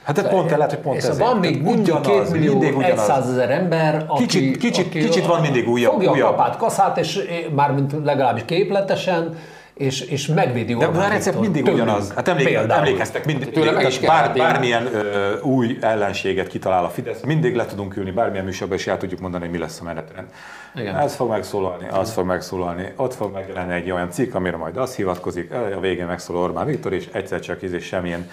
Hát 0.02 0.18
ez 0.18 0.28
pont 0.28 0.50
lehet, 0.50 0.70
hogy 0.70 0.80
pont 0.80 1.04
ez. 1.04 1.18
Van 1.18 1.36
még 1.36 1.62
mindig 1.62 1.94
ugyanaz, 1.94 2.06
2 2.06 2.30
millió 2.30 2.58
mindig 2.58 2.96
100 2.96 3.28
ezer 3.28 3.50
ember, 3.50 4.04
aki, 4.06 4.26
kicsit, 4.26 4.56
kicsit, 4.56 4.86
aki 4.86 4.98
kicsit 4.98 5.26
van 5.26 5.40
mindig 5.40 5.68
újabb. 5.68 5.92
Fogja 5.92 6.10
újabb. 6.10 6.26
a 6.26 6.30
kapát, 6.30 6.56
kaszát, 6.56 6.98
és 6.98 7.20
mármint 7.54 7.94
legalábbis 8.04 8.42
képletesen, 8.44 9.36
és, 9.80 10.00
és 10.00 10.26
megvédi 10.26 10.74
De 10.74 10.86
a 10.86 11.08
recept 11.08 11.40
mindig 11.40 11.64
tőlük. 11.64 11.82
ugyanaz. 11.82 12.12
Hát 12.14 12.28
emlék, 12.28 12.54
emlékeztek, 12.54 13.24
mindig, 13.24 13.50
tőle 13.50 13.70
meg 13.70 13.86
is 13.86 13.98
bár, 13.98 14.32
bármilyen 14.36 14.94
ö, 14.94 15.40
új 15.40 15.78
ellenséget 15.80 16.46
kitalál 16.46 16.84
a 16.84 16.88
Fidesz, 16.88 17.20
mindig 17.20 17.54
le 17.54 17.66
tudunk 17.66 17.96
ülni 17.96 18.10
bármilyen 18.10 18.44
műsorban, 18.44 18.78
és 18.78 18.86
el 18.86 18.98
tudjuk 18.98 19.20
mondani, 19.20 19.42
hogy 19.42 19.52
mi 19.52 19.58
lesz 19.58 19.80
a 19.80 19.84
menetrend. 19.84 20.26
Igen. 20.74 20.96
Ez 20.96 21.14
fog 21.14 21.28
megszólalni, 21.28 21.88
az 21.88 22.12
fog 22.12 22.26
megszólalni, 22.26 22.92
ott 22.96 23.14
fog 23.14 23.32
megjelenni 23.32 23.72
egy 23.72 23.90
olyan 23.90 24.10
cikk, 24.10 24.34
amire 24.34 24.56
majd 24.56 24.76
az 24.76 24.94
hivatkozik, 24.94 25.52
a 25.76 25.80
végén 25.80 26.06
megszólal 26.06 26.42
Orbán 26.42 26.66
Viktor, 26.66 26.92
és 26.92 27.08
egyszer 27.12 27.40
csak 27.40 27.62
és 27.62 27.84
semmilyen 27.84 28.30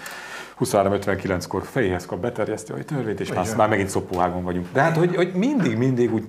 23-59-kor 0.60 1.64
fejéhez 1.64 2.06
kap 2.06 2.20
beterjesztő 2.20 2.74
a 2.74 2.84
törvényt, 2.84 3.20
és 3.20 3.34
már, 3.34 3.56
már 3.56 3.70
megint 3.70 3.90
szopóágon 3.90 4.44
vagyunk. 4.44 4.68
De 4.74 4.82
hát, 4.82 4.98
hogy, 4.98 5.16
hogy 5.16 5.34
mindig, 5.34 5.78
mindig 5.78 6.14
úgy, 6.14 6.28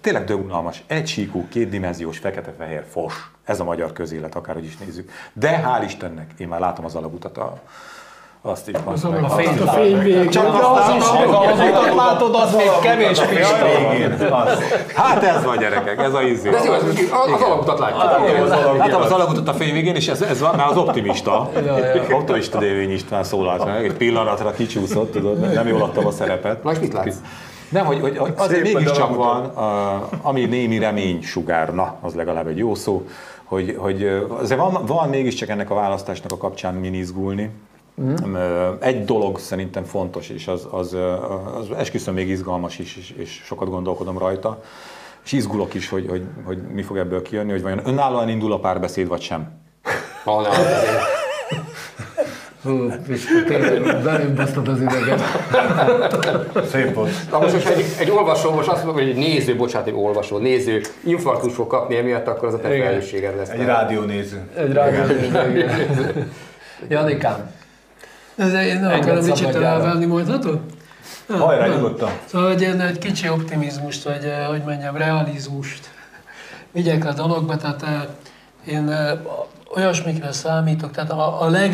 tényleg 0.00 0.24
dögunalmas, 0.24 0.82
egysíkú, 0.86 1.48
kétdimenziós, 1.48 2.18
fekete-fehér 2.18 2.84
fos. 2.90 3.30
Ez 3.44 3.60
a 3.60 3.64
magyar 3.64 3.92
közélet, 3.92 4.34
akárhogy 4.34 4.64
is 4.64 4.76
nézzük. 4.76 5.10
De 5.32 5.62
hál' 5.64 5.84
Istennek, 5.84 6.30
én 6.36 6.48
már 6.48 6.60
látom 6.60 6.84
az 6.84 6.94
alagutat 6.94 7.38
a, 7.38 7.62
azt 8.46 8.68
is 8.68 8.74
az 8.84 9.02
meg. 9.02 9.22
A 9.22 9.28
fény, 9.28 9.58
a 9.58 9.66
fény 9.66 9.98
végén. 9.98 10.30
Csak 10.30 10.46
az 10.46 10.94
is, 10.96 11.04
az 11.04 11.58
utat 11.68 11.94
látod, 11.94 12.34
az 12.34 12.54
még 12.54 12.70
kevés 12.82 13.20
pista. 13.20 14.46
Hát 14.94 15.22
ez 15.22 15.44
van 15.44 15.58
gyerekek, 15.58 15.98
ez 15.98 16.14
a 16.14 16.22
izé. 16.22 16.50
De 16.50 16.56
az, 16.56 16.66
az 17.32 17.42
alagutat 17.42 17.78
látjuk. 17.78 18.78
Látom 18.78 19.02
az 19.02 19.10
alagutat 19.10 19.48
a 19.48 19.52
fény 19.52 19.72
végén, 19.72 19.94
és 19.94 20.08
ez, 20.08 20.22
ez 20.22 20.40
van, 20.40 20.54
már 20.54 20.68
az 20.68 20.76
optimista. 20.76 21.50
Optimista 22.12 22.58
Dévény 22.58 22.92
István 22.92 23.24
szólalt 23.24 23.64
meg, 23.64 23.84
egy 23.84 23.94
pillanatra 23.94 24.50
kicsúszott, 24.50 25.12
tudod, 25.12 25.52
nem 25.52 25.66
jól 25.66 25.82
adtam 25.82 26.06
a 26.06 26.10
szerepet. 26.10 26.62
Most 26.62 26.80
mit 26.80 26.92
látsz? 26.92 27.16
Nem, 27.68 27.86
hogy, 27.86 28.00
hogy, 28.00 28.18
hogy 28.18 28.32
azért 28.36 28.62
mégiscsak 28.62 29.14
van, 29.14 29.44
ami 30.22 30.44
némi 30.44 30.78
remény 30.78 31.22
sugárna, 31.22 31.94
az 32.00 32.14
legalább 32.14 32.46
egy 32.46 32.58
jó 32.58 32.74
szó, 32.74 33.06
hogy, 33.44 33.76
hogy 33.78 34.26
azért 34.40 34.60
van, 34.60 34.86
van 34.86 35.08
mégiscsak 35.08 35.48
ennek 35.48 35.70
a 35.70 35.74
választásnak 35.74 36.32
a 36.32 36.36
kapcsán 36.36 36.74
min 36.74 36.94
izgulni, 36.94 37.50
Mm. 38.02 38.34
Egy 38.80 39.04
dolog 39.04 39.38
szerintem 39.38 39.84
fontos, 39.84 40.28
és 40.28 40.48
az, 40.48 40.66
az, 40.70 40.96
az 41.58 41.70
esküszöm 41.76 42.14
még 42.14 42.28
izgalmas 42.28 42.78
is, 42.78 42.96
és, 42.96 43.14
és 43.16 43.42
sokat 43.44 43.68
gondolkodom 43.68 44.18
rajta, 44.18 44.62
és 45.24 45.32
izgulok 45.32 45.74
is, 45.74 45.88
hogy, 45.88 46.06
hogy, 46.08 46.22
hogy 46.44 46.58
mi 46.58 46.82
fog 46.82 46.96
ebből 46.96 47.22
kijönni, 47.22 47.50
hogy 47.50 47.62
vajon 47.62 47.80
önállóan 47.84 48.28
indul 48.28 48.52
a 48.52 48.58
párbeszéd, 48.58 49.08
vagy 49.08 49.20
sem. 49.20 49.62
Ha 50.24 50.46
Hú, 52.62 52.92
és 53.08 53.24
tényleg 53.46 54.02
belém 54.02 54.34
basztad 54.34 54.68
az 54.68 54.80
ideget. 54.80 55.20
Szép 56.70 56.94
volt. 56.94 57.10
Na 57.30 57.38
most, 57.38 57.52
most 57.52 57.66
egy, 57.66 57.84
egy 57.98 58.10
olvasó, 58.10 58.50
most 58.50 58.68
azt 58.68 58.84
mondom, 58.84 59.02
hogy 59.02 59.12
egy 59.12 59.18
néző, 59.18 59.56
bocsánat, 59.56 59.88
egy 59.88 59.94
olvasó, 59.94 60.38
néző 60.38 60.80
infarktus 61.04 61.54
fog 61.54 61.66
kapni 61.66 61.96
emiatt, 61.96 62.26
akkor 62.26 62.48
az 62.48 62.54
a 62.54 62.58
te 62.58 62.68
felelősséged 62.68 63.36
lesz. 63.36 63.48
Egy 63.48 63.64
rádiónéző. 63.64 64.48
Egy 64.56 64.72
rádiónéző. 64.72 66.32
Janikám, 66.88 67.50
ez 68.36 68.52
én 68.52 68.80
nem 68.80 68.92
akarom 68.92 69.24
kicsit 69.24 69.54
elvenni, 69.54 70.04
mondhatod? 70.04 70.60
Hajrá, 71.28 71.66
nyugodtan. 71.66 72.10
Szóval, 72.26 72.48
hogy 72.48 72.62
én 72.62 72.80
egy 72.80 72.98
kicsi 72.98 73.28
optimizmust, 73.28 74.04
vagy 74.04 74.24
eh, 74.24 74.46
hogy 74.46 74.62
mondjam, 74.62 74.96
realizmust 74.96 75.90
vigyek 76.72 77.04
a 77.04 77.12
dologba, 77.12 77.56
tehát 77.56 77.82
eh, 77.82 78.02
én 78.66 78.88
eh, 78.88 79.18
olyasmikre 79.76 80.32
számítok, 80.32 80.90
tehát 80.90 81.10
a, 81.10 81.42
a 81.42 81.48
leg, 81.48 81.70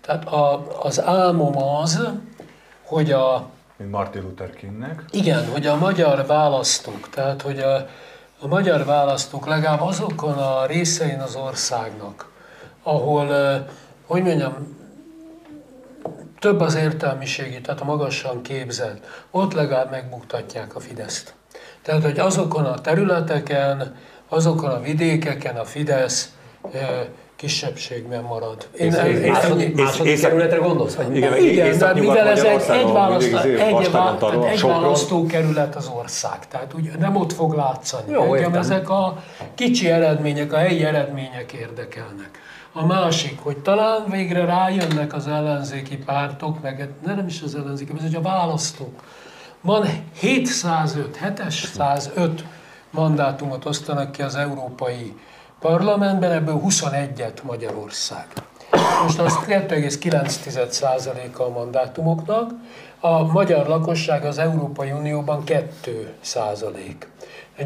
tehát 0.00 0.24
a, 0.24 0.66
az 0.82 1.02
álmom 1.02 1.56
az, 1.58 2.08
hogy 2.84 3.12
a... 3.12 3.48
Mint 3.76 3.90
Martin 3.90 4.22
Luther 4.22 4.50
Kingnek. 4.50 5.04
Igen, 5.10 5.48
hogy 5.48 5.66
a 5.66 5.76
magyar 5.76 6.26
választók, 6.26 7.08
tehát 7.10 7.42
hogy 7.42 7.58
a, 7.58 7.74
a 8.40 8.46
magyar 8.46 8.84
választók 8.84 9.46
legalább 9.46 9.80
azokon 9.80 10.32
a 10.32 10.66
részein 10.66 11.20
az 11.20 11.36
országnak, 11.36 12.30
ahol, 12.82 13.26
hogy 14.06 14.22
mondjam, 14.22 14.82
több 16.44 16.60
az 16.60 16.74
értelmiségi, 16.74 17.60
tehát 17.60 17.80
a 17.80 17.84
magasan 17.84 18.42
képzett, 18.42 19.06
ott 19.30 19.52
legalább 19.52 19.90
megbuktatják 19.90 20.74
a 20.76 20.80
Fideszt. 20.80 21.34
Tehát, 21.82 22.02
hogy 22.02 22.18
azokon 22.18 22.64
a 22.64 22.80
területeken, 22.80 23.96
azokon 24.28 24.70
a 24.70 24.80
vidékeken 24.80 25.56
a 25.56 25.64
Fidesz 25.64 26.32
kisebbségben 27.36 28.22
marad. 28.22 28.68
Én, 28.78 28.92
én, 28.92 29.22
én, 29.22 29.30
második, 29.30 29.76
második 29.76 30.20
kerületre 30.20 30.56
gondolsz? 30.56 30.94
Vagy 30.94 31.16
igen, 31.16 31.36
igen 31.36 31.78
de 31.78 31.94
mivel 31.94 32.28
ez 32.28 32.42
egy, 32.42 32.62
egy, 32.70 32.92
választó, 32.92 33.36
egy, 33.36 33.90
választó, 33.90 34.44
egy 34.44 34.60
választókerület 34.60 35.76
az 35.76 35.90
ország, 35.96 36.48
tehát 36.48 36.74
úgy 36.74 36.90
nem 36.98 37.16
ott 37.16 37.32
fog 37.32 37.54
látszani. 37.54 38.12
Jó, 38.12 38.34
Engem 38.34 38.54
ezek 38.54 38.90
a 38.90 39.22
kicsi 39.54 39.90
eredmények, 39.90 40.52
a 40.52 40.56
helyi 40.56 40.84
eredmények 40.84 41.52
érdekelnek. 41.52 42.30
A 42.72 42.86
másik, 42.86 43.38
hogy 43.42 43.58
talán 43.58 44.04
végre 44.10 44.44
rájönnek 44.44 45.14
az 45.14 45.26
ellenzéki 45.26 45.96
pártok, 45.96 46.62
meg 46.62 46.88
nem 47.04 47.26
is 47.26 47.42
az 47.42 47.54
ellenzéki, 47.54 47.92
ez 48.04 48.14
a 48.14 48.20
választók. 48.20 49.02
Van 49.60 49.86
705, 50.20 51.16
705 51.16 52.44
mandátumot 52.90 53.64
osztanak 53.64 54.12
ki 54.12 54.22
az 54.22 54.34
európai 54.34 55.14
parlamentben, 55.64 56.32
ebből 56.32 56.60
21-et 56.64 57.42
Magyarország. 57.42 58.26
Most 59.02 59.18
az 59.18 59.38
2,9%-a 59.46 61.42
a 61.42 61.48
mandátumoknak, 61.48 62.50
a 63.00 63.22
magyar 63.22 63.66
lakosság 63.66 64.24
az 64.24 64.38
Európai 64.38 64.90
Unióban 64.90 65.44
2 65.44 66.12
százalék. 66.20 67.08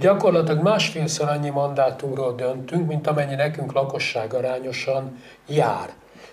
Gyakorlatilag 0.01 0.63
másfélszer 0.63 1.29
annyi 1.29 1.51
mandátumról 1.51 2.35
döntünk, 2.35 2.87
mint 2.87 3.07
amennyi 3.07 3.35
nekünk 3.35 3.73
lakosság 3.73 4.35
arányosan 4.35 5.23
jár. 5.47 5.89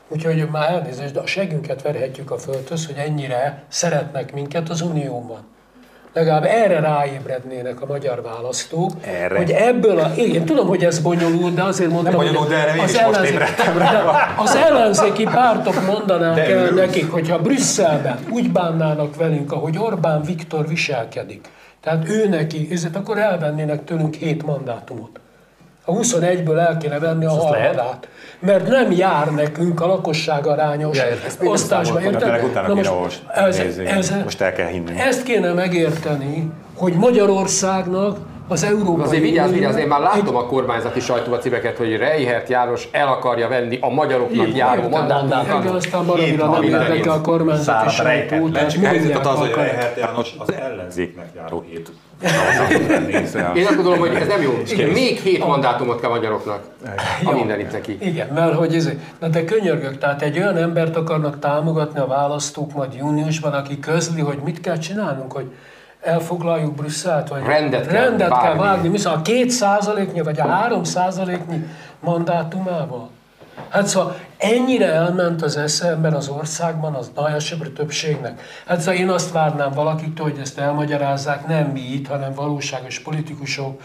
Úgyhogy 0.07 0.49
már 0.49 0.71
elnézést, 0.71 1.13
de 1.13 1.19
a 1.19 1.27
segünket 1.27 1.81
verhetjük 1.81 2.31
a 2.31 2.37
földhöz, 2.37 2.85
hogy 2.85 2.97
ennyire 2.97 3.63
szeretnek 3.67 4.33
minket 4.33 4.69
az 4.69 4.81
Unióban 4.81 5.54
legalább 6.15 6.45
erre 6.45 6.79
ráébrednének 6.79 7.81
a 7.81 7.85
magyar 7.85 8.21
választók, 8.21 8.91
erre. 9.01 9.37
hogy 9.37 9.51
ebből 9.51 9.99
a... 9.99 10.11
Igen, 10.15 10.45
tudom, 10.45 10.67
hogy 10.67 10.83
ez 10.83 10.99
bonyolult, 10.99 11.53
de 11.53 11.63
azért 11.63 11.89
mondtam, 11.89 12.13
Nem 12.13 12.25
bonyolult, 12.25 12.49
de 12.49 12.55
erre 12.55 12.81
az, 12.81 12.95
ellenzék, 12.95 13.39
az 14.45 14.55
ellenzéki 14.55 15.23
pártok 15.23 15.85
mondanák 15.85 16.35
de 16.35 16.55
el 16.55 16.69
nekik, 16.69 17.11
hogyha 17.11 17.41
Brüsszelben 17.41 18.19
úgy 18.29 18.51
bánnának 18.51 19.15
velünk, 19.15 19.51
ahogy 19.51 19.77
Orbán 19.77 20.21
Viktor 20.21 20.67
viselkedik, 20.67 21.47
tehát 21.81 22.09
ő 22.09 22.27
neki, 22.27 22.67
ezért 22.71 22.95
akkor 22.95 23.17
elvennének 23.17 23.83
tőlünk 23.83 24.15
hét 24.15 24.45
mandátumot. 24.45 25.19
A 25.85 25.91
21-ből 25.91 26.57
el 26.57 26.77
kéne 26.77 26.99
venni 26.99 27.25
a 27.25 27.29
harmadát. 27.29 28.07
Mert 28.39 28.67
nem 28.67 28.91
jár 28.91 29.31
nekünk 29.31 29.81
a 29.81 29.87
lakosság 29.87 30.47
arányos 30.47 30.97
ja, 30.97 31.49
osztásba. 31.49 32.01
Érted? 32.01 32.67
Na 32.67 32.73
most, 32.73 33.23
ez, 33.33 33.59
ez, 33.77 34.13
most 34.23 34.41
el 34.41 34.53
kell 34.53 34.67
hinni. 34.67 34.99
Ezt 34.99 35.23
kéne 35.23 35.53
megérteni, 35.53 36.51
hogy 36.75 36.93
Magyarországnak 36.93 38.17
az 38.47 38.63
Európai 38.63 39.05
Azért 39.05 39.21
vigyázz, 39.21 39.51
vigyázz, 39.51 39.75
én 39.75 39.87
már 39.87 39.99
látom 39.99 40.35
a 40.35 40.45
kormányzati 40.45 40.99
sajtóba 40.99 41.37
címeket, 41.37 41.77
hogy 41.77 41.97
Reihert 41.97 42.49
János 42.49 42.87
el 42.91 43.07
akarja 43.07 43.47
venni 43.47 43.77
a 43.81 43.89
magyaroknak 43.89 44.55
járó 44.55 44.89
mandátumot. 44.89 45.63
Igen, 45.63 45.75
aztán 45.75 46.05
baromira 46.05 46.49
nem 46.49 46.63
érdekel 46.63 47.13
a 47.13 47.21
kormányzati 47.21 47.89
sajtó. 47.89 48.49
Helyzet 48.83 49.25
az, 49.25 49.39
hogy 49.39 49.53
Reihert 49.55 49.97
János 49.97 50.35
az 50.37 50.53
ellenzéknek 50.53 51.29
járó 51.35 51.63
hét 51.67 51.91
én 53.55 53.65
azt 53.65 53.75
gondolom, 53.75 53.99
hogy 53.99 54.13
ez 54.15 54.27
nem 54.27 54.41
jó. 54.41 54.61
Igen, 54.67 54.89
még 54.89 55.19
hét 55.19 55.45
mandátumot 55.45 55.99
kell 55.99 56.09
magyaroknak. 56.09 56.63
A 57.23 57.31
minden 57.31 57.59
itt 57.59 57.71
neki. 57.71 57.97
Igen, 58.01 58.27
mert 58.27 58.53
hogy 58.53 58.75
ez, 58.75 58.89
na 59.19 59.27
de 59.27 59.43
könyörgök, 59.43 59.97
tehát 59.97 60.21
egy 60.21 60.37
olyan 60.37 60.57
embert 60.57 60.95
akarnak 60.95 61.39
támogatni 61.39 61.99
a 61.99 62.07
választók 62.07 62.73
majd 62.73 62.93
júniusban, 62.93 63.53
aki 63.53 63.79
közli, 63.79 64.21
hogy 64.21 64.37
mit 64.43 64.61
kell 64.61 64.77
csinálnunk, 64.77 65.31
hogy 65.31 65.51
elfoglaljuk 66.01 66.75
Brüsszelt, 66.75 67.27
vagy 67.27 67.43
rendet 67.45 67.87
kell, 67.87 68.03
rendet 68.03 68.41
kell 68.41 68.55
vágni, 68.55 68.87
mi 68.87 69.03
a 69.03 69.21
két 69.21 69.49
százaléknyi, 69.49 70.21
vagy 70.21 70.39
a 70.39 70.47
három 70.47 70.83
százaléknyi 70.83 71.65
mandátumával. 71.99 73.09
Hát 73.69 73.87
szóval 73.87 74.15
ennyire 74.37 74.91
elment 74.91 75.41
az 75.41 75.57
esze 75.57 75.89
ebben 75.89 76.13
az 76.13 76.27
országban 76.27 76.93
az 76.93 77.11
nagy 77.15 77.73
többségnek. 77.73 78.41
Hát 78.65 78.79
szóval 78.79 78.95
én 78.95 79.09
azt 79.09 79.31
várnám 79.31 79.71
valakiktől, 79.71 80.25
hogy 80.29 80.39
ezt 80.41 80.57
elmagyarázzák, 80.57 81.47
nem 81.47 81.65
mi 81.65 81.79
itt, 81.79 82.07
hanem 82.07 82.33
valóságos 82.33 82.99
politikusok, 82.99 83.81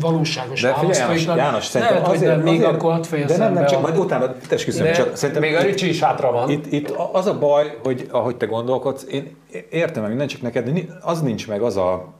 valóságos 0.00 0.60
de 0.60 0.74
figyelj, 0.74 0.98
János, 0.98 1.24
János 1.24 1.64
szerintem 1.64 1.96
Lehet, 1.96 2.14
azért, 2.14 2.34
hogy 2.34 2.44
nem, 2.44 2.52
még 2.52 2.62
azért, 2.62 2.74
akkor 2.74 2.92
hadd 2.92 3.26
De 3.26 3.36
nem, 3.36 3.52
nem, 3.52 3.66
csak 3.66 3.78
a... 3.78 3.80
majd 3.80 3.98
utána, 3.98 4.34
tesküszöm, 4.48 4.92
csak 4.92 5.16
szerintem... 5.16 5.44
Még 5.44 5.54
a 5.54 5.62
Ricsi 5.62 5.88
is 5.88 6.00
hátra 6.00 6.32
van. 6.32 6.50
Itt, 6.50 6.72
itt 6.72 6.90
az 7.12 7.26
a 7.26 7.38
baj, 7.38 7.78
hogy 7.82 8.08
ahogy 8.10 8.36
te 8.36 8.46
gondolkodsz, 8.46 9.06
én 9.10 9.36
értem 9.70 10.00
meg 10.00 10.10
minden, 10.10 10.28
csak 10.28 10.42
neked 10.42 10.70
az 11.00 11.20
nincs 11.20 11.48
meg 11.48 11.62
az 11.62 11.76
a 11.76 12.14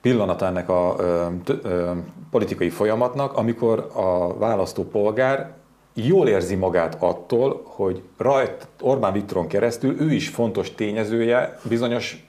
pillanat 0.00 0.42
ennek 0.42 0.68
a 0.68 0.94
ö, 0.98 1.26
ö, 1.62 1.90
politikai 2.30 2.68
folyamatnak, 2.68 3.36
amikor 3.36 3.90
a 3.94 4.38
választópolgár 4.38 5.52
jól 5.94 6.28
érzi 6.28 6.54
magát 6.54 6.96
attól, 6.98 7.62
hogy 7.64 8.02
rajt 8.16 8.66
Orbán 8.80 9.12
Viktoron 9.12 9.46
keresztül 9.46 10.00
ő 10.00 10.12
is 10.12 10.28
fontos 10.28 10.74
tényezője 10.74 11.58
bizonyos 11.62 12.26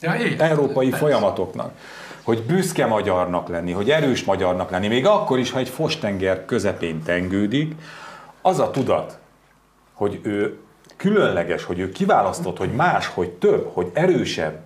ja, 0.00 0.12
európai 0.38 0.88
persze. 0.88 1.04
folyamatoknak. 1.04 1.72
Hogy 2.22 2.42
büszke 2.42 2.86
magyarnak 2.86 3.48
lenni, 3.48 3.72
hogy 3.72 3.90
erős 3.90 4.24
magyarnak 4.24 4.70
lenni, 4.70 4.88
még 4.88 5.06
akkor 5.06 5.38
is, 5.38 5.50
ha 5.50 5.58
egy 5.58 5.68
fostenger 5.68 6.44
közepén 6.44 7.02
tengődik, 7.02 7.74
az 8.42 8.58
a 8.58 8.70
tudat, 8.70 9.18
hogy 9.92 10.20
ő 10.22 10.58
különleges, 10.96 11.64
hogy 11.64 11.78
ő 11.78 11.92
kiválasztott, 11.92 12.58
hogy 12.58 12.72
más, 12.72 13.06
hogy 13.06 13.30
több, 13.30 13.70
hogy 13.72 13.90
erősebb, 13.92 14.60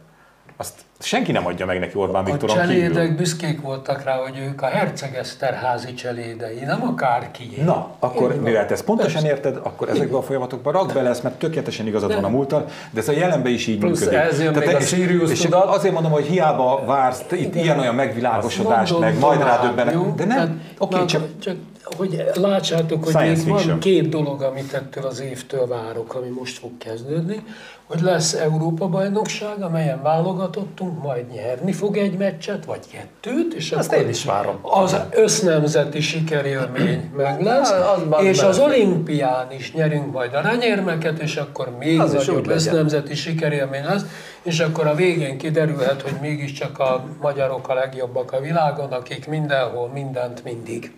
azt 0.57 0.81
senki 1.01 1.33
nem 1.33 1.47
adja 1.47 1.67
meg 1.67 1.79
neki 1.79 1.97
Orbán 1.97 2.25
Viktoron 2.25 2.57
A 2.57 2.61
cselédek 2.61 3.03
kívül. 3.03 3.17
büszkék 3.17 3.61
voltak 3.61 4.05
rá, 4.05 4.17
hogy 4.17 4.39
ők 4.39 4.63
a 4.63 4.67
Herceg 4.67 5.15
Eszterházi 5.15 5.95
cselédei, 5.95 6.59
nem 6.67 6.83
akárki. 6.83 7.63
Na, 7.65 7.91
akkor 7.99 8.33
Én 8.33 8.41
mivel 8.41 8.67
te 8.67 8.73
ezt 8.73 8.85
pontosan 8.85 9.13
Persze. 9.23 9.29
érted, 9.29 9.57
akkor 9.63 9.89
ezekben 9.89 10.19
a 10.19 10.23
folyamatokban 10.23 10.73
rak 10.73 10.93
bele 10.93 11.09
ezt, 11.09 11.23
mert 11.23 11.39
tökéletesen 11.39 11.87
igazad 11.87 12.15
van 12.15 12.25
a 12.25 12.29
múltal, 12.29 12.67
de 12.91 13.01
ez 13.01 13.09
a 13.09 13.13
jelenben 13.13 13.53
is 13.53 13.67
így 13.67 13.79
Plusz 13.79 14.01
működik. 14.01 14.19
ez 14.19 14.41
jön 14.41 14.53
Tehát 14.53 14.69
még 14.69 14.77
a 14.77 14.81
Sirius 14.81 15.31
és 15.31 15.41
tudat. 15.41 15.75
Azért 15.75 15.95
mondom, 15.95 16.13
hogy 16.13 16.27
hiába 16.27 16.83
vársz 16.87 17.25
itt 17.31 17.55
ilyen-olyan 17.55 17.95
megvilágosodást, 17.95 18.99
meg 18.99 19.19
majd 19.19 19.43
rádöbbenek, 19.43 19.97
de 20.15 20.25
nem, 20.25 20.63
oké, 20.79 20.95
okay, 20.95 21.07
csak, 21.07 21.23
csak 21.41 21.57
hogy 21.83 22.25
látsátok, 22.35 23.05
hogy 23.05 23.15
még 23.15 23.49
van 23.49 23.79
két 23.79 24.09
dolog, 24.09 24.43
amit 24.43 24.73
ettől 24.73 25.05
az 25.05 25.21
évtől 25.21 25.67
várok, 25.67 26.15
ami 26.15 26.29
most 26.29 26.59
fog 26.59 26.71
kezdődni, 26.79 27.43
hogy 27.89 28.01
lesz 28.01 28.33
Európa-bajnokság, 28.33 29.63
amelyen 29.63 30.03
válogatottunk, 30.03 31.03
majd 31.03 31.25
nyerni 31.33 31.73
fog 31.73 31.97
egy 31.97 32.17
meccset, 32.17 32.65
vagy 32.65 32.81
kettőt, 32.93 33.55
és 33.55 33.73
Azt 33.73 33.93
akkor 33.93 34.03
én 34.03 34.09
is 34.09 34.25
várom. 34.25 34.59
az 34.63 34.97
össznemzeti 35.11 36.01
sikerélmény 36.01 37.11
meg 37.17 37.43
lesz, 37.43 37.71
az 37.71 38.23
és 38.23 38.43
az 38.43 38.59
olimpián 38.59 39.53
is 39.59 39.73
nyerünk 39.73 40.13
majd 40.13 40.35
aranyérmeket, 40.35 41.19
és 41.19 41.37
akkor 41.37 41.77
még 41.79 42.01
az 42.01 42.13
nagyobb 42.13 42.49
össznemzeti 42.49 43.15
sikerélmény 43.15 43.85
lesz, 43.85 44.05
és 44.43 44.61
akkor 44.61 44.87
a 44.87 44.95
végén 44.95 45.39
kiderülhet, 45.39 46.03
hogy 46.03 46.15
mégiscsak 46.21 46.79
a 46.79 47.05
magyarok 47.21 47.69
a 47.69 47.75
legjobbak 47.75 48.33
a 48.33 48.41
világon, 48.41 48.93
akik 48.93 49.27
mindenhol, 49.27 49.89
mindent, 49.89 50.45
mindig. 50.45 50.93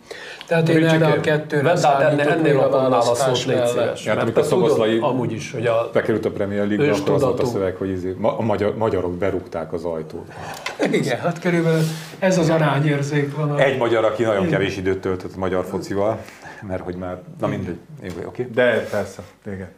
Tehát 0.47 0.69
én 0.69 0.87
erre 0.89 1.07
a 1.07 1.21
kettőre 1.21 1.77
számítok 1.77 2.31
ennél 2.31 2.59
a 2.59 2.69
választás 2.69 3.45
mellett. 3.45 4.03
Hát 4.05 4.23
amikor 4.23 4.45
Szoboszlai 4.45 4.99
amúgy 4.99 5.33
is, 5.33 5.53
hogy 5.53 5.67
a... 5.67 5.91
bekerült 5.93 6.25
a 6.25 6.31
Premier 6.31 6.67
League-be, 6.67 6.93
akkor 6.93 7.15
az 7.15 7.23
volt 7.23 7.41
a 7.41 7.47
szöveg, 7.47 7.77
hogy 7.77 7.89
izé, 7.89 8.17
a 8.21 8.43
magyar, 8.43 8.77
magyarok 8.77 9.13
berúgták 9.13 9.73
az 9.73 9.85
ajtót. 9.85 10.33
Igen, 10.93 11.19
hát 11.19 11.41
körülbelül 11.41 11.83
ez 12.19 12.39
az 12.39 12.51
arányérzék 12.51 13.37
van. 13.37 13.51
A... 13.51 13.61
Egy 13.61 13.79
magyar, 13.79 14.05
aki 14.05 14.23
nagyon 14.23 14.49
kevés 14.49 14.77
időt 14.77 15.01
töltött 15.01 15.35
a 15.35 15.39
magyar 15.39 15.65
focival, 15.65 16.19
mert 16.69 16.83
hogy 16.83 16.95
már, 16.95 17.19
na 17.41 17.47
mindegy, 17.47 17.79
oké. 18.03 18.25
Okay. 18.25 18.49
De 18.55 18.87
persze, 18.91 19.23
igen. 19.47 19.69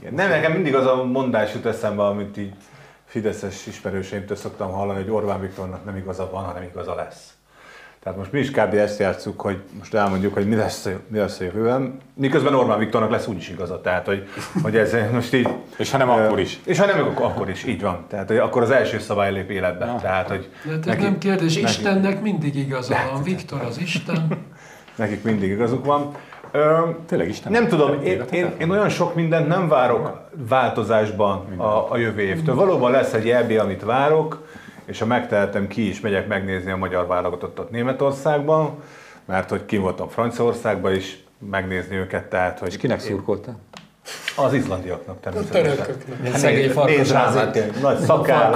igen. 0.00 0.14
Nem, 0.14 0.28
nekem 0.28 0.52
mindig 0.52 0.74
az 0.74 0.86
a 0.86 1.04
mondás 1.04 1.54
jut 1.54 1.66
eszembe, 1.66 2.02
amit 2.02 2.36
így 2.36 2.52
fideszes 3.14 3.66
ismerőseimtől 3.66 4.36
szoktam 4.36 4.70
hallani, 4.70 5.02
hogy 5.02 5.10
Orbán 5.10 5.40
Viktornak 5.40 5.84
nem 5.84 5.96
igaza 5.96 6.30
van, 6.30 6.44
hanem 6.44 6.62
igaza 6.62 6.94
lesz. 6.94 7.34
Tehát 8.02 8.18
most 8.18 8.32
mi 8.32 8.38
is 8.38 8.50
kb. 8.50 8.74
ezt 8.74 8.98
játszuk, 8.98 9.40
hogy 9.40 9.62
most 9.78 9.94
elmondjuk, 9.94 10.34
hogy 10.34 10.48
mi 10.48 10.54
lesz, 10.54 10.88
mi 11.08 11.18
lesz 11.18 11.40
a 11.40 11.44
jövőben, 11.44 11.98
miközben 12.14 12.54
Orbán 12.54 12.78
Viktornak 12.78 13.10
lesz 13.10 13.26
úgyis 13.26 13.48
igaza. 13.48 13.80
Tehát, 13.80 14.06
hogy, 14.06 14.28
hogy 14.62 14.76
ez 14.76 14.94
most 15.12 15.34
így... 15.34 15.48
és 15.76 15.90
ha 15.90 15.98
nem, 15.98 16.08
akkor 16.08 16.40
is. 16.40 16.60
És 16.64 16.78
ha 16.78 16.86
nem, 16.86 17.00
akkor, 17.00 17.26
akkor 17.26 17.50
is, 17.50 17.64
így 17.64 17.80
van. 17.80 18.04
Tehát, 18.08 18.28
hogy 18.28 18.36
akkor 18.36 18.62
az 18.62 18.70
első 18.70 18.98
szabály 18.98 19.32
lép 19.32 19.50
életbe. 19.50 19.84
Ja. 19.86 19.98
Tehát, 20.00 20.28
hogy 20.28 20.50
De 20.64 20.72
ez 20.72 20.84
neki, 20.84 21.02
nem 21.02 21.18
kérdés, 21.18 21.54
neki, 21.54 21.66
Istennek 21.66 22.22
mindig 22.22 22.56
igaza 22.56 22.96
van. 23.12 23.22
Viktor 23.22 23.60
az 23.60 23.78
Isten. 23.78 24.28
Nekik 24.96 25.22
mindig 25.22 25.50
igazuk 25.50 25.84
van. 25.84 26.14
Ö, 26.54 26.88
Tényleg 27.06 27.28
Isten. 27.28 27.52
Nem 27.52 27.68
tudom, 27.68 28.02
én, 28.02 28.24
én, 28.32 28.52
én 28.58 28.70
olyan 28.70 28.88
sok 28.88 29.14
mindent 29.14 29.48
nem 29.48 29.68
várok 29.68 30.20
változásban 30.48 31.44
a, 31.56 31.90
a 31.92 31.96
jövő 31.96 32.20
évtől. 32.20 32.54
Valóban 32.54 32.90
lesz 32.90 33.12
egy 33.12 33.30
EB, 33.30 33.50
amit 33.50 33.82
várok, 33.82 34.46
és 34.84 34.98
ha 34.98 35.06
megtehetem, 35.06 35.68
ki 35.68 35.88
is 35.88 36.00
megyek 36.00 36.26
megnézni 36.26 36.70
a 36.70 36.76
magyar 36.76 37.06
válogatottat 37.06 37.70
Németországban, 37.70 38.70
mert 39.24 39.50
hogy 39.50 39.64
ki 39.64 39.76
voltam 39.76 40.08
Franciaországban 40.08 40.94
is 40.94 41.24
megnézni 41.50 41.96
őket, 41.96 42.24
tehát 42.24 42.58
hogy... 42.58 42.68
És 42.68 42.76
kinek 42.76 43.00
szurkoltál? 43.00 43.56
Az 44.36 44.52
izlandiaknak 44.52 45.16
A 45.16 45.20
természetesen. 45.22 45.62
törököknek. 45.62 46.18
Ilyen 46.22 46.38
szegény 46.38 46.60
Nézd 46.60 46.72
farkas 46.72 47.10
rám, 47.10 47.26
azért. 47.26 47.44
hát 47.44 47.52
tényleg 47.52 47.72
nagy 47.82 47.98
szakáll, 47.98 48.54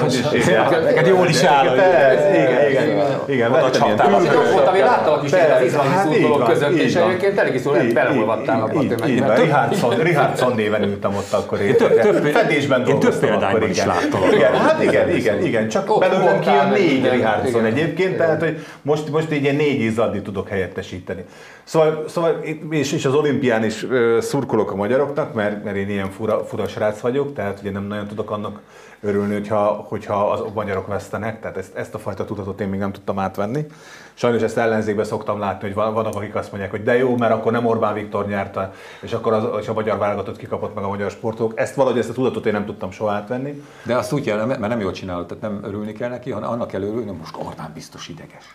Neked 0.84 1.06
jól 1.06 1.28
is 1.28 1.42
áll, 1.42 1.66
hogy- 1.68 1.78
Igen, 1.78 2.70
igen, 2.70 2.88
igen. 3.26 3.50
Voltam, 3.50 4.74
én 4.74 4.84
láttalak 4.84 5.24
is 5.24 5.32
az 5.32 5.64
izlandi 5.64 5.92
Hát 5.94 6.04
szurkolók 6.06 6.48
között, 6.48 6.70
és 6.78 6.94
egyébként 6.94 7.38
elég 7.38 7.60
szól, 7.60 7.76
így- 7.76 7.96
abba 7.96 8.32
a 8.32 8.42
tömegben. 8.42 9.36
Richardson, 9.36 9.98
Richardson 9.98 10.52
néven 10.54 10.82
ültem 10.82 11.14
ott 11.14 11.32
akkor 11.32 11.60
én. 11.60 11.76
több- 11.76 12.00
több- 12.00 12.26
Fedésben 12.26 12.80
én 12.86 12.98
több 12.98 13.14
dolgoztam 13.20 13.42
akkor, 13.42 13.68
is 13.68 13.76
igen. 13.76 13.86
láttam. 13.86 14.20
Igen, 14.32 14.54
hát 14.54 14.82
igen, 14.82 15.14
igen, 15.14 15.44
igen. 15.44 15.68
Csak 15.68 15.98
belőlem 15.98 16.40
kijön 16.40 16.66
meg 16.66 16.78
négy. 16.80 17.10
Richardson 17.10 17.64
egyébként, 17.64 18.16
tehát 18.16 18.40
hogy 18.42 18.64
most, 18.82 19.08
most 19.10 19.32
így 19.32 19.42
ilyen 19.42 19.54
négy 19.56 19.80
izaddi 19.80 20.22
tudok 20.22 20.48
helyettesíteni. 20.48 21.24
Szóval, 21.68 22.04
szóval 22.08 22.32
és, 22.70 22.92
és 22.92 23.04
az 23.04 23.14
olimpián 23.14 23.64
is 23.64 23.86
szurkolok 24.20 24.70
a 24.70 24.74
magyaroknak, 24.74 25.34
mert, 25.34 25.64
mert 25.64 25.76
én 25.76 25.88
ilyen 25.88 26.10
fura, 26.10 26.44
fura 26.44 26.68
srác 26.68 27.00
vagyok, 27.00 27.34
tehát 27.34 27.60
ugye 27.60 27.70
nem 27.70 27.84
nagyon 27.84 28.06
tudok 28.06 28.30
annak 28.30 28.60
örülni, 29.00 29.32
hogyha, 29.32 29.64
hogyha 29.64 30.30
az 30.30 30.42
magyarok 30.54 30.86
vesztenek, 30.86 31.40
tehát 31.40 31.56
ezt, 31.56 31.76
ezt 31.76 31.94
a 31.94 31.98
fajta 31.98 32.24
tudatot 32.24 32.60
én 32.60 32.68
még 32.68 32.78
nem 32.78 32.92
tudtam 32.92 33.18
átvenni. 33.18 33.66
Sajnos 34.14 34.42
ezt 34.42 34.56
ellenzékben 34.56 35.04
szoktam 35.04 35.38
látni, 35.38 35.66
hogy 35.66 35.76
van- 35.76 35.94
vannak, 35.94 36.14
akik 36.14 36.34
azt 36.34 36.50
mondják, 36.50 36.70
hogy 36.70 36.82
de 36.82 36.96
jó, 36.96 37.16
mert 37.16 37.32
akkor 37.32 37.52
nem 37.52 37.66
Orbán 37.66 37.94
Viktor 37.94 38.26
nyerte, 38.26 38.72
és 39.00 39.12
akkor 39.12 39.32
az, 39.32 39.44
és 39.60 39.68
a 39.68 39.72
magyar 39.72 39.98
válogatott 39.98 40.36
kikapott 40.36 40.74
meg 40.74 40.84
a 40.84 40.88
magyar 40.88 41.10
sportolók. 41.10 41.60
Ezt 41.60 41.74
valahogy 41.74 41.98
ezt 41.98 42.10
a 42.10 42.12
tudatot 42.12 42.46
én 42.46 42.52
nem 42.52 42.64
tudtam 42.64 42.90
soha 42.90 43.12
átvenni. 43.12 43.62
De 43.82 43.96
azt 43.96 44.12
úgy 44.12 44.24
kell, 44.24 44.44
mert 44.44 44.60
nem 44.60 44.80
jól 44.80 44.92
csinálod, 44.92 45.26
tehát 45.26 45.42
nem 45.42 45.60
örülni 45.64 45.92
kell 45.92 46.10
neki, 46.10 46.30
hanem 46.30 46.50
annak 46.50 46.68
kell 46.68 46.82
örülni, 46.82 47.06
hogy 47.08 47.18
most 47.18 47.36
Orbán 47.36 47.70
biztos 47.74 48.08
ideges. 48.08 48.54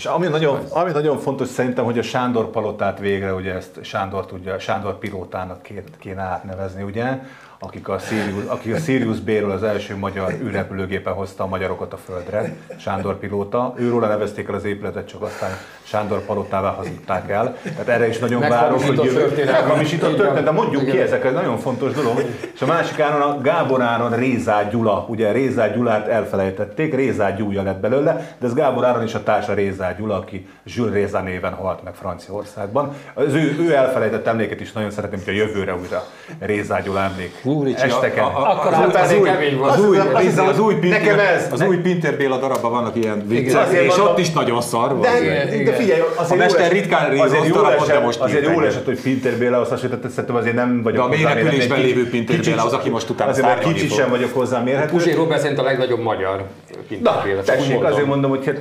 És 0.00 0.06
ami 0.06 0.26
nagyon, 0.26 0.64
ami 0.70 0.90
nagyon 0.90 1.18
fontos 1.18 1.48
szerintem, 1.48 1.84
hogy 1.84 1.98
a 1.98 2.02
Sándor 2.02 2.50
palotát 2.50 2.98
végre, 2.98 3.34
ugye 3.34 3.54
ezt 3.54 3.78
Sándor 3.82 4.26
tudja, 4.26 4.58
Sándor 4.58 4.98
pilótának 4.98 5.68
kéne, 5.98 6.22
átnevezni, 6.22 6.82
ugye, 6.82 7.22
akik 7.62 7.88
a 7.88 7.98
Sirius, 7.98 8.44
akik 8.46 8.74
a 8.74 8.78
Sirius 8.78 9.18
B-ről 9.18 9.50
az 9.50 9.62
első 9.62 9.96
magyar 9.96 10.32
űrrepülőgépen 10.42 11.12
hozta 11.12 11.44
a 11.44 11.46
magyarokat 11.46 11.92
a 11.92 11.96
földre, 11.96 12.54
Sándor 12.78 13.18
pilóta. 13.18 13.74
Őróla 13.76 14.06
nevezték 14.06 14.48
el 14.48 14.54
az 14.54 14.64
épületet, 14.64 15.08
csak 15.08 15.22
aztán 15.22 15.50
Sándor 15.82 16.24
palotává 16.24 16.70
hazudták 16.70 17.30
el. 17.30 17.56
Tehát 17.62 17.88
erre 17.88 18.08
is 18.08 18.18
nagyon 18.18 18.40
várok, 18.40 18.82
hogy 18.82 19.10
Meghamisított 19.46 20.16
történet. 20.16 20.44
De 20.44 20.50
mondjuk 20.50 20.84
ki, 20.84 20.98
ezek 20.98 21.24
egy 21.24 21.32
nagyon 21.32 21.58
fontos 21.58 21.92
dolog. 21.92 22.22
És 22.54 22.62
a 22.62 22.66
másik 22.66 23.00
áron 23.00 23.20
a 23.20 23.40
Gábor 23.40 23.82
Áron 23.82 24.16
Rézá 24.16 24.62
Gyula, 24.62 25.06
ugye 25.08 25.32
Rézá 25.32 25.66
Gyulát 25.66 26.08
elfelejtették, 26.08 26.94
Rézá 26.94 27.30
Gyúja 27.30 27.62
lett 27.62 27.80
belőle, 27.80 28.36
de 28.38 28.46
ez 28.46 28.54
Gábor 28.54 28.84
Áron 28.84 29.02
is 29.04 29.14
a 29.14 29.22
társa 29.22 29.54
Rézá 29.54 29.92
Gyula, 29.92 30.16
aki 30.16 30.48
Jules 30.64 30.92
Rézá 30.92 31.22
néven 31.22 31.52
halt 31.52 31.82
meg 31.84 31.94
Franciaországban. 31.94 32.94
Az 33.14 33.34
ő, 33.34 33.56
ő 33.60 33.74
elfelejtett 33.74 34.26
emléket 34.26 34.60
is 34.60 34.72
nagyon 34.72 34.90
szeretném, 34.90 35.20
hogy 35.24 35.34
a 35.34 35.36
jövőre 35.36 35.74
újra 35.74 36.04
Rézá 36.38 36.80
Gyula 36.80 37.00
emlék. 37.00 37.40
Hú, 37.50 37.62
Ricsi, 37.64 37.82
Esteken. 37.82 38.24
a- 38.24 38.26
a- 38.38 38.50
Akkor 38.50 38.72
az- 38.72 38.94
az 38.94 39.12
új-. 39.20 39.28
Az 39.62 39.80
új, 39.84 39.98
az, 39.98 40.38
az 40.48 40.58
új 40.58 40.74
Pintér, 40.74 41.00
nekem 41.00 41.18
ez- 41.18 41.48
az 41.52 41.60
új 41.62 41.76
Pintér 41.76 42.16
Béla 42.16 42.36
darabban 42.38 42.70
vannak 42.70 42.96
ilyen 42.96 43.24
viccek, 43.26 43.72
és 43.72 43.98
ott 43.98 44.18
is 44.18 44.30
nagyon 44.30 44.60
szar 44.60 44.96
volt. 44.96 45.08
De, 45.08 45.64
de 45.64 45.72
figyelj, 45.72 46.00
azért 46.16 46.40
A 46.40 46.42
mester 46.44 46.72
ritkán 46.72 47.12
jó 47.16 47.24
darabot, 47.52 47.86
de 47.86 47.98
most 47.98 48.20
Azért 48.20 48.44
jól 48.52 48.66
esett, 48.66 48.84
hogy 48.84 49.00
Pinter 49.00 49.32
Bélához 49.38 49.68
hasonlított, 49.68 50.10
szerintem 50.10 50.36
azért 50.36 50.54
nem 50.54 50.82
vagyok 50.82 50.98
De 50.98 51.02
a 51.04 51.08
mély 51.08 51.22
hozzá 51.22 51.34
repülésben 51.34 51.78
mérhető. 51.78 51.96
lévő 51.98 52.10
Pintér 52.10 52.40
Béla 52.40 52.64
az, 52.64 52.72
aki 52.72 52.88
most 52.88 53.08
utána 53.10 53.30
Azért, 53.30 53.46
szárnyalni 53.46 53.74
kicsit 53.74 53.92
sem 53.94 54.10
vagyok 54.10 54.34
hozzá 54.34 54.60
mérhető. 54.62 54.90
Puzsér 54.90 55.16
Robert 55.16 55.40
szerint 55.40 55.58
a 55.58 55.62
legnagyobb 55.62 56.00
magyar 56.00 56.44
Pintér 56.88 57.12
Béla. 57.24 57.42
tessék, 57.42 57.84
azért 57.84 58.06
mondom, 58.06 58.30
hogy 58.30 58.44
hát, 58.46 58.60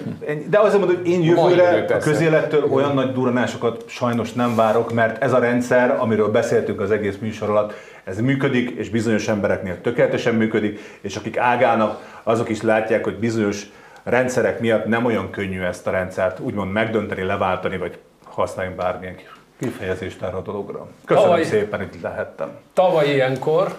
de 0.49 0.59
azért 0.59 0.79
mondom, 0.79 0.97
hogy 0.97 1.07
én 1.11 1.23
jövőre 1.23 1.85
a 1.89 1.97
közélettől 1.97 2.63
olyan 2.71 2.93
nagy 2.93 3.11
duranásokat 3.13 3.83
sajnos 3.87 4.33
nem 4.33 4.55
várok, 4.55 4.93
mert 4.93 5.23
ez 5.23 5.33
a 5.33 5.39
rendszer, 5.39 5.95
amiről 5.99 6.27
beszéltünk 6.27 6.81
az 6.81 6.91
egész 6.91 7.15
műsor 7.21 7.49
alatt, 7.49 7.73
ez 8.03 8.19
működik, 8.19 8.69
és 8.69 8.89
bizonyos 8.89 9.27
embereknél 9.27 9.81
tökéletesen 9.81 10.35
működik, 10.35 10.79
és 11.01 11.15
akik 11.15 11.37
ágálnak, 11.37 12.19
azok 12.23 12.49
is 12.49 12.61
látják, 12.61 13.03
hogy 13.03 13.15
bizonyos 13.15 13.63
rendszerek 14.03 14.59
miatt 14.59 14.85
nem 14.85 15.05
olyan 15.05 15.29
könnyű 15.29 15.61
ezt 15.61 15.87
a 15.87 15.91
rendszert 15.91 16.39
úgymond 16.39 16.71
megdönteni, 16.71 17.21
leváltani, 17.21 17.77
vagy 17.77 17.97
használjunk 18.23 18.77
bármilyen 18.77 19.15
kifejezést 19.59 20.21
erre 20.21 20.35
a 20.35 20.41
dologra. 20.41 20.87
Köszönöm 21.05 21.29
Tavaly- 21.29 21.45
szépen, 21.45 21.81
itt 21.81 22.01
lehettem. 22.01 22.49
Tavaly 22.73 23.07
ilyenkor 23.13 23.75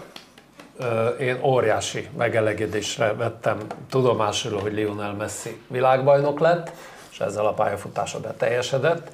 én 1.20 1.38
óriási 1.42 2.08
megelégedésre 2.16 3.12
vettem 3.12 3.58
tudomásul, 3.90 4.58
hogy 4.58 4.72
Lionel 4.72 5.12
Messi 5.12 5.60
világbajnok 5.66 6.40
lett, 6.40 6.70
és 7.10 7.20
ezzel 7.20 7.46
a 7.46 7.52
pályafutása 7.52 8.20
beteljesedett. 8.20 9.12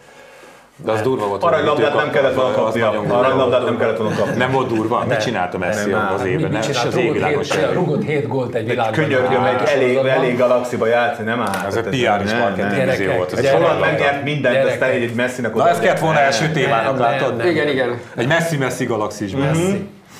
De 0.85 0.93
az 0.93 1.01
durva 1.01 1.27
volt. 1.27 1.43
Aranylabdát 1.43 1.95
nem 1.95 2.11
kellett 2.11 2.35
volna 2.35 2.70
durva 2.70 3.18
Aranylabdát 3.18 3.64
nem 3.64 3.79
kellett 3.79 3.97
volna 3.97 4.16
kapnia. 4.16 4.37
Nem 4.37 4.51
volt 4.51 4.68
durva? 4.68 5.05
Mit 5.09 5.20
csináltam 5.20 5.62
abban 5.62 6.12
az 6.14 6.24
évben? 6.24 6.51
Nem, 6.51 6.61
és 6.61 6.85
az 6.85 6.99
sem. 7.43 7.72
rugott 7.72 8.05
hét 8.05 8.29
gólt 8.29 8.55
egy 8.55 8.66
világbajnok. 8.66 9.09
Könyörgöm, 9.09 9.45
egy 9.45 9.68
elég, 9.68 9.97
elég 9.97 10.37
galaxiba 10.39 10.87
játszani, 10.87 11.29
nem 11.29 11.41
áll. 11.41 11.66
Ez 11.66 11.77
egy 11.77 11.85
PR 11.85 12.24
is 12.24 12.31
nem, 12.31 12.39
marketing 12.39 13.07
nem. 13.07 13.16
volt. 13.16 13.33
ez 13.33 13.39
Egy 13.39 13.51
holland 13.51 13.81
megnyert 13.81 14.24
mindent, 14.24 14.64
aztán 14.64 14.91
egy, 14.91 15.14
messzinek 15.14 15.55
Na 15.55 15.68
ezt 15.68 15.81
kellett 15.81 15.99
volna 15.99 16.18
első 16.18 16.51
témának, 16.51 16.99
látod? 16.99 17.45
Igen, 17.45 17.68
igen. 17.68 18.01
Egy 18.16 18.27
messzi-messzi 18.27 18.85
galaxisban. 18.85 19.57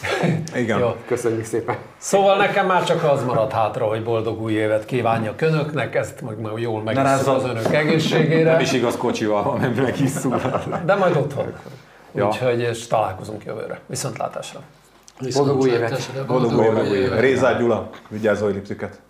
Igen. 0.55 0.79
Jó. 0.79 0.97
Köszönjük 1.07 1.45
szépen. 1.45 1.77
Szóval 1.99 2.37
nekem 2.37 2.67
már 2.67 2.85
csak 2.85 3.03
az 3.05 3.25
maradt 3.25 3.53
hátra, 3.53 3.85
hogy 3.87 4.03
boldog 4.03 4.43
új 4.43 4.53
évet 4.53 4.85
kívánjak 4.85 5.41
önöknek, 5.41 5.95
ezt 5.95 6.21
meg 6.21 6.41
majd 6.41 6.59
jól 6.59 6.83
megisszuk 6.83 7.35
az 7.35 7.45
önök 7.45 7.75
egészségére, 7.75 8.51
Nem 8.53 8.61
is 8.61 8.73
igaz 8.73 8.97
kocsival, 8.97 9.43
hanem 9.43 9.73
megisszuk. 9.73 10.37
de 10.85 10.95
majd 10.95 11.17
otthon. 11.17 11.53
Ja. 12.15 12.27
Úgyhogy 12.27 12.61
és 12.61 12.87
találkozunk 12.87 13.45
jövőre. 13.45 13.81
Viszontlátásra. 13.87 14.61
Boldog 15.35 15.61
új 15.61 15.71
évet. 15.71 16.11
Boldog 16.27 16.59
új 16.59 16.97
évet. 16.97 17.21
Rézá 17.21 17.53
Gyula, 17.53 17.91
vigyázz, 18.09 18.43
lipsziket. 18.43 19.01